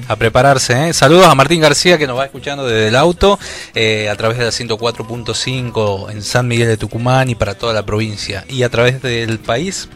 [0.08, 0.92] A prepararse, ¿eh?
[0.92, 3.38] Saludos a Martín García que nos va escuchando desde el auto
[3.74, 7.84] eh, a través de la 104.5 en San Miguel de Tucumán y para toda la
[7.84, 8.44] provincia.
[8.48, 9.88] Y a través del país,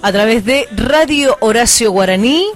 [0.00, 2.46] A través de Radio Horacio Guaraní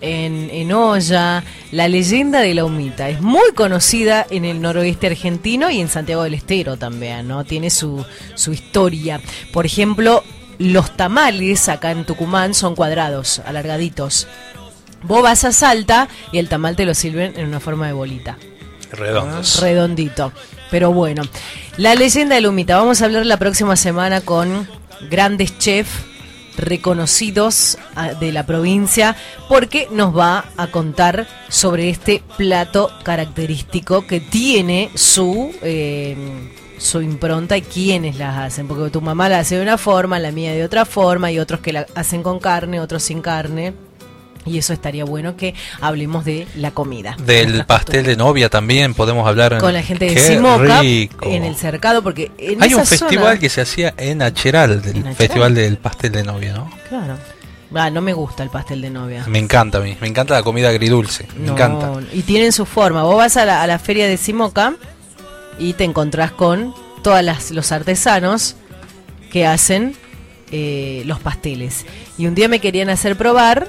[0.00, 1.44] en, en olla.
[1.72, 6.22] La leyenda de la humita es muy conocida en el noroeste argentino y en Santiago
[6.22, 7.44] del Estero también, ¿no?
[7.44, 8.04] Tiene su,
[8.34, 9.20] su historia.
[9.52, 10.24] Por ejemplo,
[10.58, 14.26] los tamales acá en Tucumán son cuadrados, alargaditos.
[15.02, 18.36] Vos vas a Salta y el tamal te lo sirven en una forma de bolita.
[18.90, 19.60] redondos.
[19.60, 20.32] Redondito.
[20.70, 21.22] Pero bueno,
[21.76, 22.76] la leyenda de Lumita.
[22.76, 24.68] Vamos a hablar la próxima semana con
[25.10, 25.90] grandes chefs
[26.58, 29.16] reconocidos ah, de la provincia
[29.48, 36.16] porque nos va a contar sobre este plato característico que tiene su eh,
[36.78, 40.32] su impronta y quiénes las hacen porque tu mamá la hace de una forma la
[40.32, 43.72] mía de otra forma y otros que la hacen con carne otros sin carne
[44.48, 49.26] y eso estaría bueno que hablemos de la comida Del pastel de novia también podemos
[49.28, 49.58] hablar.
[49.58, 53.48] con la gente de Simoca en el cercado porque en Hay un festival zona- que
[53.48, 55.14] se hacía en Acheral, Acheral?
[55.14, 56.70] festival del pastel de novia, ¿no?
[56.88, 57.16] claro
[57.74, 60.42] Ah, no me gusta el pastel de novia Me encanta a mí, me encanta la
[60.42, 61.92] comida agridulce, me No, encanta.
[62.14, 64.74] y tienen su forma vos vas a la, a la feria de Simoca
[65.58, 68.56] y te encontrás con todos los artesanos
[69.30, 69.94] que hacen
[70.50, 71.84] eh, los pasteles
[72.16, 73.68] y un día me querían hacer probar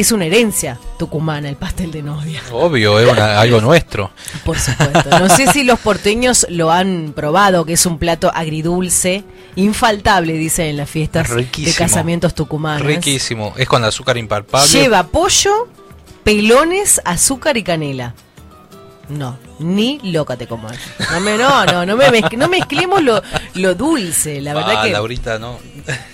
[0.00, 4.10] es una herencia tucumana el pastel de novia Obvio, es una- algo nuestro.
[4.44, 5.18] Por supuesto.
[5.18, 9.24] No sé si los porteños lo han probado, que es un plato agridulce,
[9.56, 11.72] infaltable, dicen en las fiestas Riquísimo.
[11.72, 12.86] de casamientos tucumanos.
[12.86, 14.68] Riquísimo, es con azúcar impalpable.
[14.68, 15.68] Lleva pollo,
[16.24, 18.14] pelones, azúcar y canela.
[19.08, 20.68] No, ni loca te como.
[21.12, 23.22] No, me, no, no, no, me mezc- no mezclemos lo,
[23.54, 24.90] lo dulce, la verdad ah, que...
[24.90, 25.58] Laurita, no.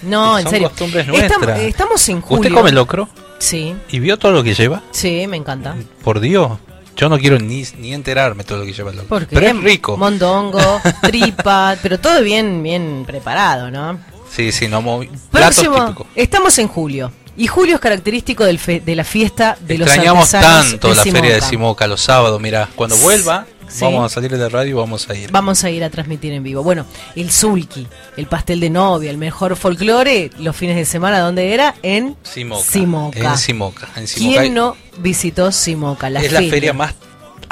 [0.02, 0.68] No, en serio.
[0.68, 1.60] costumbres Estam- nuestras.
[1.60, 2.40] estamos en julio.
[2.42, 3.08] ¿Usted come locro?
[3.42, 4.82] Sí, ¿Y vio todo lo que lleva?
[4.92, 5.74] sí, me encanta.
[6.04, 6.58] Por Dios,
[6.96, 9.08] yo no quiero ni, ni enterarme todo lo que lleva el locro.
[9.08, 9.96] Porque Pero es rico.
[9.96, 13.98] Mondongo, tripa, pero todo bien, bien preparado, ¿no?
[14.30, 17.10] Sí, sí, no platos Próximo, estamos en julio.
[17.36, 20.94] Y julio es característico del fe- de la fiesta de los Extrañamos artesanos tanto de
[20.94, 21.40] la feria de.
[21.40, 23.84] Simoca los sábados, mira, cuando vuelva, ¿sí?
[23.84, 25.30] Vamos a salir de la radio y vamos a ir.
[25.30, 26.62] Vamos a ir a transmitir en vivo.
[26.62, 26.86] Bueno,
[27.16, 27.86] el sulki,
[28.16, 31.74] el pastel de novia, el mejor folclore, los fines de semana, ¿dónde era?
[31.82, 32.64] En Simoca.
[32.64, 33.32] Simoca.
[33.32, 33.88] En Simoca.
[33.96, 34.40] En Simoca.
[34.40, 36.10] ¿Quién no visitó Simoca?
[36.10, 36.94] La es la feria más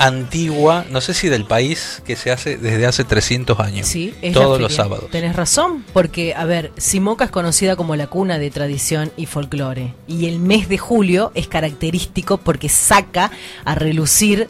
[0.01, 3.87] antigua, no sé si del país, que se hace desde hace 300 años.
[3.87, 5.11] Sí, es todos los sábados.
[5.11, 9.93] Tenés razón, porque, a ver, Simoca es conocida como la cuna de tradición y folclore.
[10.09, 13.31] Y el mes de julio es característico porque saca
[13.67, 14.49] a relucir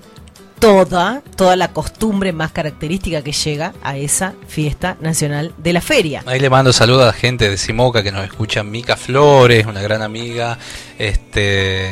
[0.60, 6.22] toda, toda la costumbre más característica que llega a esa fiesta nacional de la feria.
[6.26, 9.80] Ahí le mando saludos a la gente de Simoca que nos escucha, Mica Flores, una
[9.82, 10.58] gran amiga,
[10.98, 11.90] este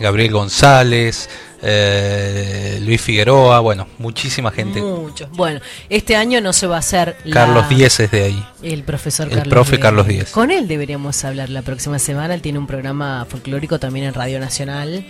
[0.00, 1.30] Gabriel González,
[1.62, 4.80] eh, Luis Figueroa, bueno, muchísima gente.
[4.80, 5.30] Muchos.
[5.32, 8.46] Bueno, este año no se va a hacer la- Carlos Díez es de ahí.
[8.62, 9.82] El profesor El Carlos profe Díez.
[9.82, 10.30] Carlos Díez.
[10.30, 12.34] Con él deberíamos hablar la próxima semana.
[12.34, 15.04] Él tiene un programa folclórico también en Radio Nacional.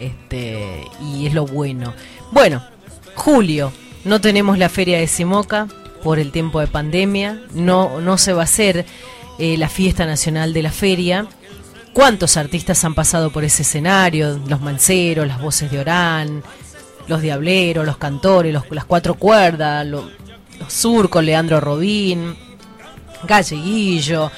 [0.00, 1.94] Este, y es lo bueno.
[2.32, 2.62] Bueno,
[3.14, 3.72] julio.
[4.04, 5.66] No tenemos la feria de Simoca
[6.02, 7.40] por el tiempo de pandemia.
[7.54, 8.84] No, no se va a hacer
[9.38, 11.26] eh, la fiesta nacional de la feria.
[11.92, 14.38] ¿Cuántos artistas han pasado por ese escenario?
[14.48, 16.42] Los manceros, las voces de Orán,
[17.08, 20.08] los diableros, los cantores, las cuatro cuerdas, lo-
[20.60, 22.36] los surcos, Leandro Robín,
[23.24, 24.30] Galleguillo.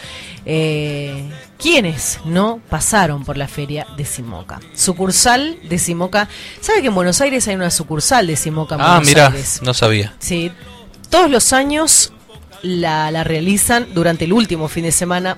[0.46, 1.28] Eh,
[1.58, 4.60] ¿Quiénes no pasaron por la feria de Simoca?
[4.74, 6.28] Sucursal de Simoca.
[6.60, 9.32] ¿Sabe que en Buenos Aires hay una sucursal de Simoca en Ah, mira,
[9.62, 10.14] no sabía.
[10.20, 10.52] Sí,
[11.10, 12.12] todos los años
[12.62, 15.36] la, la realizan durante el último fin de semana.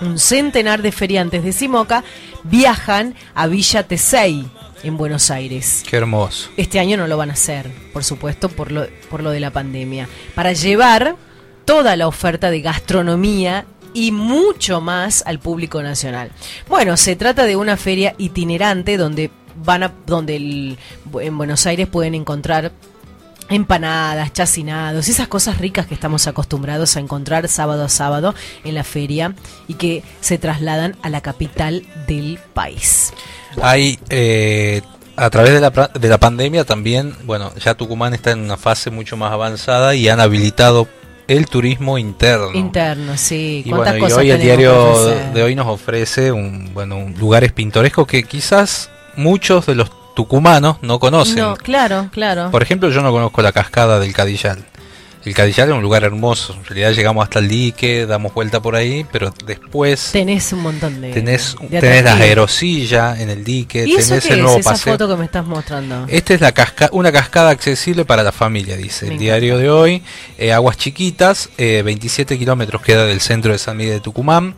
[0.00, 2.02] Un centenar de feriantes de Simoca
[2.44, 4.46] viajan a Villa Tesey
[4.82, 5.84] en Buenos Aires.
[5.88, 6.48] Qué hermoso.
[6.56, 9.50] Este año no lo van a hacer, por supuesto, por lo, por lo de la
[9.50, 10.08] pandemia.
[10.34, 11.16] Para llevar
[11.64, 16.30] toda la oferta de gastronomía y mucho más al público nacional.
[16.68, 19.30] Bueno, se trata de una feria itinerante donde
[19.64, 22.72] van a, donde en Buenos Aires pueden encontrar
[23.48, 28.84] empanadas, chacinados, esas cosas ricas que estamos acostumbrados a encontrar sábado a sábado en la
[28.84, 29.34] feria
[29.66, 33.14] y que se trasladan a la capital del país.
[33.62, 34.82] Hay, eh,
[35.16, 38.90] a través de la, de la pandemia también, bueno, ya Tucumán está en una fase
[38.90, 40.86] mucho más avanzada y han habilitado
[41.28, 42.52] el turismo interno.
[42.54, 43.62] Interno, sí.
[43.64, 44.94] Y ¿Cuántas bueno, y hoy el diario
[45.34, 50.78] de hoy nos ofrece un, bueno, un lugares pintorescos que quizás muchos de los tucumanos
[50.82, 51.36] no conocen.
[51.36, 52.50] No, claro, claro.
[52.50, 54.64] Por ejemplo, yo no conozco la cascada del Cadillal.
[55.26, 56.54] El Cadillal es un lugar hermoso.
[56.54, 61.00] En realidad llegamos hasta el dique, damos vuelta por ahí, pero después Tenés un montón
[61.00, 61.10] de.
[61.12, 64.58] tenés, de tenés la aerosilla en el dique, ¿Y eso tenés qué el es, nuevo
[64.60, 64.92] esa paseo.
[64.92, 66.06] foto que me estás mostrando?
[66.08, 69.68] Esta es la casca una cascada accesible para la familia, dice Me el diario de
[69.68, 70.02] hoy.
[70.38, 74.54] Eh, aguas chiquitas, eh, 27 kilómetros queda del centro de San Miguel de Tucumán.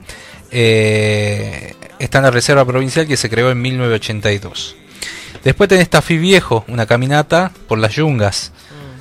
[0.51, 4.77] Eh, está en la reserva provincial que se creó en 1982.
[5.43, 8.53] Después tenés Tafí Viejo, una caminata por las yungas.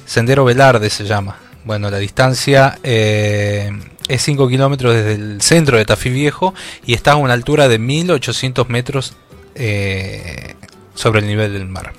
[0.06, 1.40] Sendero Velarde se llama.
[1.68, 3.70] Bueno, la distancia eh,
[4.08, 6.54] es 5 kilómetros desde el centro de Tafí Viejo
[6.86, 9.16] y está a una altura de 1800 metros
[9.54, 10.56] eh,
[10.96, 11.92] sobre el nivel del mar.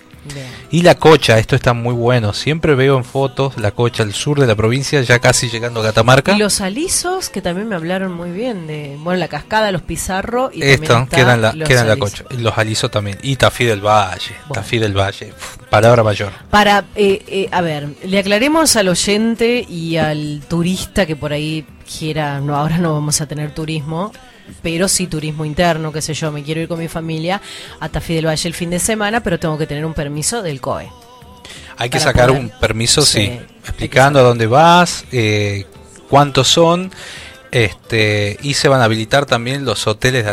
[0.70, 2.32] Y la cocha, esto está muy bueno.
[2.32, 5.84] Siempre veo en fotos la cocha al sur de la provincia, ya casi llegando a
[5.84, 6.32] Catamarca.
[6.32, 8.96] Y los alisos, que también me hablaron muy bien de.
[9.00, 11.96] Bueno, la cascada, los pizarro y Esto, está queda en la, los queda en la
[11.96, 12.24] cocha.
[12.30, 13.18] Los alisos también.
[13.22, 14.34] Y Tafí del Valle.
[14.52, 15.32] Tafí del Valle.
[15.36, 16.32] uf, palabra mayor.
[16.50, 21.64] Para, eh, eh, a ver, le aclaremos al oyente y al turista que por ahí
[21.98, 24.12] quiera, no, ahora no vamos a tener turismo,
[24.62, 27.40] pero sí turismo interno, qué sé yo, me quiero ir con mi familia
[27.80, 30.60] a Tafí del Valle el fin de semana, pero tengo que tener un permiso del
[30.60, 30.88] COE.
[31.76, 35.64] Hay que sacar poder- un permiso, sí, Sí, explicando a dónde vas, eh,
[36.08, 36.90] cuántos son,
[37.50, 40.26] este, y se van a habilitar también los hoteles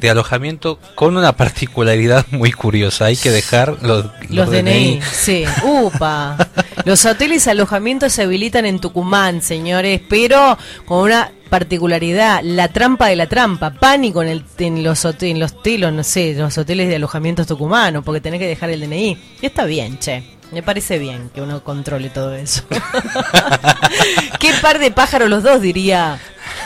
[0.00, 3.06] de, alojamiento con una particularidad muy curiosa.
[3.06, 6.36] Hay que dejar los, Los DNI, sí, upa.
[6.84, 13.08] Los hoteles y alojamientos se habilitan en Tucumán, señores, pero con una particularidad, la trampa
[13.08, 16.88] de la trampa, pánico en, el, en los hoteles, en los no sé, los hoteles
[16.88, 19.18] de alojamientos tucumanos, porque tenés que dejar el DNI.
[19.42, 20.24] Y está bien, che.
[20.50, 22.62] Me parece bien que uno controle todo eso.
[24.40, 26.18] Qué par de pájaros los dos, diría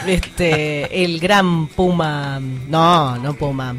[0.07, 2.39] este el gran Puma.
[2.41, 3.75] No, no Puma.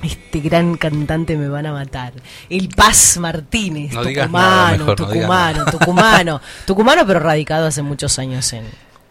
[0.00, 2.12] Este gran cantante me van a matar.
[2.48, 5.70] El Paz Martínez, No digas tucumano, nada, mejor, no digas tucumano, nada.
[5.72, 8.64] tucumano, tucumano, pero radicado hace muchos años en,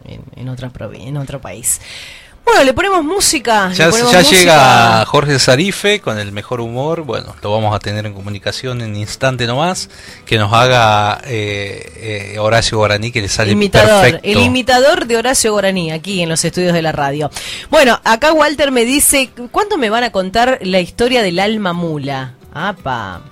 [0.06, 1.80] en, en otra en otro país.
[2.46, 3.72] Bueno, le ponemos música.
[3.72, 4.38] Ya, le ponemos ya música.
[4.38, 7.02] llega Jorge Zarife con el mejor humor.
[7.02, 9.90] Bueno, lo vamos a tener en comunicación en instante nomás.
[10.24, 14.28] Que nos haga eh, eh, Horacio Guaraní, que le sale imitador, perfecto.
[14.28, 17.32] el imitador de Horacio Guaraní, aquí en los estudios de la radio.
[17.68, 22.34] Bueno, acá Walter me dice, ¿cuándo me van a contar la historia del alma mula?
[22.54, 23.22] Apa.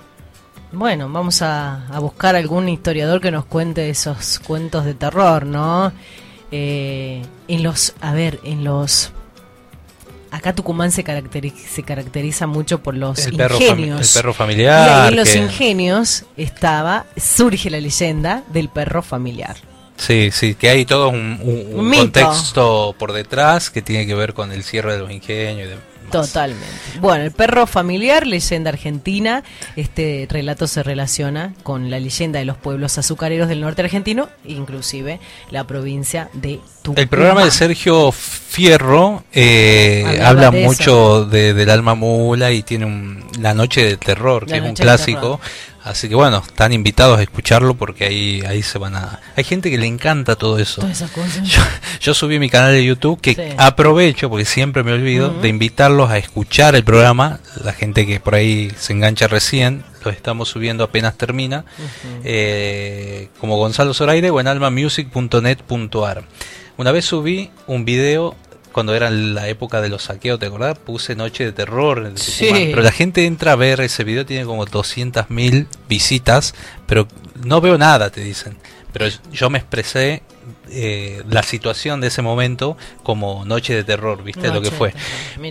[0.73, 5.93] Bueno, vamos a, a buscar algún historiador que nos cuente esos cuentos de terror, ¿no?
[6.51, 9.11] Eh, en los, a ver, en los
[10.31, 14.15] acá Tucumán se caracteriza, se caracteriza mucho por los El perro, fami- ingenios.
[14.15, 14.89] el perro Y familiar.
[14.89, 19.55] ahí en los que- ingenios estaba, surge la leyenda del perro familiar.
[19.97, 24.51] Sí, sí, que hay todo un, un- contexto por detrás que tiene que ver con
[24.51, 25.67] el cierre de los ingenios.
[25.67, 25.85] y demás.
[26.11, 26.65] Totalmente.
[26.99, 29.43] Bueno, el perro familiar, leyenda argentina.
[29.75, 35.19] Este relato se relaciona con la leyenda de los pueblos azucareros del norte argentino, inclusive
[35.51, 37.01] la provincia de Tucumán.
[37.01, 42.85] El programa de Sergio Fierro eh, habla de mucho de, del alma mula y tiene
[42.85, 45.39] un, La Noche de Terror, La que es un del clásico.
[45.85, 49.19] Así que bueno, están invitados a escucharlo porque ahí, ahí se van a...
[49.35, 50.81] Hay gente que le encanta todo eso.
[51.45, 51.61] Yo,
[52.01, 53.41] yo subí mi canal de YouTube que Sí.
[53.57, 57.39] aprovecho, porque siempre me olvido, de invitarlos a escuchar el programa.
[57.63, 61.65] La gente que por ahí se engancha recién, lo estamos subiendo apenas termina.
[62.23, 66.23] eh, como Gonzalo Zoraire o en almamusic.net.ar.
[66.77, 68.35] Una vez subí un video
[68.75, 70.77] cuando era la época de los saqueos, ¿te acordás?
[70.77, 72.49] Puse Noche de Terror en el Sí.
[72.51, 76.53] Pero la gente entra a ver ese video, tiene como 200.000 visitas,
[76.85, 77.07] pero
[77.45, 78.57] no veo nada, te dicen.
[78.91, 80.23] Pero yo me expresé
[80.69, 84.49] eh, la situación de ese momento como Noche de Terror, ¿viste?
[84.49, 84.93] lo que fue.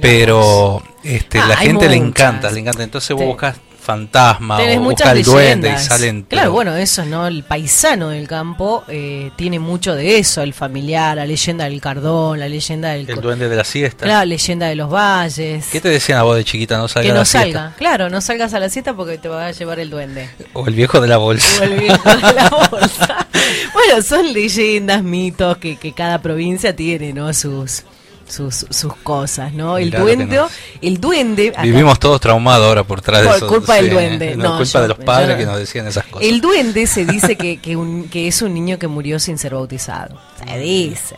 [0.02, 2.82] Pero este, Ah, la gente le encanta, le encanta.
[2.82, 3.26] Entonces vos Sí.
[3.26, 6.22] buscas fantasma Tenés o muchas el duende y salen...
[6.22, 7.26] Claro, pero- bueno, eso, ¿no?
[7.26, 12.40] El paisano del campo eh, tiene mucho de eso, el familiar, la leyenda del cardón,
[12.40, 13.08] la leyenda del...
[13.08, 14.04] El duende de la siesta.
[14.06, 15.66] Claro, leyenda de los valles.
[15.70, 16.78] ¿Qué te decían a vos de chiquita?
[16.78, 17.58] No salgas Que a no la siesta?
[17.60, 20.28] salga, claro, no salgas a la siesta porque te va a llevar el duende.
[20.54, 21.60] O el viejo de la bolsa.
[21.60, 23.26] O el viejo de la bolsa.
[23.74, 27.32] Bueno, son leyendas, mitos que, que cada provincia tiene, ¿no?
[27.34, 27.82] Sus,
[28.28, 29.78] sus, sus cosas, ¿no?
[29.78, 31.48] El Mirá duende, nos- el duende...
[31.50, 33.46] acá- Vivimos todos traumados ahora por tras de Por eso.
[33.48, 34.36] culpa del duende.
[34.36, 36.28] No, No, culpa yo- de los padres no- que nos decían esas cosas.
[36.28, 39.54] El duende se dice que, que, un- que es un niño que murió sin ser
[39.54, 40.20] bautizado.
[40.46, 41.16] Se dice.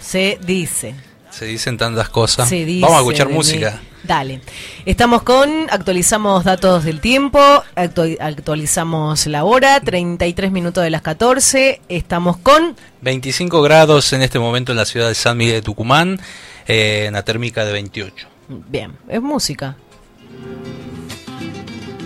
[0.00, 0.94] Se dice.
[1.40, 2.50] Se dicen tantas cosas.
[2.50, 3.70] Se dice Vamos a escuchar música.
[3.82, 3.88] mí.
[4.04, 4.42] Dale.
[4.84, 7.38] Estamos con, actualizamos datos del tiempo,
[7.76, 11.80] actu- actualizamos la hora, 33 minutos de las 14.
[11.88, 16.20] Estamos con 25 grados en este momento en la ciudad de San Miguel de Tucumán,
[16.68, 18.26] eh, en la térmica de 28.
[18.68, 19.76] Bien, es música.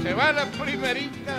[0.04, 1.34] Se va la primerita.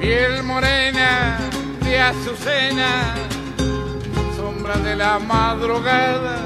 [0.00, 1.38] Piel morena
[1.84, 3.14] de azucena,
[4.34, 6.38] sombra de la madrugada,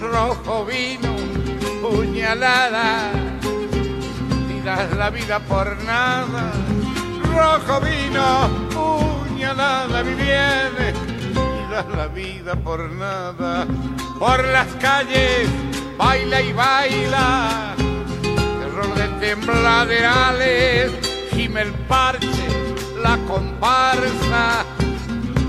[0.00, 1.14] rojo vino,
[1.82, 3.12] puñalada,
[4.64, 6.50] das la vida por nada,
[7.30, 10.72] rojo vino, puñalada, mi bien,
[11.70, 13.66] das la vida por nada,
[14.18, 15.46] por las calles,
[15.98, 17.74] baila y baila,
[18.60, 20.90] terror de tembladerales,
[21.32, 22.63] gime el parche,
[23.04, 24.64] la comparsa,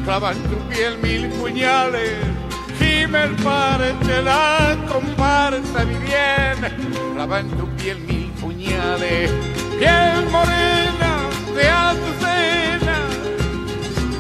[0.03, 2.18] clava en tu piel mil puñales,
[2.77, 6.57] gime el parche, la comparsa, mi bien,
[7.14, 9.32] clava en tu piel mil puñales,
[9.80, 11.11] piel morena
[11.56, 12.98] de azucena,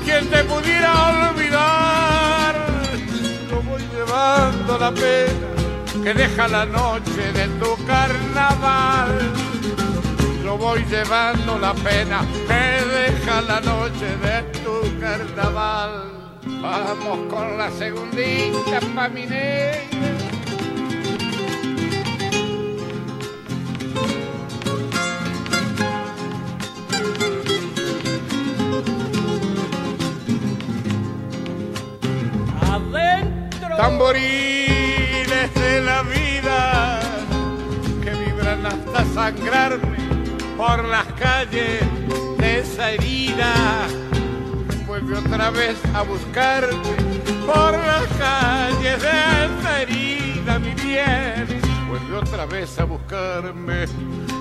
[0.05, 2.55] quien te pudiera olvidar,
[3.51, 5.47] lo voy llevando la pena
[6.03, 9.44] que deja la noche de tu carnaval.
[10.57, 16.11] Voy llevando la pena que deja la noche de tu carnaval.
[16.61, 19.83] Vamos con la segundita pa' mi negra.
[32.71, 33.77] ¡Adentro!
[33.77, 36.99] Tamboriles de la vida
[38.03, 39.94] que vibran hasta sangrarme
[40.57, 41.81] por las calles
[42.37, 43.53] de esa herida.
[44.87, 46.95] Vuelve otra vez a buscarme
[47.45, 51.61] por las calles de esa herida, mi bien.
[51.89, 53.85] Vuelve otra vez a buscarme.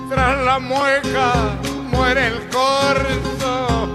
[0.09, 1.33] Tras la mueca
[1.91, 3.89] muere el corzo.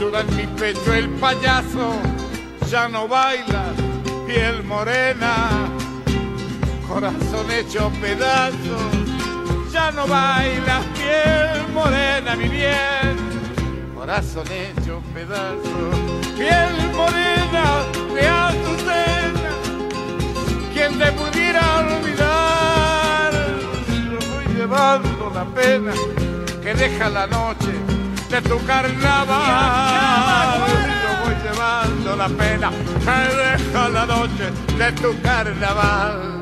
[0.00, 1.94] Llora en mi pecho el payaso.
[2.70, 3.66] Ya no baila,
[4.26, 5.68] piel morena,
[6.88, 9.01] corazón hecho pedazos.
[9.72, 13.16] Ya no baila, piel morena, mi bien,
[13.94, 15.96] corazón hecho pedazos.
[16.36, 17.82] Piel morena
[18.14, 19.50] de azucena,
[20.74, 23.32] quien te pudiera olvidar,
[24.10, 25.92] lo voy llevando la pena
[26.62, 27.72] que deja la noche
[28.28, 29.40] de tu carnaval.
[31.02, 36.41] Yo voy llevando la pena que deja la noche de tu carnaval.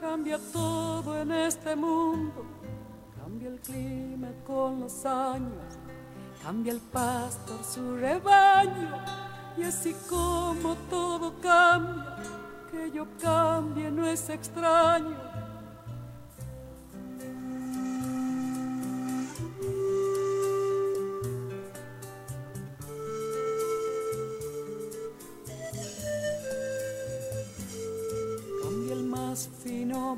[0.00, 2.44] cambia todo en este mundo,
[3.16, 5.78] cambia el clima con los años,
[6.42, 8.88] cambia el pastor su rebaño,
[9.56, 12.16] y así como todo cambia,
[12.70, 15.33] que yo cambie no es extraño.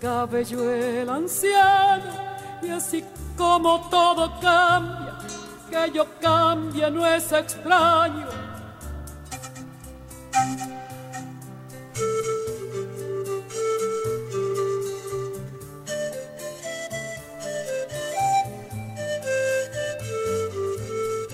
[0.00, 2.30] Cabello el anciano.
[2.62, 3.04] Y así
[3.36, 5.18] como todo cambia,
[5.70, 8.26] que yo cambie no es extraño.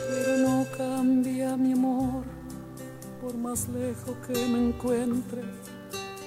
[0.09, 2.25] pero no cambia mi amor
[3.21, 5.43] por más lejos que me encuentre,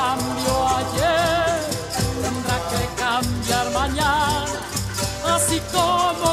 [0.00, 1.60] Cambió ayer
[2.22, 4.60] tendrá que cambiar mañana,
[5.34, 6.26] así como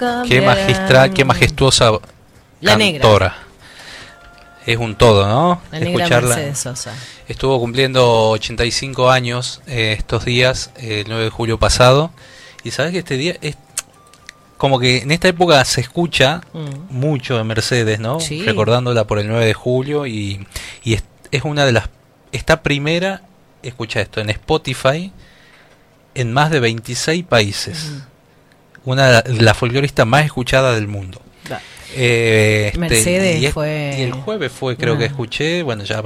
[0.00, 0.28] todo, cambia.
[0.28, 1.92] Qué magistral, qué majestuosa
[2.60, 3.36] La negra.
[4.66, 5.62] Es un todo, ¿no?
[5.72, 6.36] La negra Escucharla.
[6.36, 6.94] Mercedes Sosa.
[7.28, 12.10] Estuvo cumpliendo 85 años eh, estos días, eh, el 9 de julio pasado.
[12.62, 13.56] Y sabes que este día es
[14.58, 16.94] como que en esta época se escucha Mm.
[16.94, 18.20] mucho de Mercedes, ¿no?
[18.20, 18.42] Sí.
[18.42, 20.46] Recordándola por el 9 de julio y,
[20.84, 21.88] y es, es una de las...
[22.32, 23.22] Está primera,
[23.62, 25.10] escucha esto, en Spotify
[26.14, 27.92] en más de 26 países.
[28.84, 31.20] Una de las folcloristas más escuchadas del mundo.
[31.96, 36.02] Eh, este, Mercedes y es- fue- y el jueves fue, creo que escuché, bueno, ya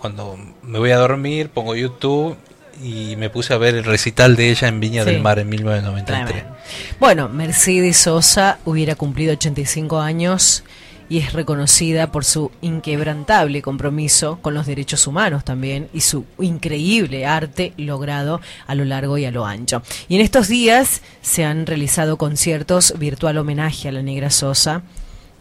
[0.00, 2.36] cuando me voy a dormir pongo YouTube
[2.82, 5.10] y me puse a ver el recital de ella en Viña Sí.
[5.10, 6.26] del Mar en 1993.
[6.42, 6.56] Tremendo.
[6.98, 10.64] Bueno, Mercedes Sosa hubiera cumplido 85 años
[11.10, 17.26] y es reconocida por su inquebrantable compromiso con los derechos humanos también y su increíble
[17.26, 19.82] arte logrado a lo largo y a lo ancho.
[20.08, 24.82] Y en estos días se han realizado conciertos virtual homenaje a la Negra Sosa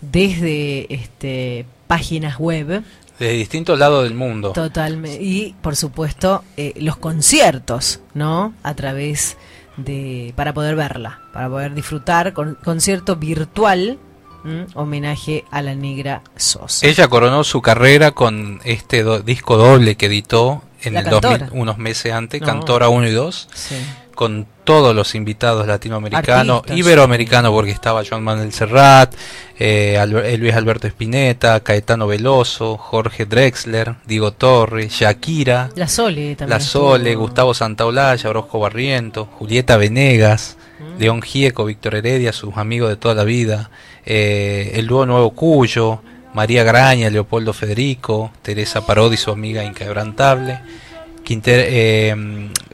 [0.01, 2.83] desde este, páginas web
[3.19, 4.53] De distintos lados del mundo.
[4.53, 5.21] Totalmente.
[5.21, 8.55] Y por supuesto, eh, los conciertos, ¿no?
[8.63, 9.37] A través
[9.77, 10.33] de.
[10.35, 13.99] para poder verla, para poder disfrutar con concierto virtual,
[14.45, 14.67] ¿m?
[14.75, 16.85] homenaje a la negra Sosa.
[16.87, 21.39] Ella coronó su carrera con este do- disco doble que editó en La el 2000,
[21.39, 21.59] Cantora.
[21.59, 22.47] unos meses antes, No.
[22.47, 23.75] Cantora 1 y 2, Sí.
[24.15, 26.77] con todos los invitados latinoamericanos, Artistas.
[26.77, 29.13] iberoamericanos, porque estaba Joan Manuel Serrat,
[29.57, 36.49] eh, eh, Luis Alberto Spinetta, Caetano Veloso, Jorge Drexler, Diego Torres, Shakira, La Sole también.
[36.59, 37.23] La Sole, estuvo.
[37.25, 40.99] Gustavo Santaolalla, Orozco Barriento, Julieta Venegas, Mm.
[40.99, 43.69] León Gieco, Víctor Heredia, sus amigos de toda la vida,
[44.09, 46.01] eh, el dúo Nuevo Cuyo,
[46.33, 50.59] María Graña, Leopoldo Federico, Teresa Parodi, su amiga inquebrantable,
[51.23, 52.15] Quinter- eh,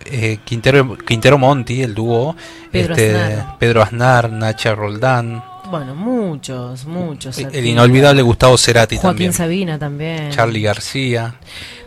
[0.05, 2.35] eh, Quintero, Quintero Monti, el dúo,
[2.71, 3.57] Pedro este, Aznar.
[3.59, 7.37] Pedro Aznar, Nacha Roldán, Bueno, muchos, muchos.
[7.37, 10.29] el inolvidable Gustavo Cerati Joaquín también, Sabina también.
[10.31, 11.35] Charlie García.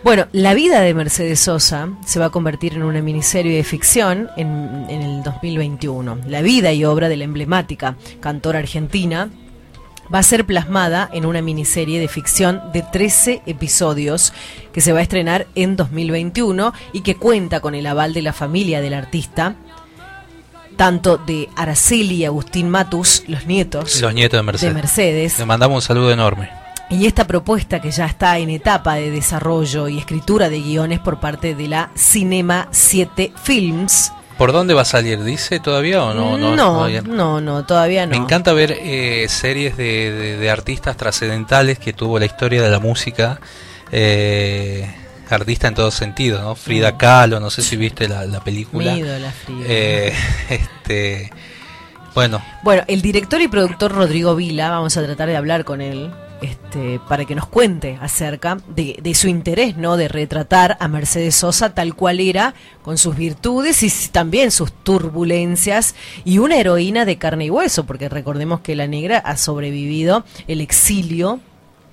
[0.02, 4.28] Bueno, la vida de Mercedes Sosa se va a convertir en una miniserie de ficción
[4.36, 6.20] en, en el 2021.
[6.26, 9.30] La vida y obra de la emblemática cantora argentina
[10.12, 14.32] va a ser plasmada en una miniserie de ficción de 13 episodios
[14.72, 18.32] que se va a estrenar en 2021 y que cuenta con el aval de la
[18.32, 19.56] familia del artista,
[20.78, 24.74] tanto de Araceli y Agustín Matus, los nietos, Los nietos de Mercedes.
[24.74, 25.38] Mercedes.
[25.38, 26.48] Le mandamos un saludo enorme.
[26.88, 31.20] Y esta propuesta que ya está en etapa de desarrollo y escritura de guiones por
[31.20, 34.10] parte de la Cinema 7 Films.
[34.38, 35.22] ¿Por dónde va a salir?
[35.24, 36.38] ¿Dice todavía o no?
[36.38, 38.12] no, todavía no, no, todavía no.
[38.12, 42.70] Me encanta ver eh, series de, de- de artistas trascendentales que tuvo la historia de
[42.70, 43.40] la música.
[43.90, 44.88] Eh,
[45.34, 46.54] artista en todo sentido, ¿no?
[46.54, 48.92] Frida Kahlo, no sé si viste la, la película.
[48.92, 49.64] Mi ídola, Frida.
[49.66, 50.12] Eh,
[50.50, 51.30] este,
[52.14, 56.10] bueno, Bueno, el director y productor Rodrigo Vila, vamos a tratar de hablar con él.
[56.40, 59.96] Este, para que nos cuente acerca de, de su interés, ¿no?
[59.96, 65.96] De retratar a Mercedes Sosa tal cual era, con sus virtudes y también sus turbulencias,
[66.24, 70.60] y una heroína de carne y hueso, porque recordemos que la negra ha sobrevivido el
[70.60, 71.40] exilio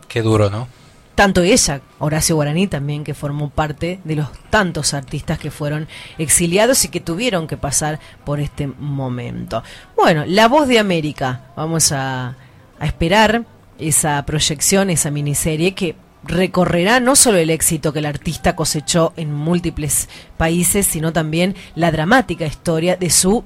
[0.07, 0.67] qué duro, ¿no?
[1.15, 5.87] Tanto ella, Horacio Guaraní también, que formó parte de los tantos artistas que fueron
[6.17, 9.63] exiliados y que tuvieron que pasar por este momento.
[9.95, 12.35] Bueno, La Voz de América, vamos a,
[12.79, 13.45] a esperar
[13.79, 19.33] esa proyección, esa miniserie que recorrerá no solo el éxito que el artista cosechó en
[19.33, 23.43] múltiples países, sino también la dramática historia de su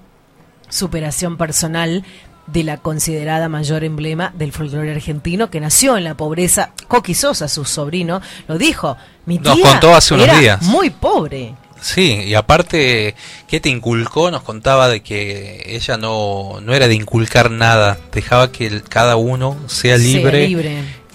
[0.69, 2.03] superación personal
[2.51, 6.71] de la considerada mayor emblema del folclore argentino que nació en la pobreza.
[6.88, 8.97] Coqui Sosa, su sobrino, lo dijo.
[9.26, 10.61] Mi tía Nos contó hace unos era días.
[10.63, 11.53] muy pobre.
[11.81, 13.15] Sí, y aparte,
[13.47, 14.31] ¿qué te inculcó?
[14.31, 19.15] Nos contaba de que ella no, no era de inculcar nada, dejaba que el- cada
[19.15, 20.45] uno sea libre.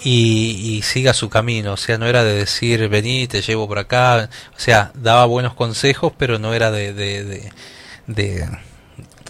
[0.03, 3.79] Y, y siga su camino, o sea, no era de decir, vení, te llevo por
[3.79, 7.51] acá, o sea, daba buenos consejos, pero no era de, de, de,
[8.07, 8.47] de,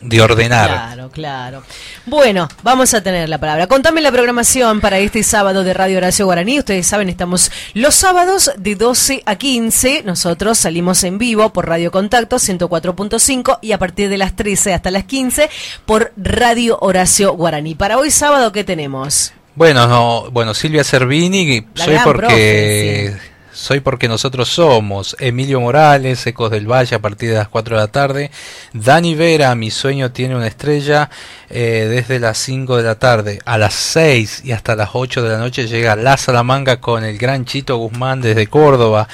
[0.06, 0.70] de ordenar.
[0.70, 1.64] Claro, claro.
[2.06, 3.68] Bueno, vamos a tener la palabra.
[3.68, 6.60] Contame la programación para este sábado de Radio Horacio Guaraní.
[6.60, 10.04] Ustedes saben, estamos los sábados de 12 a 15.
[10.04, 14.92] Nosotros salimos en vivo por Radio Contacto 104.5 y a partir de las 13 hasta
[14.92, 15.50] las 15
[15.86, 17.76] por Radio Horacio Guaraní.
[17.76, 19.34] Para hoy sábado, ¿qué tenemos?
[19.56, 23.35] Bueno, no, bueno, Silvia Cervini, La soy porque profe,
[23.66, 27.82] soy porque nosotros somos Emilio Morales, Ecos del Valle a partir de las 4 de
[27.82, 28.30] la tarde,
[28.74, 31.10] Dani Vera, Mi sueño tiene una estrella,
[31.50, 35.30] eh, desde las 5 de la tarde a las 6 y hasta las 8 de
[35.30, 39.08] la noche llega La Salamanca con el gran Chito Guzmán desde Córdoba.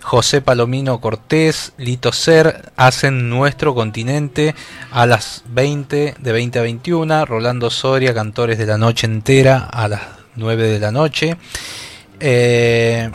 [0.00, 4.54] José Palomino Cortés, Lito Ser hacen nuestro continente
[4.92, 7.26] a las 20 de 20 a 21.
[7.26, 10.02] Rolando Soria, Cantores de la Noche Entera a las
[10.36, 11.36] 9 de la noche.
[12.20, 13.10] Eh,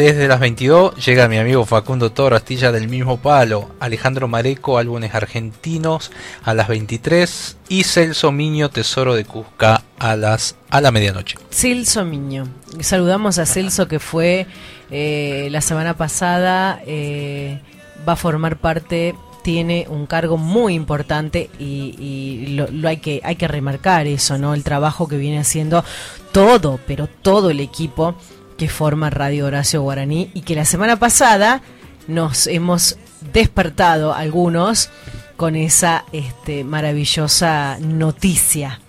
[0.00, 5.14] desde las 22 llega mi amigo Facundo Toro, Astilla del mismo palo, Alejandro Mareco, álbumes
[5.14, 6.10] argentinos
[6.42, 11.36] a las 23 y Celso Miño, Tesoro de Cusca a las a la medianoche.
[11.50, 12.48] Celso Miño.
[12.80, 14.46] Saludamos a Celso que fue
[14.90, 17.60] eh, la semana pasada, eh,
[18.08, 23.36] va a formar parte tiene un cargo muy importante y, lo, lo hay que hay
[23.36, 24.54] que remarcar eso, ¿no?
[24.54, 25.84] El trabajo que viene haciendo
[26.32, 28.14] todo, pero todo el equipo
[28.60, 31.62] que forma Radio Horacio Guaraní y que la semana pasada
[32.08, 32.98] nos hemos
[33.32, 34.90] despertado algunos
[35.38, 38.82] con esa este, maravillosa noticia,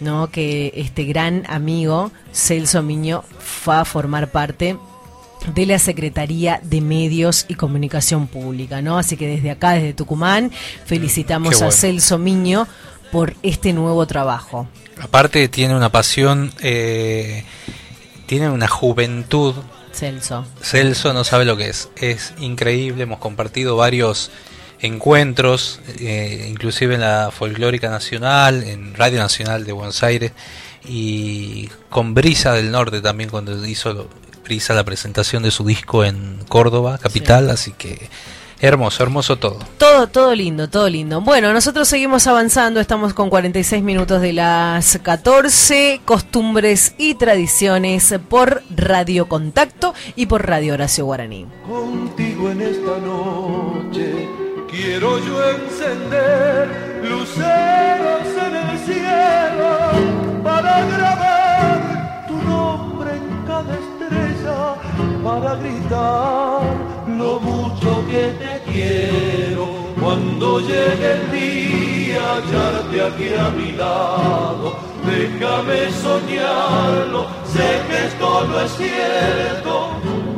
[0.00, 0.30] ¿no?
[0.30, 3.22] Que este gran amigo Celso Miño
[3.68, 4.78] va a formar parte
[5.54, 8.96] de la Secretaría de Medios y Comunicación Pública, ¿no?
[8.96, 10.50] Así que desde acá, desde Tucumán,
[10.86, 11.68] felicitamos bueno.
[11.68, 12.66] a Celso Miño
[13.10, 14.68] por este nuevo trabajo.
[15.02, 17.44] Aparte tiene una pasión, eh,
[18.26, 19.54] tiene una juventud.
[19.92, 20.44] Celso.
[20.62, 21.88] Celso no sabe lo que es.
[21.96, 24.30] Es increíble, hemos compartido varios
[24.80, 30.32] encuentros, eh, inclusive en la Folclórica Nacional, en Radio Nacional de Buenos Aires
[30.84, 34.08] y con Brisa del Norte también cuando hizo lo-
[34.44, 38.08] Brisa la presentación de su disco en Córdoba, capital, así que
[38.62, 39.58] hermoso, hermoso todo.
[39.76, 41.20] Todo, todo lindo, todo lindo.
[41.20, 48.62] Bueno, nosotros seguimos avanzando, estamos con 46 minutos de las 14, costumbres y tradiciones por
[48.74, 51.46] Radio Contacto y por Radio Horacio Guaraní.
[51.68, 54.28] Contigo en esta noche
[54.70, 60.86] quiero yo encender luceros en el cielo para
[65.22, 66.62] para gritar
[67.06, 69.66] lo mucho que te quiero.
[70.00, 74.76] Cuando llegue el día, hallarte aquí a mi lado,
[75.06, 79.90] déjame soñarlo, sé que esto no es cierto.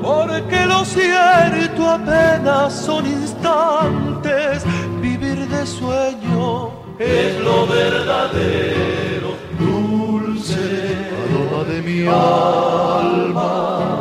[0.02, 4.64] Porque lo cierto apenas son instantes,
[5.00, 13.93] vivir de sueño es lo verdadero, dulce aroma de mi alma,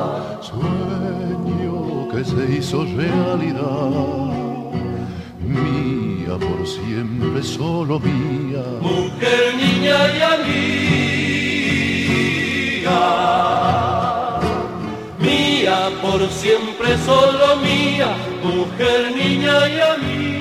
[2.35, 3.89] se hizo realidad,
[5.41, 10.99] mía por siempre, solo mía, mujer, niña y amiga.
[15.19, 20.32] Mía, por siempre solo mía, mujer, niña y amiga.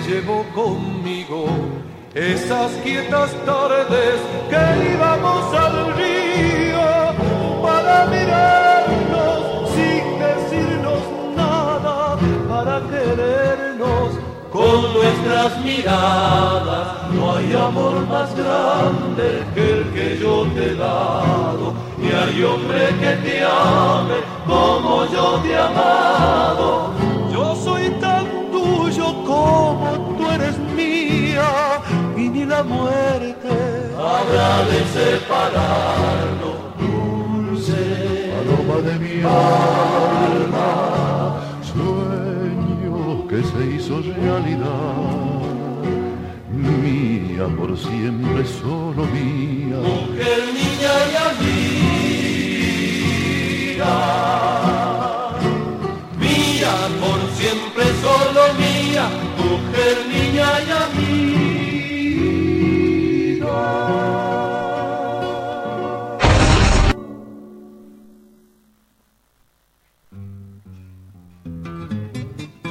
[0.00, 1.46] Llevo conmigo,
[2.14, 6.82] esas quietas tardes que íbamos al río
[7.62, 11.00] para mirarnos sin decirnos
[11.36, 12.16] nada,
[12.48, 14.10] para querernos
[14.52, 16.88] con nuestras miradas.
[17.12, 22.88] No hay amor más grande que el que yo te he dado, ni hay hombre
[23.00, 26.90] que te ame como yo te he amado.
[27.32, 27.83] Yo soy
[29.44, 31.50] como tú eres mía,
[32.16, 33.50] y ni la muerte
[34.12, 36.58] habrá de separarnos.
[36.80, 37.82] Dulce
[38.38, 40.70] aroma de mi alma,
[41.72, 42.96] sueño
[43.28, 45.42] que se hizo realidad.
[46.50, 49.78] Mía por siempre, solo mía.
[49.88, 51.14] Mujer, niña y
[53.78, 54.93] amiga
[59.56, 60.46] mujer, niña
[61.00, 61.44] y.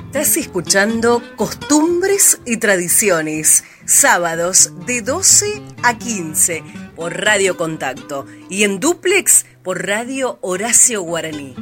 [0.05, 6.63] Estás escuchando Costumbres y Tradiciones, sábados de 12 a 15
[6.95, 11.55] por Radio Contacto y en duplex por Radio Horacio Guaraní.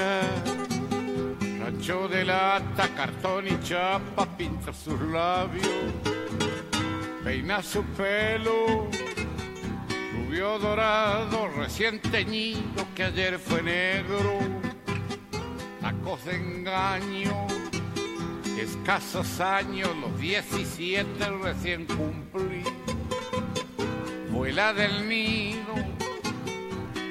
[0.00, 5.66] Villerita, rancho de lata, cartón y chapa, pinta sus labios,
[7.24, 8.88] peina su pelo,
[10.12, 14.38] rubio dorado, recién teñido que ayer fue negro,
[15.80, 17.46] tacos de engaño,
[18.58, 21.08] escasos años, los 17
[21.42, 22.62] recién cumplí.
[24.30, 25.74] vuela del nido,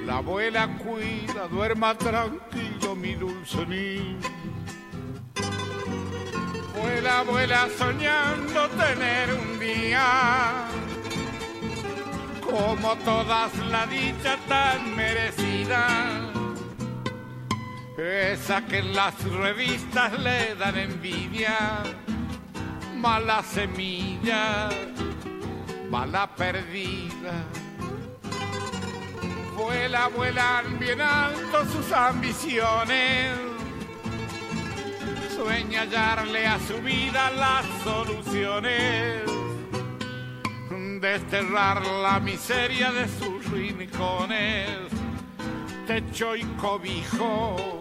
[0.10, 4.18] la abuela cuida, duerma tranquilo mi dulce niño.
[6.76, 10.65] Vuela, vuela soñando tener un día
[12.41, 15.86] como todas la dicha tan merecida.
[17.95, 21.84] Esa que en las revistas le dan envidia,
[22.95, 24.69] mala semilla,
[25.91, 27.68] mala perdida.
[29.89, 33.33] Vuela, vuelan bien alto sus ambiciones.
[35.35, 39.23] Sueña hallarle a su vida las soluciones.
[41.01, 44.69] Desterrar la miseria de sus rincones.
[45.87, 47.79] Techo y cobijo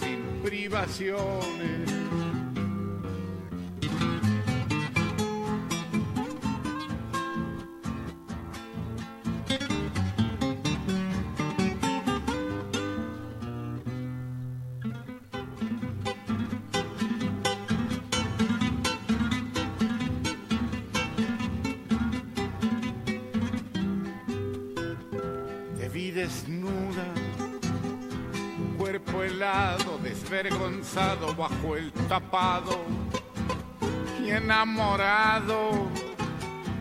[0.00, 1.95] sin privaciones.
[31.36, 32.78] Bajo el tapado
[34.24, 35.70] y enamorado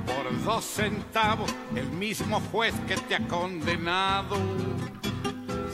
[0.06, 4.38] por dos centavos, el mismo juez que te ha condenado.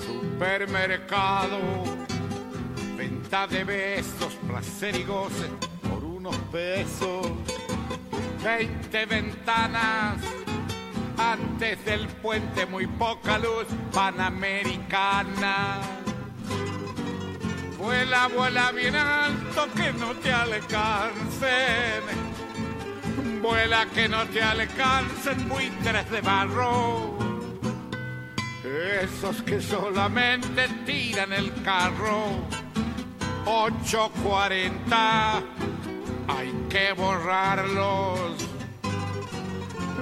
[0.04, 1.60] Supermercado,
[2.98, 5.48] venta de besos, placer y goce
[5.88, 7.28] por unos pesos.
[8.44, 10.18] Veinte ventanas
[11.16, 16.01] antes del puente muy poca luz panamericana.
[17.82, 22.04] Vuela, vuela bien alto que no te alcancen.
[23.42, 27.18] Vuela que no te alcancen buitres de barro.
[29.02, 32.46] Esos que solamente tiran el carro.
[33.46, 35.42] 840
[36.28, 38.48] hay que borrarlos.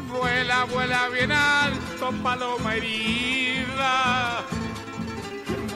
[0.09, 4.43] Vuela, vuela bien alto, paloma herida.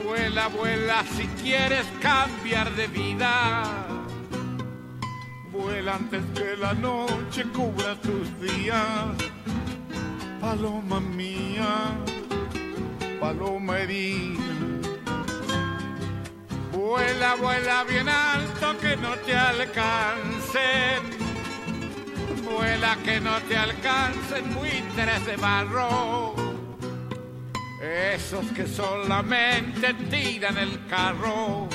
[0.04, 3.64] Vuela, vuela si quieres cambiar de vida.
[5.52, 9.16] Vuela antes que la noche cubra tus días.
[10.42, 11.96] Paloma mía,
[13.20, 14.44] paloma herida.
[16.74, 21.02] Vuela, vuela bien alto que no te alcancen.
[22.44, 26.53] Vuela que no te alcancen buitres de barro.
[27.84, 31.68] Esos que solamente tiran el carro.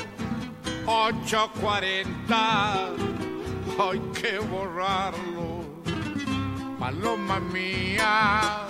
[0.87, 2.89] 840,
[3.79, 5.67] hay que borrarlo.
[6.79, 8.67] Paloma mía,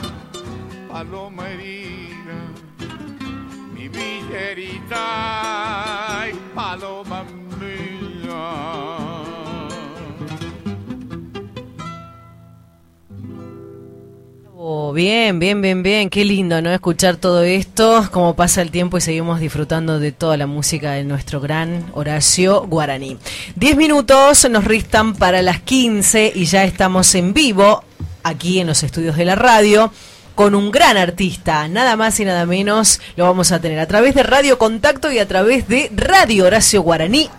[0.91, 2.41] paloma herida,
[3.73, 4.97] mi villerita,
[6.57, 7.23] paloma
[7.61, 9.08] mía.
[14.71, 16.11] Oh, bien, bien, bien, bien.
[16.11, 16.71] Qué lindo, ¿no?
[16.71, 21.05] Escuchar todo esto, cómo pasa el tiempo y seguimos disfrutando de toda la música de
[21.05, 23.17] nuestro gran Horacio Guaraní.
[23.57, 27.83] Diez minutos nos restan para las 15 y ya estamos en vivo
[28.23, 29.91] aquí en los estudios de la radio
[30.35, 34.15] con un gran artista, nada más y nada menos lo vamos a tener a través
[34.15, 37.31] de Radio Contacto y a través de Radio Horacio Guaraní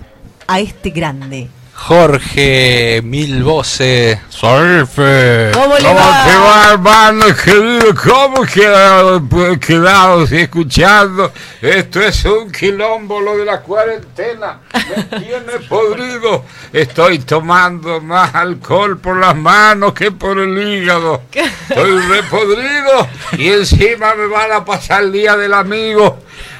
[0.47, 1.58] a este grande.
[1.79, 5.49] Jorge Mil Voces Surfe.
[5.53, 6.25] ¿Cómo le ¿Cómo va?
[6.25, 7.95] te va, hermano querido?
[7.95, 11.31] ¿Cómo quedados, pues, quedados escuchando?
[11.61, 14.59] Esto es un quilombo lo de la cuarentena.
[14.73, 16.43] Me tiene podrido.
[16.71, 21.23] Estoy tomando más alcohol por las manos que por el hígado.
[21.31, 23.07] Estoy repodrido
[23.37, 26.19] y encima me van a pasar el día del amigo.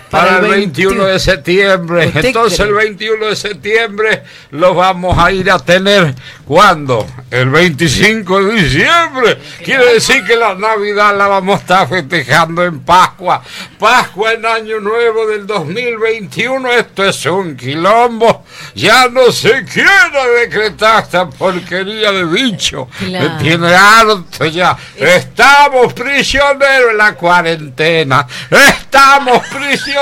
[0.10, 2.08] Para, el 21 de septiembre.
[2.08, 2.70] ¿Usted Entonces cree?
[2.70, 6.16] el 21 de septiembre lo vamos a ir a tener.
[6.46, 7.06] ¿Cuándo?
[7.30, 9.38] El 25 de diciembre.
[9.64, 13.44] Quiere decir que la Navidad la vamos a estar festejando en Pascua.
[13.78, 16.72] Pascua en Año Nuevo del 2021.
[16.72, 18.46] Esto es un quilombo.
[18.74, 22.88] Ya no se quiere decretar esta porquería de bicho.
[22.98, 23.30] Claro.
[23.30, 24.76] Me tiene harto ya.
[24.96, 28.26] Estamos prisioneros en la cuarentena.
[28.50, 29.99] Estamos prisioneros.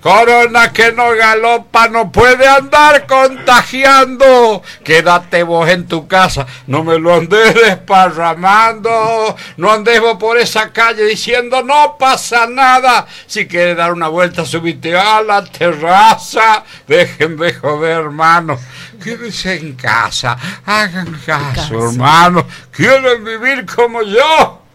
[0.00, 4.62] Corona que no galopa no puede andar contagiando.
[4.84, 6.46] Quédate vos en tu casa.
[6.66, 9.36] No me lo andes desparramando.
[9.56, 13.06] No andes vos por esa calle diciendo no pasa nada.
[13.26, 16.64] Si quieres dar una vuelta, subite a la terraza.
[16.86, 18.58] Dejen de joder, hermano.
[19.02, 20.36] Quédense en casa.
[20.66, 22.46] Hagan caso, hermano.
[22.72, 24.67] ¿Quieren vivir como yo?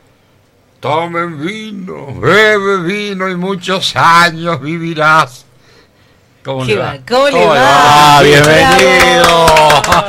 [0.84, 5.45] Tomen vino, bebe vino y muchos años vivirás.
[6.43, 6.97] ¿Cómo ¿Qué le va?
[7.07, 8.18] ¿Cómo le ¿Cómo va?
[8.18, 9.45] Ah, bienvenido.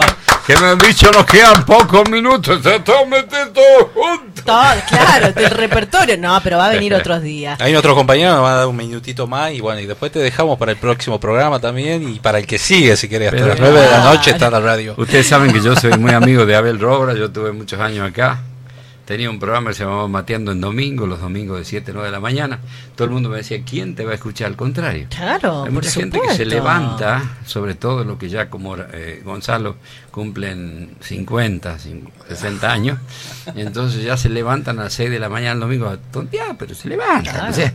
[0.44, 4.42] Que me han dicho nos quedan pocos minutos, se todo meter todo junto.
[4.42, 6.18] Todo, claro, del repertorio.
[6.18, 7.58] No, pero va a venir otros días.
[7.62, 10.18] Hay otro compañero, nos va a dar un minutito más y bueno, y después te
[10.18, 13.48] dejamos para el próximo programa también y para el que sigue, si querés, hasta Pero-
[13.54, 14.94] las 9 de la noche está la radio.
[14.98, 18.42] Ustedes saben que yo soy muy amigo de Abel Robra, yo tuve muchos años acá.
[19.04, 22.12] Tenía un programa que se llamaba Mateando en Domingo, los domingos de 7 9 de
[22.12, 22.58] la mañana.
[22.96, 24.46] Todo el mundo me decía, ¿quién te va a escuchar?
[24.46, 25.08] Al contrario.
[25.10, 29.20] Claro, Hay por mucha gente que se levanta, sobre todo lo que ya como eh,
[29.22, 29.76] Gonzalo
[30.10, 32.98] cumplen 50, cin- 60 años,
[33.54, 36.56] y entonces ya se levantan a las 6 de la mañana el domingo a tontear,
[36.58, 37.34] pero se levantan.
[37.34, 37.50] Claro.
[37.50, 37.74] o sea,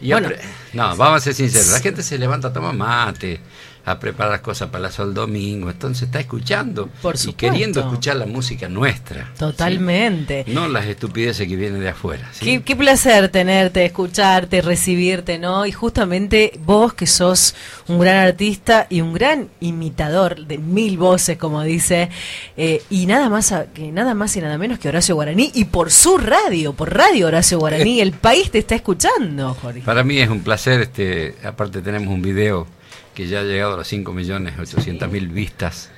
[0.00, 0.28] y Bueno.
[0.28, 0.40] apre-
[0.72, 3.38] no, vamos a ser sinceros, la gente se levanta a tomar mate,
[3.84, 8.16] a preparar las cosas para el sol domingo, entonces está escuchando Por y queriendo escuchar
[8.16, 9.32] la música nuestra.
[9.38, 10.44] Totalmente.
[10.48, 12.28] No las estupideces que vienen de afuera.
[12.32, 12.44] ¿sí?
[12.44, 15.64] Qué, qué placer tenerte, escucharte, recibirte, ¿no?
[15.66, 17.54] Y justamente vos que sos
[17.88, 22.10] un gran artista y un gran imitador de mil voces, como dice,
[22.56, 25.64] eh, y nada más a- que nada más y nada menos que Horacio Guaraní y
[25.66, 29.80] por su radio, por Radio Horacio Guaraní, el país te está escuchando, Jorge.
[29.80, 32.66] Para mí es un placer, este, aparte tenemos un video
[33.14, 35.90] que ya ha llegado a las 5.800.000 vistas,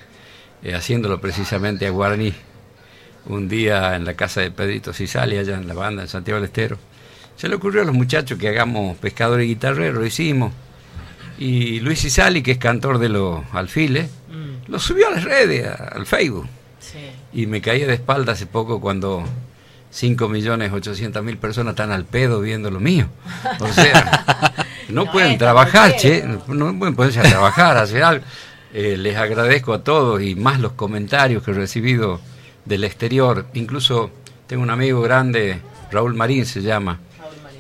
[0.63, 2.33] eh, haciéndolo precisamente a Guaraní.
[3.27, 6.47] Un día en la casa de Pedrito Cisali, allá en la banda en Santiago del
[6.49, 6.77] Estero,
[7.37, 10.53] se le ocurrió a los muchachos que hagamos pescador y guitarrero, lo hicimos.
[11.39, 14.09] Y Luis Cisali, que es cantor de los alfiles,
[14.69, 16.47] lo subió a las redes, a- al Facebook.
[17.33, 19.25] Y me caí de espalda hace poco cuando
[19.93, 23.07] 5.800.000 personas están al pedo viendo lo mío.
[23.61, 24.62] O sea,
[24.93, 28.25] no, pueden trabajar, che, no pueden ponerse a trabajar, a hacer algo.
[28.75, 32.21] Eh, les agradezco a todos y más los comentarios que he recibido
[32.65, 33.47] del exterior.
[33.55, 34.11] Incluso
[34.47, 35.59] tengo un amigo grande,
[35.91, 36.99] Raúl Marín se llama,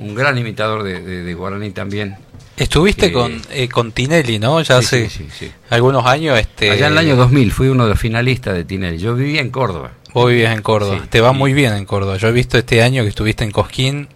[0.00, 2.16] un gran imitador de, de- de Guaraní también.
[2.56, 4.60] Estuviste que- con, eh, con Tinelli, ¿no?
[4.62, 5.52] Ya Sí, hace sí, sí, sí.
[5.70, 6.38] algunos años.
[6.38, 8.98] Este, Allá en el año 2000 fui uno de los finalistas de Tinelli.
[8.98, 9.92] Yo vivía en Córdoba.
[10.12, 10.98] Vos vivías en Córdoba.
[11.02, 11.09] Sí.
[11.09, 12.16] Te va muy bien en Córdoba.
[12.18, 14.09] Yo he visto este año que estuviste en Cosquín,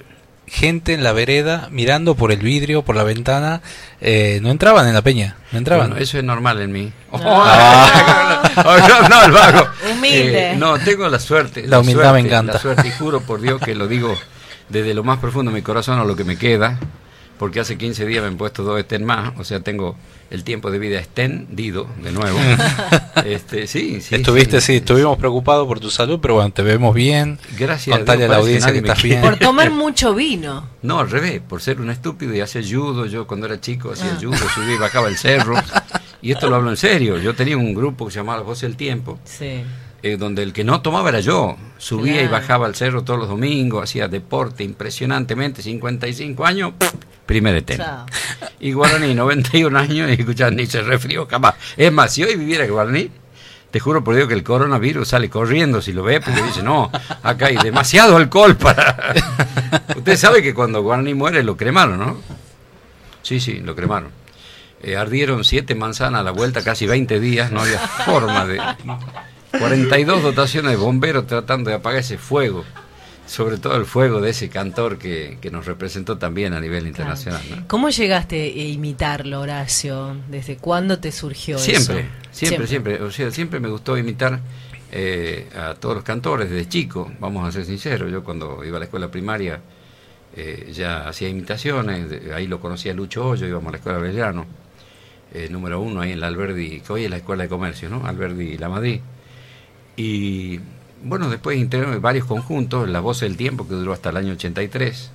[0.46, 3.62] gente en la vereda mirando por el vidrio, por la ventana.
[4.00, 5.88] eh, no entraban en la peña, no entraban.
[5.88, 6.92] Bueno, eso es normal en mí.
[7.12, 8.50] Ah.
[8.88, 9.66] no, no, el vago.
[9.92, 10.52] Humilde.
[10.52, 11.66] Eh, no, tengo la suerte.
[11.66, 12.54] La humildad me encanta.
[12.54, 14.16] La suerte, y juro por Dios que lo digo
[14.68, 16.78] desde lo más profundo de mi corazón a lo que me queda,
[17.38, 19.96] porque hace 15 días me han puesto dos estén más, o sea, tengo
[20.30, 22.38] el tiempo de vida extendido, de nuevo.
[23.24, 24.16] este, sí, sí.
[24.16, 27.38] Estuviste, sí, estuvimos preocupados por tu salud, pero bueno, te vemos bien.
[27.58, 29.20] Gracias Contale a, Dios, la que audiencia que, estás bien.
[29.20, 30.68] Por tomar mucho vino.
[30.82, 33.06] No, al revés, por ser un estúpido y hacer judo.
[33.06, 34.18] Yo cuando era chico hacía Ah.
[34.20, 35.54] judo, subía y bajaba el cerro.
[36.22, 37.18] Y esto lo hablo en serio.
[37.18, 39.62] Yo tenía un grupo que se llamaba Las Voces del Tiempo, Sí.
[40.02, 41.56] Eh, donde el que no tomaba era yo.
[41.78, 46.72] Subía y bajaba el cerro todos los domingos, hacía deporte impresionantemente, 55 años,
[47.26, 47.78] primer etén.
[47.78, 48.06] Chao.
[48.60, 51.54] Y Guaraní, 91 años, y escuchar ni se resfrió jamás.
[51.76, 53.10] Es más, si hoy viviera Guaraní,
[53.70, 56.90] te juro por Dios que el coronavirus sale corriendo si lo ve, porque dice, no,
[57.22, 59.14] acá hay demasiado alcohol para...
[59.96, 62.16] Usted sabe que cuando Guaraní muere lo cremaron, ¿no?
[63.22, 64.10] Sí, sí, lo cremaron.
[64.82, 68.60] Eh, ardieron siete manzanas a la vuelta, casi 20 días, no había forma de...
[69.58, 72.64] 42 dotaciones de bomberos tratando de apagar ese fuego,
[73.26, 77.42] sobre todo el fuego de ese cantor que, que nos representó también a nivel internacional.
[77.50, 77.68] ¿no?
[77.68, 80.16] ¿Cómo llegaste a imitarlo, Horacio?
[80.28, 82.08] ¿Desde cuándo te surgió Siempre, eso?
[82.30, 84.40] siempre, siempre, O sea, siempre me gustó imitar
[84.92, 88.10] eh, a todos los cantores desde chico, vamos a ser sinceros.
[88.12, 89.60] Yo cuando iba a la escuela primaria
[90.36, 94.44] eh, ya hacía imitaciones, de- ahí lo conocía Lucho Hoyo, íbamos a la escuela Belgrano,
[95.32, 98.06] eh, número uno ahí en la Alberdi, que hoy es la escuela de comercio, ¿no?
[98.06, 99.00] Alberdi y La Madrid.
[99.96, 100.60] Y
[101.02, 105.10] bueno, después integré varios conjuntos, La Voz del Tiempo, que duró hasta el año 83.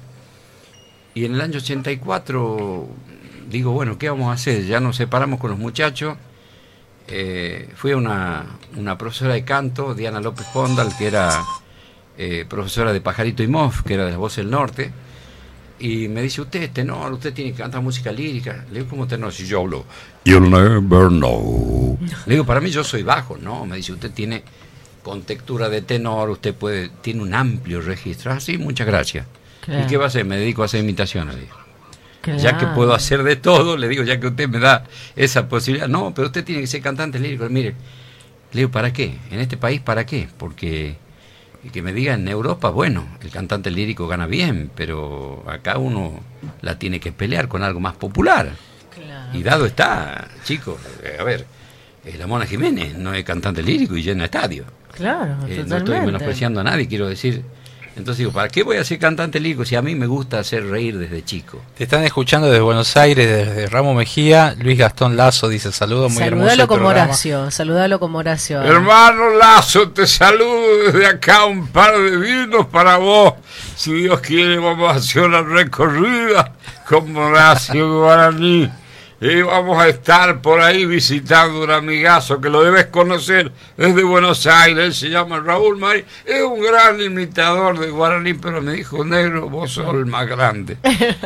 [1.13, 2.87] Y en el año 84
[3.49, 4.65] digo, bueno, ¿qué vamos a hacer?
[4.65, 6.17] Ya nos separamos con los muchachos.
[7.07, 8.45] Eh, fui a una,
[8.77, 11.43] una profesora de canto, Diana López Pondal, que era
[12.17, 14.91] eh, profesora de Pajarito y Moff, que era de la Voz del Norte.
[15.79, 18.65] Y me dice, usted es tenor, usted tiene que cantar música lírica.
[18.71, 19.33] Le digo, ¿cómo tenor?
[19.33, 19.85] Si yo hablo,
[20.23, 21.97] you'll never know.
[22.27, 23.35] Le digo, para mí yo soy bajo.
[23.37, 24.43] No, me dice, usted tiene
[25.03, 28.31] contextura de tenor, usted puede, tiene un amplio registro.
[28.31, 29.25] Ah, sí, muchas gracias.
[29.61, 29.83] Claro.
[29.83, 30.25] ¿Y qué va a hacer?
[30.25, 31.35] Me dedico a hacer imitaciones.
[32.37, 34.83] Ya que puedo hacer de todo, le digo, ya que usted me da
[35.15, 35.87] esa posibilidad.
[35.87, 37.49] No, pero usted tiene que ser cantante lírico.
[37.49, 37.73] Mire,
[38.51, 39.17] le digo, ¿para qué?
[39.31, 40.29] En este país, ¿para qué?
[40.37, 40.97] Porque
[41.69, 46.19] que me diga en Europa, bueno, el cantante lírico gana bien, pero acá uno
[46.61, 48.51] la tiene que pelear con algo más popular.
[49.33, 51.45] Y dado está, chicos, eh, a ver,
[52.03, 54.65] eh, la Mona Jiménez no es cantante lírico y llena estadio.
[54.93, 57.43] Claro, Eh, no estoy menospreciando a nadie, quiero decir,
[57.93, 60.65] Entonces digo, ¿para qué voy a ser cantante lírico si a mí me gusta hacer
[60.65, 61.61] reír desde chico?
[61.77, 64.55] Te están escuchando desde Buenos Aires, desde Ramo Mejía.
[64.57, 66.47] Luis Gastón Lazo dice saludos, muy hermoso.
[66.47, 67.03] Saludalo como programa".
[67.09, 68.61] Horacio, saludalo como Horacio.
[68.61, 73.33] Hermano Lazo, te saludo desde acá, un par de vinos para vos.
[73.75, 76.53] Si Dios quiere, vamos a hacer una recorrida
[76.87, 78.69] con Horacio Guaraní.
[79.23, 84.47] Y vamos a estar por ahí visitando un amigazo que lo debes conocer desde Buenos
[84.47, 84.83] Aires.
[84.83, 86.03] Él se llama Raúl Mari.
[86.25, 90.77] Es un gran imitador de Guaraní, pero me dijo, negro, vos sos el más grande.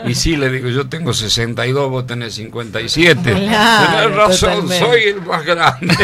[0.05, 3.21] Y sí, le digo, yo tengo 62, vos tenés 57.
[3.31, 4.79] Claro, Tenés razón, totalmente.
[4.79, 5.95] soy el más grande.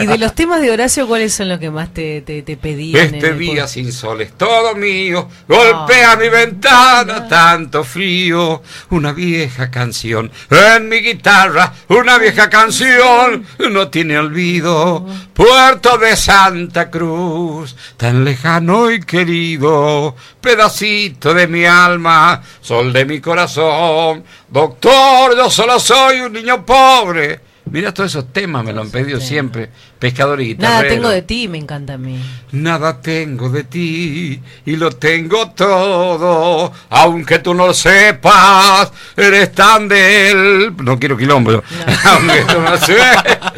[0.00, 3.14] Y de los temas de Horacio, ¿cuáles son los que más te, te, te pedían?
[3.14, 9.12] Este el día pub- sin sol es todo mío, golpea mi ventana, tanto frío, una
[9.12, 10.30] vieja canción
[10.74, 18.90] en mi guitarra, una vieja canción, no tiene olvido, puerto de Santa Cruz, tan lejano
[18.90, 26.32] y querido, pedacito de mi alma, sol de mi corazón, doctor, yo solo soy un
[26.32, 27.45] niño pobre.
[27.68, 30.82] Mira todos esos temas, me lo han pedido siempre, pescador y guitarrero.
[30.82, 32.22] Nada tengo de ti, me encanta a mí.
[32.52, 39.88] Nada tengo de ti y lo tengo todo, aunque tú no lo sepas, eres tan
[39.88, 40.74] de él.
[40.76, 41.62] No quiero quilombo, yo.
[42.04, 43.52] aunque tú no lo sepas,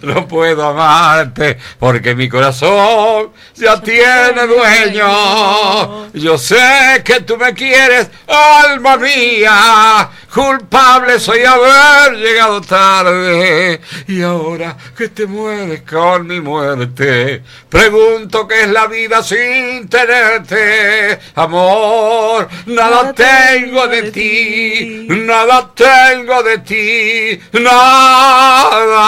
[0.00, 6.10] no puedo amarte porque mi corazón ya tiene dueño.
[6.14, 14.76] Yo sé que tú me quieres, alma mía, culpable soy haber llegado tarde y ahora
[14.96, 23.12] que te mueres con mi muerte, pregunto qué es la vida sin tenerte, amor, nada
[23.12, 29.00] tengo de ti, nada tengo de ti, nada.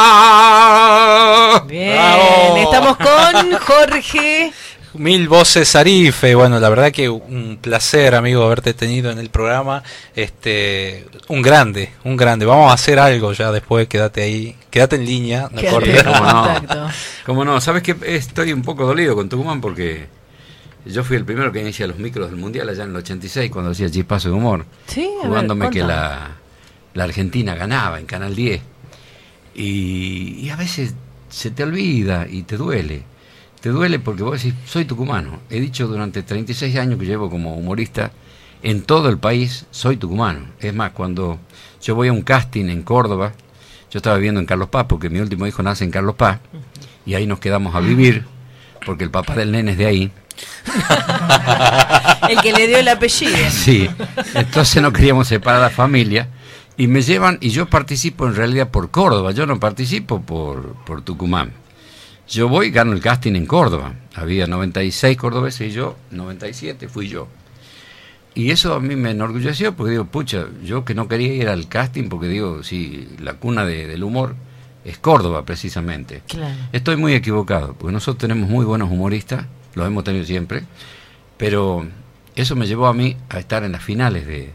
[1.66, 2.56] Bien, Bravo.
[2.56, 4.52] estamos con Jorge.
[4.94, 9.82] Mil voces Arife, bueno, la verdad que un placer, amigo, haberte tenido en el programa.
[10.14, 12.44] Este, un grande, un grande.
[12.44, 15.48] Vamos a hacer algo ya después, quédate ahí, quédate en línea.
[15.50, 16.02] no cortes.
[16.02, 16.90] cómo no.
[17.24, 20.08] Cómo no, sabes que estoy un poco dolido con Tucumán porque
[20.84, 23.70] yo fui el primero que inicia los micros del mundial allá en el 86 cuando
[23.70, 26.32] hacía Chispazo de Humor, Sí, a ver, jugándome que la,
[26.94, 28.60] la Argentina ganaba en Canal 10
[29.54, 30.94] y, y a veces
[31.28, 33.04] se te olvida y te duele.
[33.62, 35.38] Te duele porque vos decís, soy tucumano.
[35.48, 38.10] He dicho durante 36 años que llevo como humorista
[38.60, 40.46] en todo el país, soy tucumano.
[40.58, 41.38] Es más, cuando
[41.80, 43.32] yo voy a un casting en Córdoba,
[43.88, 46.40] yo estaba viviendo en Carlos Paz, porque mi último hijo nace en Carlos Paz,
[47.06, 48.24] y ahí nos quedamos a vivir,
[48.84, 50.10] porque el papá del nene es de ahí.
[52.28, 53.36] El que le dio el apellido.
[53.50, 53.88] Sí,
[54.34, 56.28] entonces no queríamos separar a la familia.
[56.76, 61.02] Y me llevan, y yo participo en realidad por Córdoba, yo no participo por, por
[61.02, 61.52] Tucumán.
[62.32, 63.92] Yo voy, gano el casting en Córdoba.
[64.14, 67.28] Había 96 cordobeses y yo, 97 fui yo.
[68.34, 71.68] Y eso a mí me enorgulleció porque digo, pucha, yo que no quería ir al
[71.68, 74.34] casting porque digo, sí, la cuna de- del humor
[74.82, 76.22] es Córdoba precisamente.
[76.26, 76.54] Claro.
[76.72, 79.44] Estoy muy equivocado, porque nosotros tenemos muy buenos humoristas,
[79.74, 80.62] los hemos tenido siempre,
[81.36, 81.86] pero
[82.34, 84.50] eso me llevó a mí a estar en las finales de,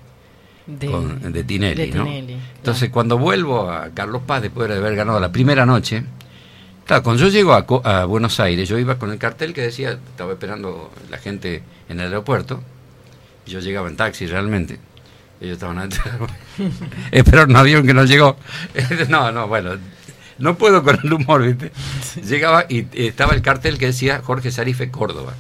[0.66, 2.06] De- con- de Tinelli, de ¿no?
[2.06, 6.04] Tinelli, Entonces, cuando vuelvo a Carlos Paz, después de haber ganado la primera noche,
[6.88, 7.66] claro, cuando yo llego a,
[8.02, 12.00] a Buenos Aires, yo iba con el cartel que decía, estaba esperando la gente en
[12.00, 12.64] el aeropuerto,
[13.46, 14.80] y yo llegaba en taxi realmente.
[15.40, 16.02] Ellos estaban adentro.
[17.12, 18.38] Esperaron un avión que no llegó.
[19.10, 19.74] no, no, bueno,
[20.40, 21.72] no puedo con el humor, ¿viste?
[22.26, 25.34] Llegaba y estaba el cartel que decía Jorge Sarife Córdoba.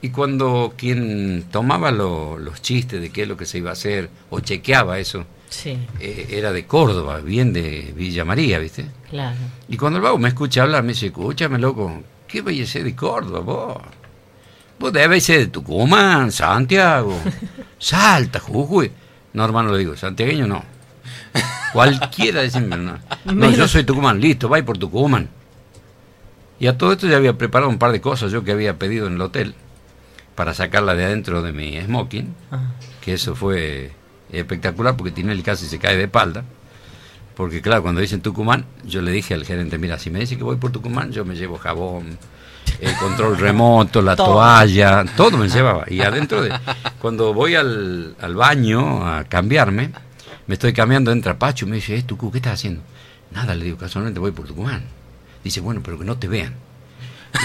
[0.00, 3.72] Y cuando quien tomaba lo- los chistes de qué es lo que se iba a
[3.72, 8.86] hacer, o chequeaba eso, Sí, eh, era de Córdoba, bien de Villa María, ¿viste?
[9.10, 9.36] claro.
[9.68, 12.84] Y cuando el vago me escucha hablar, me dice, escúchame, loco, ¿qué vaya a ser
[12.84, 13.76] de Córdoba, vos?
[14.78, 17.18] Vos debes ser de Tucumán, Santiago,
[17.78, 18.92] Salta, Jujuy.
[19.32, 20.62] No, hermano, le digo, santiagueño no.
[21.72, 22.98] Cualquiera, decime, no.
[23.32, 25.28] No, yo soy Tucumán, listo, va por Tucumán.
[26.60, 29.06] Y a todo esto ya había preparado un par de cosas yo que había pedido
[29.06, 29.54] en el hotel
[30.34, 32.72] para sacarla de adentro de mi smoking, Ah.
[33.00, 33.92] que eso fue
[34.32, 36.44] espectacular porque Tinelli casi se cae de espalda.
[37.36, 40.42] Porque claro, cuando dicen Tucumán, yo le dije al gerente, mira, si me dice que
[40.42, 42.18] voy por Tucumán, yo me llevo jabón,
[42.80, 44.32] el control remoto, la Todo.
[44.34, 45.84] toalla, todo me llevaba.
[45.88, 46.52] Y adentro de,
[47.00, 49.92] cuando voy al, al baño a cambiarme,
[50.48, 52.82] me estoy cambiando, entra Pacho y me dice, eh, Tucu, ¿qué estás haciendo?
[53.30, 54.82] Nada, le digo, casualmente voy por Tucumán.
[55.44, 56.54] Dice, bueno, pero que no te vean.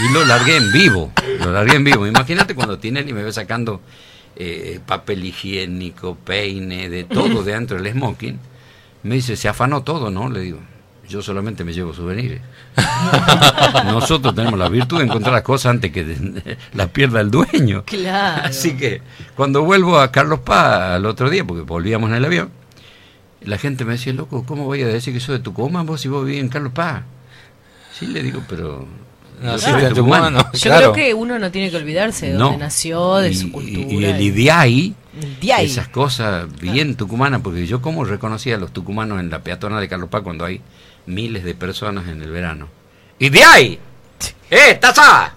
[0.04, 2.08] Y lo largué en vivo, lo largué en vivo.
[2.08, 3.82] Imagínate cuando Tinelli me ve sacando
[4.36, 8.40] eh, papel higiénico, peine, de todo de dentro del smoking.
[9.04, 10.30] Me dice, se afanó todo, ¿no?
[10.30, 10.60] Le digo.
[11.08, 12.42] yo solamente me llevo souvenirs.
[13.86, 16.18] Nosotros tenemos la virtud de encontrar las cosas antes que
[16.74, 17.84] las pierda el dueño.
[17.86, 18.44] Claro.
[18.46, 19.02] Así que
[19.36, 22.50] cuando vuelvo a Carlos Paz al otro día, porque volvíamos en el avión,
[23.42, 26.08] la gente me decía, loco, ¿cómo voy a decir que soy de Tucumán vos si
[26.08, 27.04] vos vivís en Carlos Paz?
[27.94, 28.88] Sí, le digo, pero...
[29.42, 30.36] No, yo en Tucumán.
[30.62, 32.46] Creo que uno no tiene que olvidarse de No.
[32.46, 33.94] dónde nació, de su Y- cultura.
[33.94, 34.96] Y, el Idiay,
[35.62, 39.88] esas cosas bien tucumanas, porque yo como reconocía a los tucumanos en la peatonal de
[39.90, 40.62] Carlos Paz cuando hay
[41.06, 42.68] miles de personas en el verano.
[43.20, 43.80] ¡Idiay!
[44.50, 45.34] ¡Eh, taza!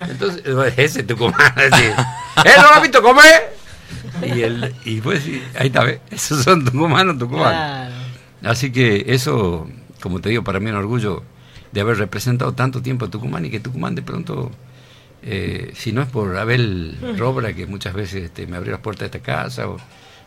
[0.00, 0.42] Entonces,
[0.76, 1.90] ese tucumano, es decir,
[2.44, 3.56] ¡eh, no lo has visto comer!
[4.22, 5.22] Y, el, y pues,
[5.58, 6.00] ahí está, ¿ves?
[6.10, 7.52] Esos son tucumanos, tucumanos.
[7.52, 7.94] Claro.
[8.44, 9.68] Así que eso,
[10.00, 11.22] como te digo, para mí es un orgullo
[11.72, 14.50] de haber representado tanto tiempo a Tucumán y que Tucumán de pronto,
[15.22, 19.10] eh, si no es por Abel Robra, que muchas veces este, me abrió las puertas
[19.10, 19.76] de esta casa, o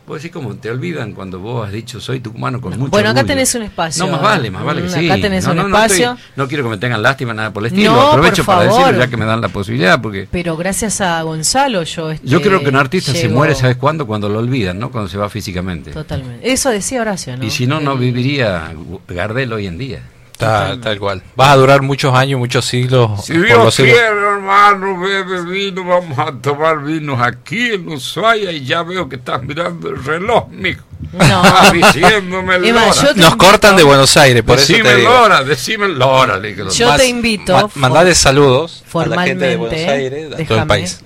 [0.06, 3.20] vos decís como te olvidan cuando vos has dicho soy tucumano con mucho Bueno, acá
[3.20, 3.34] orgullo".
[3.34, 4.06] tenés un espacio.
[4.06, 5.10] No, más vale, más vale que Mm, sí.
[5.10, 6.12] acá tenés no, un no, no espacio.
[6.12, 7.92] estoy- no quiero que me tengan lástima, nada por el estilo.
[7.92, 11.20] No, Aprovecho por para decirlo ya que me dan la posibilidad, porque Pero gracias a
[11.22, 14.06] Gonzalo yo este, yo creo que un artista se muere, ¿sabes cuándo?
[14.06, 14.90] Cuando lo olvidan, ¿no?
[14.92, 15.90] Cuando se va físicamente.
[15.90, 16.52] Totalmente.
[16.52, 17.44] Eso decía Horacio, ¿no?
[17.44, 18.72] Y si no, no El- viviría
[19.08, 20.02] Gardel hoy en día.
[20.36, 21.22] Tal, tal cual.
[21.34, 23.24] Vas a durar muchos años, muchos siglos.
[23.24, 23.94] Si Dios los siglos.
[23.94, 29.16] quiere, hermano, bebe vino, vamos a tomar vinos aquí en Ushuaia y ya veo que
[29.16, 30.84] estás mirando el reloj, mijo.
[31.12, 31.42] No.
[31.72, 32.92] Diciéndome Emma, Lora.
[32.94, 35.10] yo te Nos cortan de Buenos Aires, por eso decime te digo.
[35.10, 36.36] Lora, decime Lora.
[36.38, 36.68] le digo.
[36.70, 40.58] Yo te invito Ma- mandale saludos a la gente de formalmente, Buenos Aires, a todo
[40.60, 41.02] el país.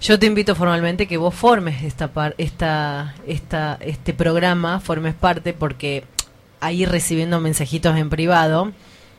[0.00, 5.52] Yo te invito formalmente que vos formes esta par- esta esta este programa, formes parte
[5.52, 6.04] porque
[6.60, 8.72] ahí recibiendo mensajitos en privado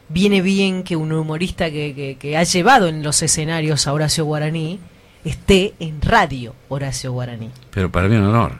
[0.09, 4.25] viene bien que un humorista que, que- que ha llevado en los escenarios a Horacio
[4.25, 4.79] Guaraní
[5.23, 7.49] esté en radio Horacio Guaraní.
[7.71, 8.59] Pero para mí un honor.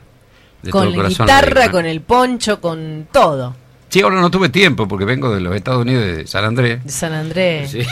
[0.62, 1.72] De con todo la corazón guitarra, digo.
[1.72, 3.56] con el poncho, con todo.
[3.92, 6.84] Sí, ahora no tuve tiempo porque vengo de los Estados Unidos, de San Andrés.
[6.84, 7.72] De San Andrés.
[7.72, 7.80] Sí.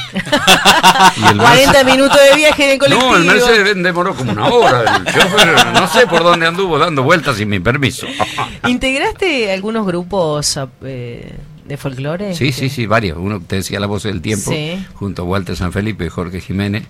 [1.17, 3.09] Y el 40 minutos de viaje en colectivo.
[3.11, 4.95] No, el Mercedes demoró como una hora.
[4.97, 8.05] El chofer no sé por dónde anduvo dando vueltas sin mi permiso.
[8.67, 11.33] ¿Integraste algunos grupos eh,
[11.65, 12.33] de folclore?
[12.35, 13.17] Sí, sí, sí, varios.
[13.17, 14.85] Uno te decía La Voz del Tiempo, Sí.
[14.93, 16.83] junto a Walter San Felipe y Jorge Jiménez.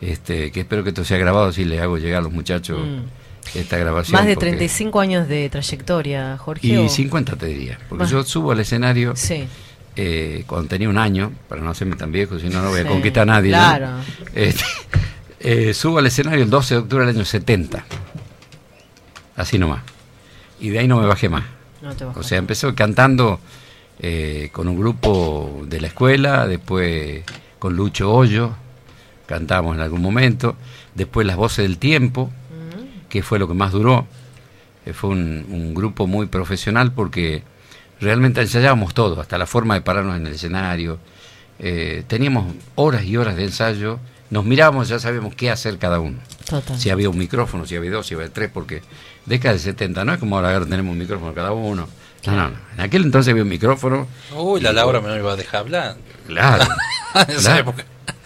[0.00, 3.02] Este, que espero que esto sea grabado, si le hago llegar a los muchachos Mm.
[3.54, 4.12] Esta grabación.
[4.18, 6.66] Más de porque- 35 años de trayectoria, Jorge.
[6.66, 7.78] Y o- 50 te diría.
[7.88, 8.10] Porque Más.
[8.10, 9.44] yo subo al escenario Sí.
[9.96, 12.86] eh, cuando tenía un año, para no hacerme tan viejo, si no, no voy a
[12.86, 13.52] conquistar a nadie.
[13.52, 13.58] ¿no?
[13.58, 13.88] claro.
[14.34, 14.64] Este,
[15.40, 17.84] eh, subo al escenario el 12 de octubre del año 70.
[19.36, 19.82] Así nomás.
[20.60, 21.44] Y de ahí no me bajé más.
[21.82, 23.40] No te O sea, empezó cantando
[24.00, 27.22] eh, con un grupo de la escuela, después
[27.58, 28.54] con Lucho Hoyo,
[29.26, 30.56] cantamos en algún momento,
[30.94, 32.32] después Las Voces del Tiempo,
[33.14, 34.06] que fue lo que más duró.
[34.84, 37.44] Eh, fue un, un grupo muy profesional porque
[38.00, 40.98] realmente ensayábamos todo, hasta la forma de pararnos en el escenario.
[41.60, 46.18] Eh, teníamos horas y horas de ensayo, nos mirábamos, ya sabíamos qué hacer cada uno.
[46.48, 46.76] Total.
[46.76, 48.82] Si había un micrófono, si había dos, si había tres, porque
[49.26, 51.86] década de 70, no es como ahora ahora tenemos un micrófono cada uno.
[52.26, 52.56] No, no, no.
[52.74, 54.08] En aquel entonces había un micrófono.
[54.34, 55.96] Uy, la Y- Laura me iba a dejar hablar.
[56.26, 56.64] Claro.
[57.14, 57.60] En esa Claro.
[57.60, 57.84] época.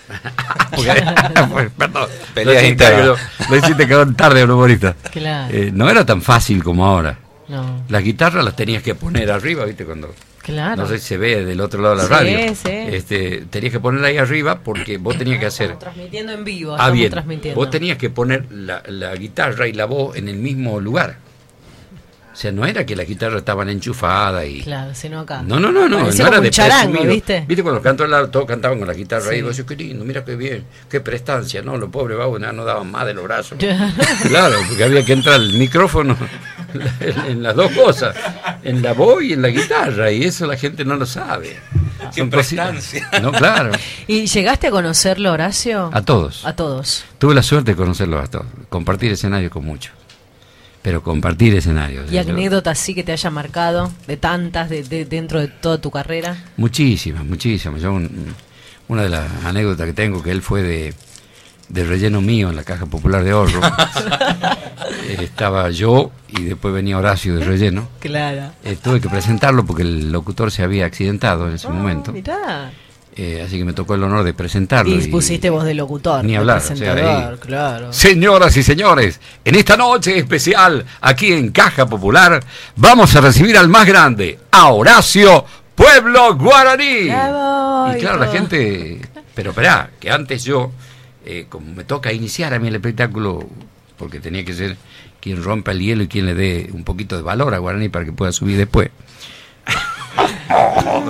[0.75, 1.05] Porque-
[1.53, 2.09] pues, perdón.
[2.35, 3.19] Peleas Lo hiciste internas.
[3.39, 4.95] que- Lo hiciste quedar tarde, un humorista.
[5.12, 5.55] Claro.
[5.55, 7.19] Eh, no era tan fácil como ahora.
[7.49, 7.83] No.
[7.89, 9.85] Las guitarras las tenías que poner arriba, ¿viste?
[9.85, 10.15] Cuando.
[10.43, 10.83] Claro.
[10.83, 12.55] No sé si se ve del otro lado de la Sí, radio.
[12.55, 12.70] sí.
[12.97, 15.77] Este, tenías que ponerla ahí arriba porque vos tenías que hacer.
[15.77, 16.75] Transmitiendo en vivo.
[16.78, 17.11] Ah, bien.
[17.11, 17.59] transmitiendo.
[17.61, 21.17] Vos tenías que poner la, la guitarra y la voz en el mismo lugar.
[22.39, 24.60] O sea, no era que la guitarra estaban enchufadas y.
[24.62, 25.42] Claro, sino acá.
[25.42, 27.12] No, no, no, no, Parecía no era de un charango, presumido.
[27.15, 27.44] ¿viste?
[27.49, 29.39] Viste cuando cantó al lado, todos cantaban con la guitarra ahí, Sí.
[29.39, 31.76] y vos decís, qué lindo, mira qué bien, qué prestancia, ¿no?
[31.76, 33.58] Los pobres vagos no, no daban más de los brazos.
[34.28, 36.17] claro, porque había que entrar el micrófono
[37.00, 38.15] en, en las dos cosas,
[38.62, 41.58] en la voz y en la guitarra, y eso la gente no lo sabe.
[42.15, 43.10] Qué Son prestancia.
[43.20, 43.73] No, claro.
[44.07, 45.91] ¿Y llegaste a conocerlo, Horacio?
[45.92, 46.44] A todos.
[46.47, 47.05] A todos.
[47.18, 49.92] Tuve la suerte de conocerlos a todos, compartir escenario con muchos.
[50.89, 52.02] Pero compartir escenario.
[52.10, 53.92] ¿Y anécdotas así que te haya marcado?
[54.07, 56.34] De tantas, de, de- dentro de toda tu carrera.
[56.57, 57.83] Muchísimas, muchísimas.
[57.83, 58.34] Yo un-
[58.89, 60.94] una de las anécdotas que tengo que él fue de,
[61.68, 63.60] de relleno mío en la Caja Popular de Ahorro.
[65.20, 67.89] Estaba yo y después venía Horacio de relleno.
[68.00, 68.52] Claro.
[68.65, 72.12] Eh, tuve que presentarlo porque el locutor se había accidentado en ese momento.
[72.12, 72.70] Mirá.
[73.21, 74.95] Eh, así que me tocó el honor de presentarlo.
[74.95, 76.25] Y pusiste voz de locutor.
[76.25, 77.93] Ni de hablar, o sea, presentador, claro.
[77.93, 82.41] Señoras y señores, en esta noche especial aquí en Caja Popular
[82.77, 87.07] vamos a recibir al más grande, a Horacio Pueblo Guaraní.
[87.07, 89.01] Bravo, Y y claro, la gente,
[89.35, 90.71] pero esperá, que antes yo,
[91.27, 93.49] eh, como me toca iniciar a mí el espectáculo,
[93.97, 94.77] porque tenía que ser
[95.21, 98.05] quien rompa el hielo y quien le dé un poquito de valor a Guaraní para
[98.05, 98.91] que pueda subir después.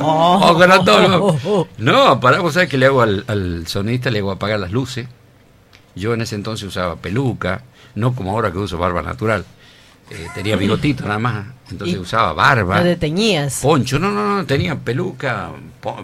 [0.01, 1.69] Oh, grandote.
[1.79, 5.07] No, pará, vos sabés que le hago al, al sonista, le hago apagar las luces.
[5.95, 7.63] Yo en ese entonces usaba peluca,
[7.95, 9.45] no como ahora que uso barba natural.
[10.11, 12.83] Eh, tenía bigotito nada más, entonces Y usaba barba.
[12.83, 13.61] Te teñías.
[13.61, 15.51] Poncho, no, no, no, tenía peluca,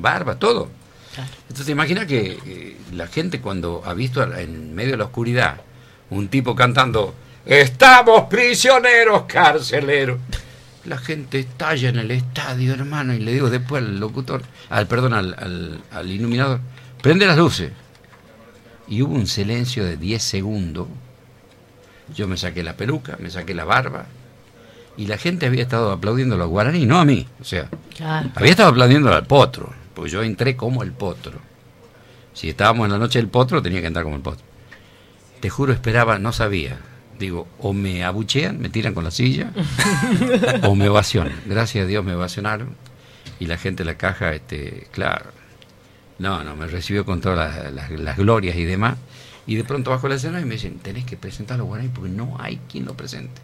[0.00, 0.68] barba, todo.
[1.48, 5.60] Entonces imagina que eh, la gente cuando ha visto en medio de la oscuridad
[6.10, 7.14] un tipo cantando
[7.46, 10.18] Estamos prisioneros carceleros.
[10.84, 15.14] La gente estalla en el estadio, hermano, y le digo después al locutor, al perdón,
[15.14, 16.60] al, al- al iluminador,
[17.00, 17.72] prende las luces.
[18.86, 20.88] Y hubo un silencio de 10 segundos.
[22.14, 24.04] Yo me saqué la peluca, me saqué la barba,
[24.98, 27.26] y la gente había estado aplaudiendo a los guaraní, no a mí.
[27.40, 28.30] O sea, Claro.
[28.34, 31.38] había estado aplaudiendo al potro, porque yo entré como el potro.
[32.34, 34.44] Si estábamos en la noche del potro, tenía que entrar como el potro.
[35.40, 36.78] Te juro, esperaba, no sabía.
[37.18, 39.52] Digo, o me abuchean, me tiran con la silla,
[40.64, 41.32] o me ovacionan.
[41.46, 42.74] Gracias a Dios me ovacionaron.
[43.40, 45.26] Y la gente de la caja, este, claro.
[46.18, 48.96] No, no, me recibió con todas las, las- las glorias y demás.
[49.46, 51.88] Y de pronto bajo la escena y me dicen, tenés que presentar a los guaraní
[51.88, 53.40] porque no hay quien lo presente.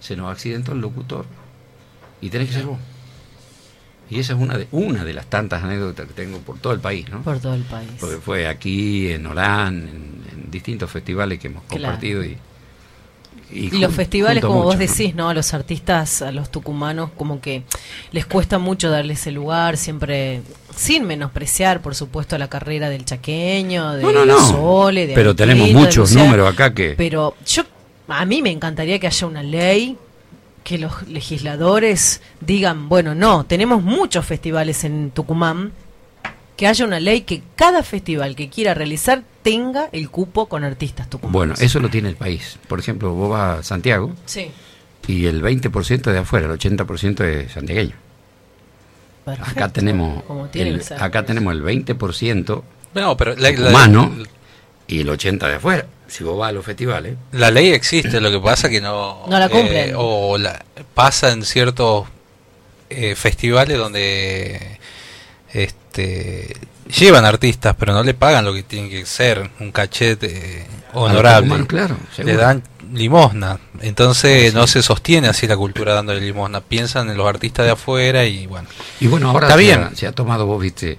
[0.00, 1.24] Se nos accidentó el locutor
[2.20, 2.78] y tenés que ser vos.
[4.10, 6.80] Y esa es una de, una de las tantas anécdotas que tengo por todo el
[6.80, 7.22] país, ¿no?
[7.22, 7.88] Por todo el país.
[8.00, 11.84] Porque fue aquí, en Orán, en, en distintos festivales que hemos Claro.
[11.84, 12.36] compartido y,
[13.52, 15.28] Y, los festivales, como vos decís, ¿no?
[15.28, 17.64] A los artistas, a los tucumanos, como que
[18.12, 20.42] les cuesta mucho darle ese lugar, siempre
[20.74, 24.38] sin menospreciar, por supuesto, la carrera del chaqueño, de No, no, no.
[24.40, 26.94] Sole, de Pero tenemos muchos números acá que...
[26.96, 27.64] Pero yo,
[28.08, 29.96] a mí me encantaría que haya una ley,
[30.62, 35.72] que los legisladores digan, bueno, no, tenemos muchos festivales en Tucumán,
[36.60, 41.08] que haya una ley que cada festival que quiera realizar tenga el cupo con artistas
[41.08, 41.32] tucumanos.
[41.32, 42.58] Bueno, eso lo tiene el país.
[42.68, 44.50] Por ejemplo, vos vas a Santiago Sí.
[45.06, 47.96] y el 20% de afuera, el 80% es santiagueño.
[49.24, 52.62] Acá tenemos, como tiene el, acá tenemos el 20%
[52.94, 54.12] No, pero la- la- humano
[54.86, 55.86] y el 80% de afuera.
[56.08, 59.24] Si vos vas a los festivales, La ley existe, lo que pasa que no...
[59.28, 59.90] No la cumplen.
[59.90, 62.06] eh, o la, pasa en ciertos
[62.90, 64.78] eh, festivales donde
[65.90, 66.56] este
[66.98, 71.48] llevan artistas, pero no le pagan lo que tiene que ser, un cachete honorable.
[71.48, 72.62] tucumanos, claro, le dan
[72.92, 73.58] limosna.
[73.80, 76.60] Entonces no se sostiene así la cultura dándole limosna.
[76.60, 78.68] Piensan en los artistas de afuera y bueno.
[79.00, 79.80] Y bueno, ahora está se, bien.
[79.80, 80.98] Ha, se ha tomado, vos viste,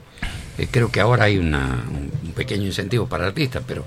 [0.57, 3.85] eh, creo que ahora hay una, un, pequeño incentivo para artistas, pero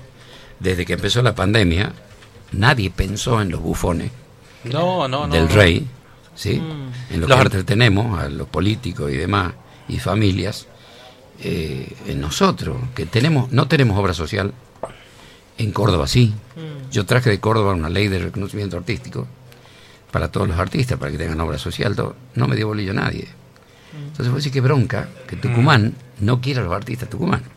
[0.59, 1.93] desde que empezó la pandemia,
[2.51, 4.11] nadie pensó en los bufones
[4.63, 5.33] No, no, no.
[5.33, 5.55] del no.
[5.55, 5.87] rey,
[6.35, 6.59] ¿sí?
[6.59, 7.13] Mm.
[7.13, 9.53] En los, Los que entretenemos, a los políticos y demás,
[9.87, 10.67] y familias,
[11.41, 14.53] eh, en nosotros, que tenemos, no tenemos obra social,
[15.57, 16.33] en Córdoba sí.
[16.55, 16.91] Mm.
[16.91, 19.27] Yo traje de Córdoba una ley de reconocimiento artístico
[20.11, 22.15] para todos los artistas, para que tengan obra social, todo.
[22.35, 23.27] no me dio bolillo nadie.
[23.93, 24.07] Mm.
[24.07, 27.47] Entonces vos decís que bronca que Tucumán no quiera a los artistas tucumanos.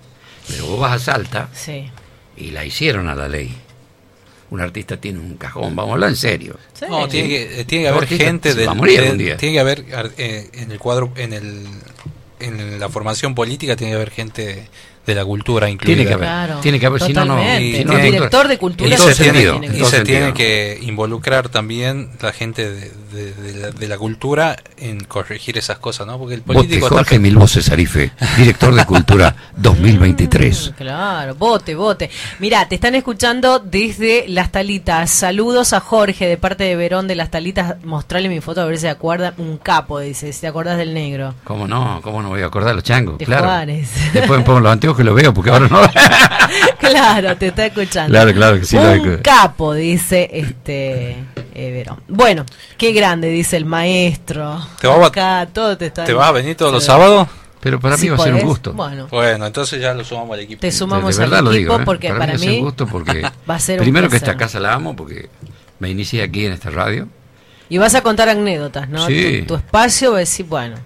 [0.48, 1.90] Pero vos vas a Salta Sí.
[2.36, 3.54] y la hicieron a la ley.
[4.50, 6.56] Un artista tiene un cajón, vamos a hablar en serio.
[6.88, 9.18] No, tiene que, eh, tiene que Un haber gente del- va a morir de- un
[9.18, 9.36] día.
[9.36, 9.84] tiene que haber
[10.16, 11.66] eh, en el cuadro en el
[12.40, 14.68] en la formación política tiene que haber gente
[15.08, 15.96] de la cultura incluida.
[15.96, 17.72] Tiene que haber, Claro, tiene que haber, si no, no- El
[18.02, 22.92] director de cultura y se tiene, y se tiene que involucrar también la gente de,
[23.12, 26.18] de- de la, de la cultura en corregir esas cosas, ¿no?
[26.18, 30.72] Porque el político Jorge Mil Voces Arife, director de Cultura 2023.
[30.76, 32.10] Claro, vote, vote.
[32.38, 35.10] Mira, te están escuchando desde Las Talitas.
[35.10, 37.76] Saludos a Jorge de parte de Verón de Las Talitas.
[37.84, 39.34] Mostrale mi foto a ver si se acuerdan.
[39.38, 41.34] Un capo, dice, si te acordás del negro.
[41.44, 42.00] ¿Cómo no?
[42.02, 43.18] ¿Cómo no voy a acordar los changos?
[43.18, 43.46] De claro.
[43.46, 43.88] Juárez.
[44.12, 45.80] Después me pongo los anteojos y lo veo porque ahora no.
[46.78, 48.10] claro, te está escuchando.
[48.12, 49.22] Claro, claro que sí, Un lógico.
[49.22, 51.16] capo, dice este
[51.54, 52.02] eh, Verón.
[52.08, 52.44] Bueno,
[52.76, 54.60] qué grande, dice el maestro.
[54.80, 57.28] ¿Te vas a- Acá, todo te está ¿Te vas a venir todos los sábados?
[57.60, 58.72] Pero para Si mí va a ser un gusto.
[58.72, 60.60] Bueno, Bueno, entonces ya lo sumamos al equipo.
[60.60, 61.82] te sumamos de al lo equipo digo, ¿eh?
[61.84, 63.84] porque para, para, mí, va a ser mí un gusto porque va a ser un
[63.84, 65.28] primero que esta casa la amo porque
[65.80, 67.08] me inicié aquí en esta radio.
[67.68, 69.06] Y vas a contar anécdotas, ¿no?
[69.06, 69.40] Sí.
[69.40, 70.76] Tu, tu espacio decir, bueno,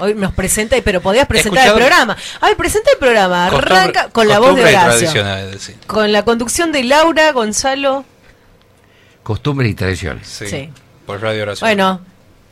[0.00, 2.16] hoy nos presenta, pero podías presentar escuchado- el programa.
[2.40, 3.46] A ver, presenta el programa.
[3.46, 5.24] Arranca con la voz de y Horacio.
[5.50, 5.76] decir.
[5.86, 8.04] Con la conducción de Laura, Gonzalo.
[9.22, 10.26] Costumbres y tradiciones.
[10.26, 10.70] Sí, Sí.
[11.06, 11.66] Por Radio Oración.
[11.68, 12.00] Bueno,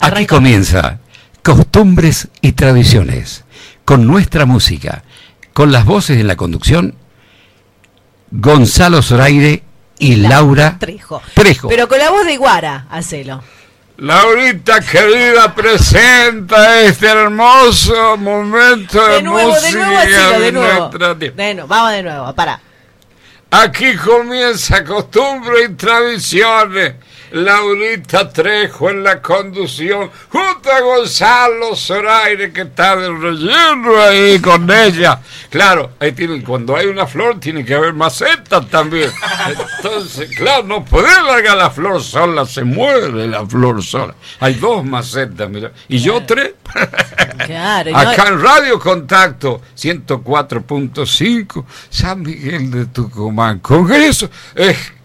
[0.01, 0.99] Aquí comienza
[1.43, 3.45] Costumbres y Tradiciones,
[3.85, 5.03] con nuestra música,
[5.53, 6.95] con las voces en la conducción,
[8.31, 9.63] Gonzalo Zoraire
[9.99, 11.23] y Laura Trejo.
[11.35, 11.69] Trejo.
[11.69, 13.43] Pero con la voz de Guara, hacelo.
[14.01, 20.79] Laurita querida, presenta este hermoso momento de, De nuevo, de nuevo, música hacelo, de nuevo.
[20.79, 21.35] nuestra tierra.
[21.35, 22.61] De nuevo, vamos de nuevo, para.
[23.51, 26.95] Aquí comienza costumbre y tradiciones
[27.33, 34.71] Laurita Trejo en la conducción, junto a Gonzalo Zoraire que está de relleno ahí con
[34.71, 35.21] ella.
[35.51, 39.11] Claro, ahí tiene, cuando hay una flor tiene que haber macetas también.
[39.77, 44.15] Entonces, claro, no puede largar la flor sola, se muere la flor sola.
[44.41, 45.73] Hay dos macetas, mira.
[45.89, 46.53] Y yo tres.
[47.47, 54.98] Claro, y no- Acá en Radio Contacto 104.5, San Miguel de Tucumán, Congreso, esquina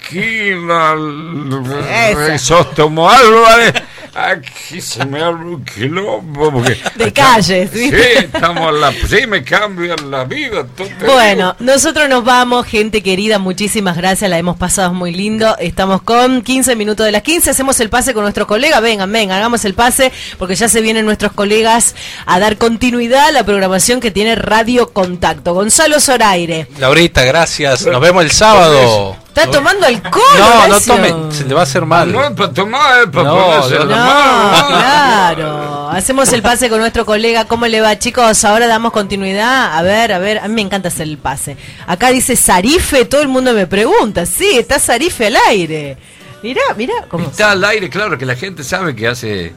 [1.89, 2.37] Esa.
[2.37, 3.73] Sóstomo Álvarez.
[4.15, 6.51] Aquí se me abre un quilombo.
[6.51, 10.67] Porque De calles, Sí, estamos en la, sí, me cambian la vida.
[11.03, 15.57] Bueno, nosotros nos vamos, gente querida, muchísimas gracias, la hemos pasado muy lindo.
[15.57, 19.37] Estamos con 15 minutos de las 15, hacemos el pase con nuestros colegas, vengan, vengan,
[19.37, 21.95] hagamos el pase, porque ya se vienen nuestros colegas
[22.27, 25.55] a dar continuidad a la programación que tiene Radio Contacto.
[25.55, 27.87] Gonzalo Zoraire, Laurita, gracias.
[27.87, 29.22] Nos vemos el sábado.
[29.33, 30.23] ¿Está tomando alcohol?
[30.37, 32.11] No, no tome, se le va a hacer mal.
[32.11, 35.89] No es para tomar, es para No, ponerse no, No, claro.
[35.89, 37.45] Hacemos el pase con nuestro colega.
[37.45, 38.43] ¿Cómo le va, chicos?
[38.45, 39.77] Ahora damos continuidad.
[39.77, 40.39] A ver, a ver.
[40.39, 41.57] A mí me encanta hacer el pase.
[41.87, 43.05] Acá dice Sarife.
[43.05, 44.25] Todo el mundo me pregunta.
[44.25, 45.97] Sí, está Sarife al aire.
[46.41, 46.93] Mirá, mirá.
[47.09, 47.27] ¿cómo?
[47.27, 49.53] Está al aire, claro, que la gente sabe que hace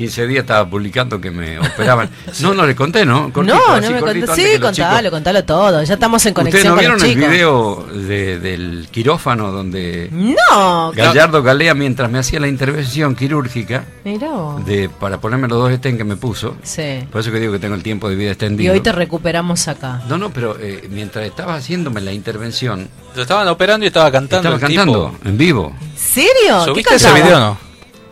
[0.00, 2.08] 15 días estaba publicando que me operaban.
[2.40, 3.30] No, no le conté, ¿no?
[3.32, 5.82] Cortito, no, así, no me cortito, Sí, contalo, chicos- contalo todo.
[5.82, 7.30] Ya estamos en ¿Ustedes conexión no con vieron los el chicos.
[7.30, 10.90] video de- del quirófano donde No.
[10.92, 16.04] Gallardo Galea, mientras me hacía la intervención quirúrgica de, para ponerme los dos estén que
[16.04, 17.00] me puso, Sí.
[17.12, 18.72] por eso que digo que tengo el tiempo de vida Y extendido.
[18.72, 20.00] hoy te recuperamos acá.
[20.08, 24.36] No, no, pero eh, mientras estaba haciéndome la intervención, Lo estaban operando y estaba cantando.
[24.48, 25.28] estaba el cantando tipo.
[25.28, 25.72] en vivo.
[25.96, 26.58] ¿Serio?
[26.60, 27.69] ¿Qué ¿Subiste ese video o no?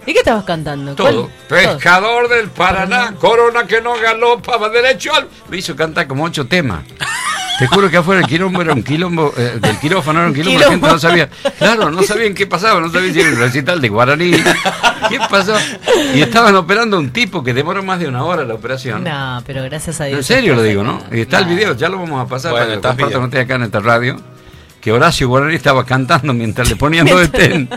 [0.08, 0.94] ¿Y qué estabas cantando?
[0.94, 1.28] Todo.
[1.50, 1.64] ¿Cuál?
[1.64, 5.28] Pescador del Paraná, corona que no galopa, va derecho al.
[5.50, 6.82] Me hizo cantar como ocho temas.
[7.58, 10.60] Te juro que afuera el quilombo era un quilombo, eh, del quirófano era un quilombo,
[10.60, 10.94] la gente Quilombo.
[10.94, 11.28] no sabía.
[11.58, 14.30] Claro, no sabían qué pasaba, no sabían si era un recital de guaraní.
[15.10, 15.54] ¿Qué pasó?
[16.14, 19.04] Y estaban operando a un tipo que demoró más de una hora la operación.
[19.04, 20.20] No, pero gracias a Dios.
[20.20, 20.82] En serio lo digo.
[20.82, 21.02] ¿no?
[21.12, 23.56] Y está el video, ya lo vamos a pasar Bueno, para que compartan ustedes acá
[23.56, 24.16] en esta radio.
[24.88, 27.68] Que Horacio Guaraní estaba cantando mientras le ponían dos estén.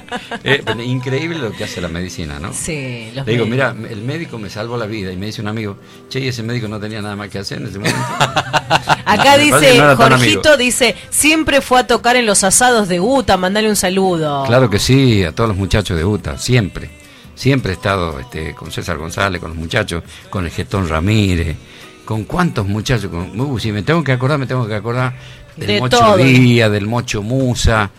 [0.45, 2.53] Eh, increíble lo que hace la medicina, ¿no?
[2.53, 3.75] Sí, los Le digo, médicos.
[3.75, 5.75] mira, el médico me salvó la vida y me dice un amigo,
[6.07, 7.99] che, y ese médico no tenía nada más que hacer en ese momento.
[9.05, 13.35] Acá Me dice, no Jorgito dice, siempre fue a tocar en los asados de Uta,
[13.35, 14.45] mandale un saludo.
[14.45, 16.89] Claro que sí, a todos los muchachos de UTA, siempre.
[17.35, 21.57] Siempre he estado este, con César González, con los muchachos, con el Getón Ramírez,
[22.05, 23.11] con cuántos muchachos.
[23.11, 25.13] Con, uh, si me tengo que acordar, me tengo que acordar
[25.57, 26.17] del De Mocho todo.
[26.17, 27.89] Díaz, del Mocho Musa.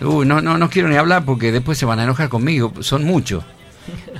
[0.00, 3.04] Uy, no, no, no quiero ni hablar porque después se van a enojar conmigo, son
[3.04, 3.44] muchos.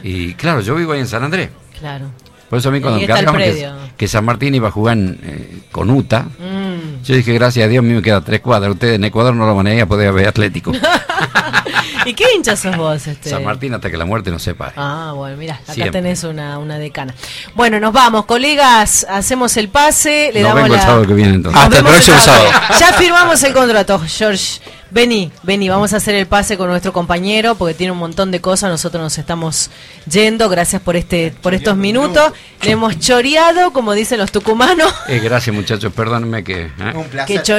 [0.02, 1.50] Y claro, yo vivo ahí en San Andrés.
[1.78, 2.06] Claro.
[2.48, 5.58] Por eso a mí cuando cargaban que, que San Martín iba a jugar en, eh,
[5.70, 6.67] con UTA, Mm.
[7.04, 8.72] Yo dije, gracias a Dios, a mí me queda tres cuadras.
[8.72, 10.72] Ustedes en Ecuador no lo van a ir a poder ver Atlético.
[12.04, 13.06] ¿Y qué hincha sos vos?
[13.06, 13.28] Este?
[13.28, 14.72] San Martín hasta que la muerte nos separe.
[14.76, 16.00] Ah, bueno, mira, acá Siempre.
[16.00, 17.14] tenés una, una decana.
[17.54, 20.86] Bueno, nos vamos, colegas, hacemos el pase, le Nos damos vengo el la...
[20.86, 21.60] sábado que viene entonces.
[21.60, 22.06] Nos vemos
[22.80, 24.60] Ya firmamos el contrato, George.
[24.90, 28.40] Vení, vení, vamos a hacer el pase con nuestro compañero porque tiene un montón de
[28.40, 28.70] cosas.
[28.70, 29.70] Nosotros nos estamos
[30.10, 30.48] yendo.
[30.48, 32.32] Gracias por este, por estos minutos.
[32.62, 36.67] Le hemos choreado, como dicen los tucumanos, Eh, gracias muchachos, perdónenme que...
[36.78, 36.92] ¿eh?
[36.94, 37.42] Un placer.
[37.42, 37.52] que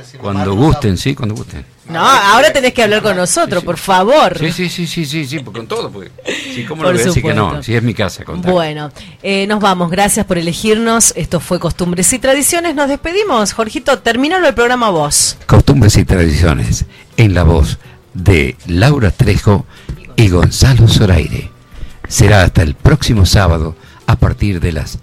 [0.00, 1.64] decir, Cuando gusten, sí, cuando gusten.
[1.88, 4.38] No, ahora tenés que hablar con nosotros, por favor.
[4.38, 6.10] Sí, sí, sí, sí, sí, sí, pues con todo, porque...
[6.54, 7.52] Sí, ¿cómo Por le voy a decir que supuesto.
[7.56, 7.62] no?
[7.62, 8.52] Si es mi casa, contacto.
[8.52, 9.90] Bueno, eh, nos vamos.
[9.90, 11.12] Gracias por elegirnos.
[11.16, 12.74] Esto fue Costumbres y Tradiciones.
[12.74, 13.52] Nos despedimos.
[13.52, 15.36] Jorgito, terminalo el programa vos.
[15.46, 16.84] Costumbres y tradiciones,
[17.16, 17.78] en la voz
[18.14, 19.66] de Laura Trejo
[20.16, 21.50] y Gonzalo Zoraire.
[22.08, 23.74] Será hasta el próximo sábado
[24.06, 24.98] a partir de las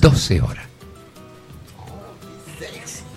[0.00, 0.69] 12 horas.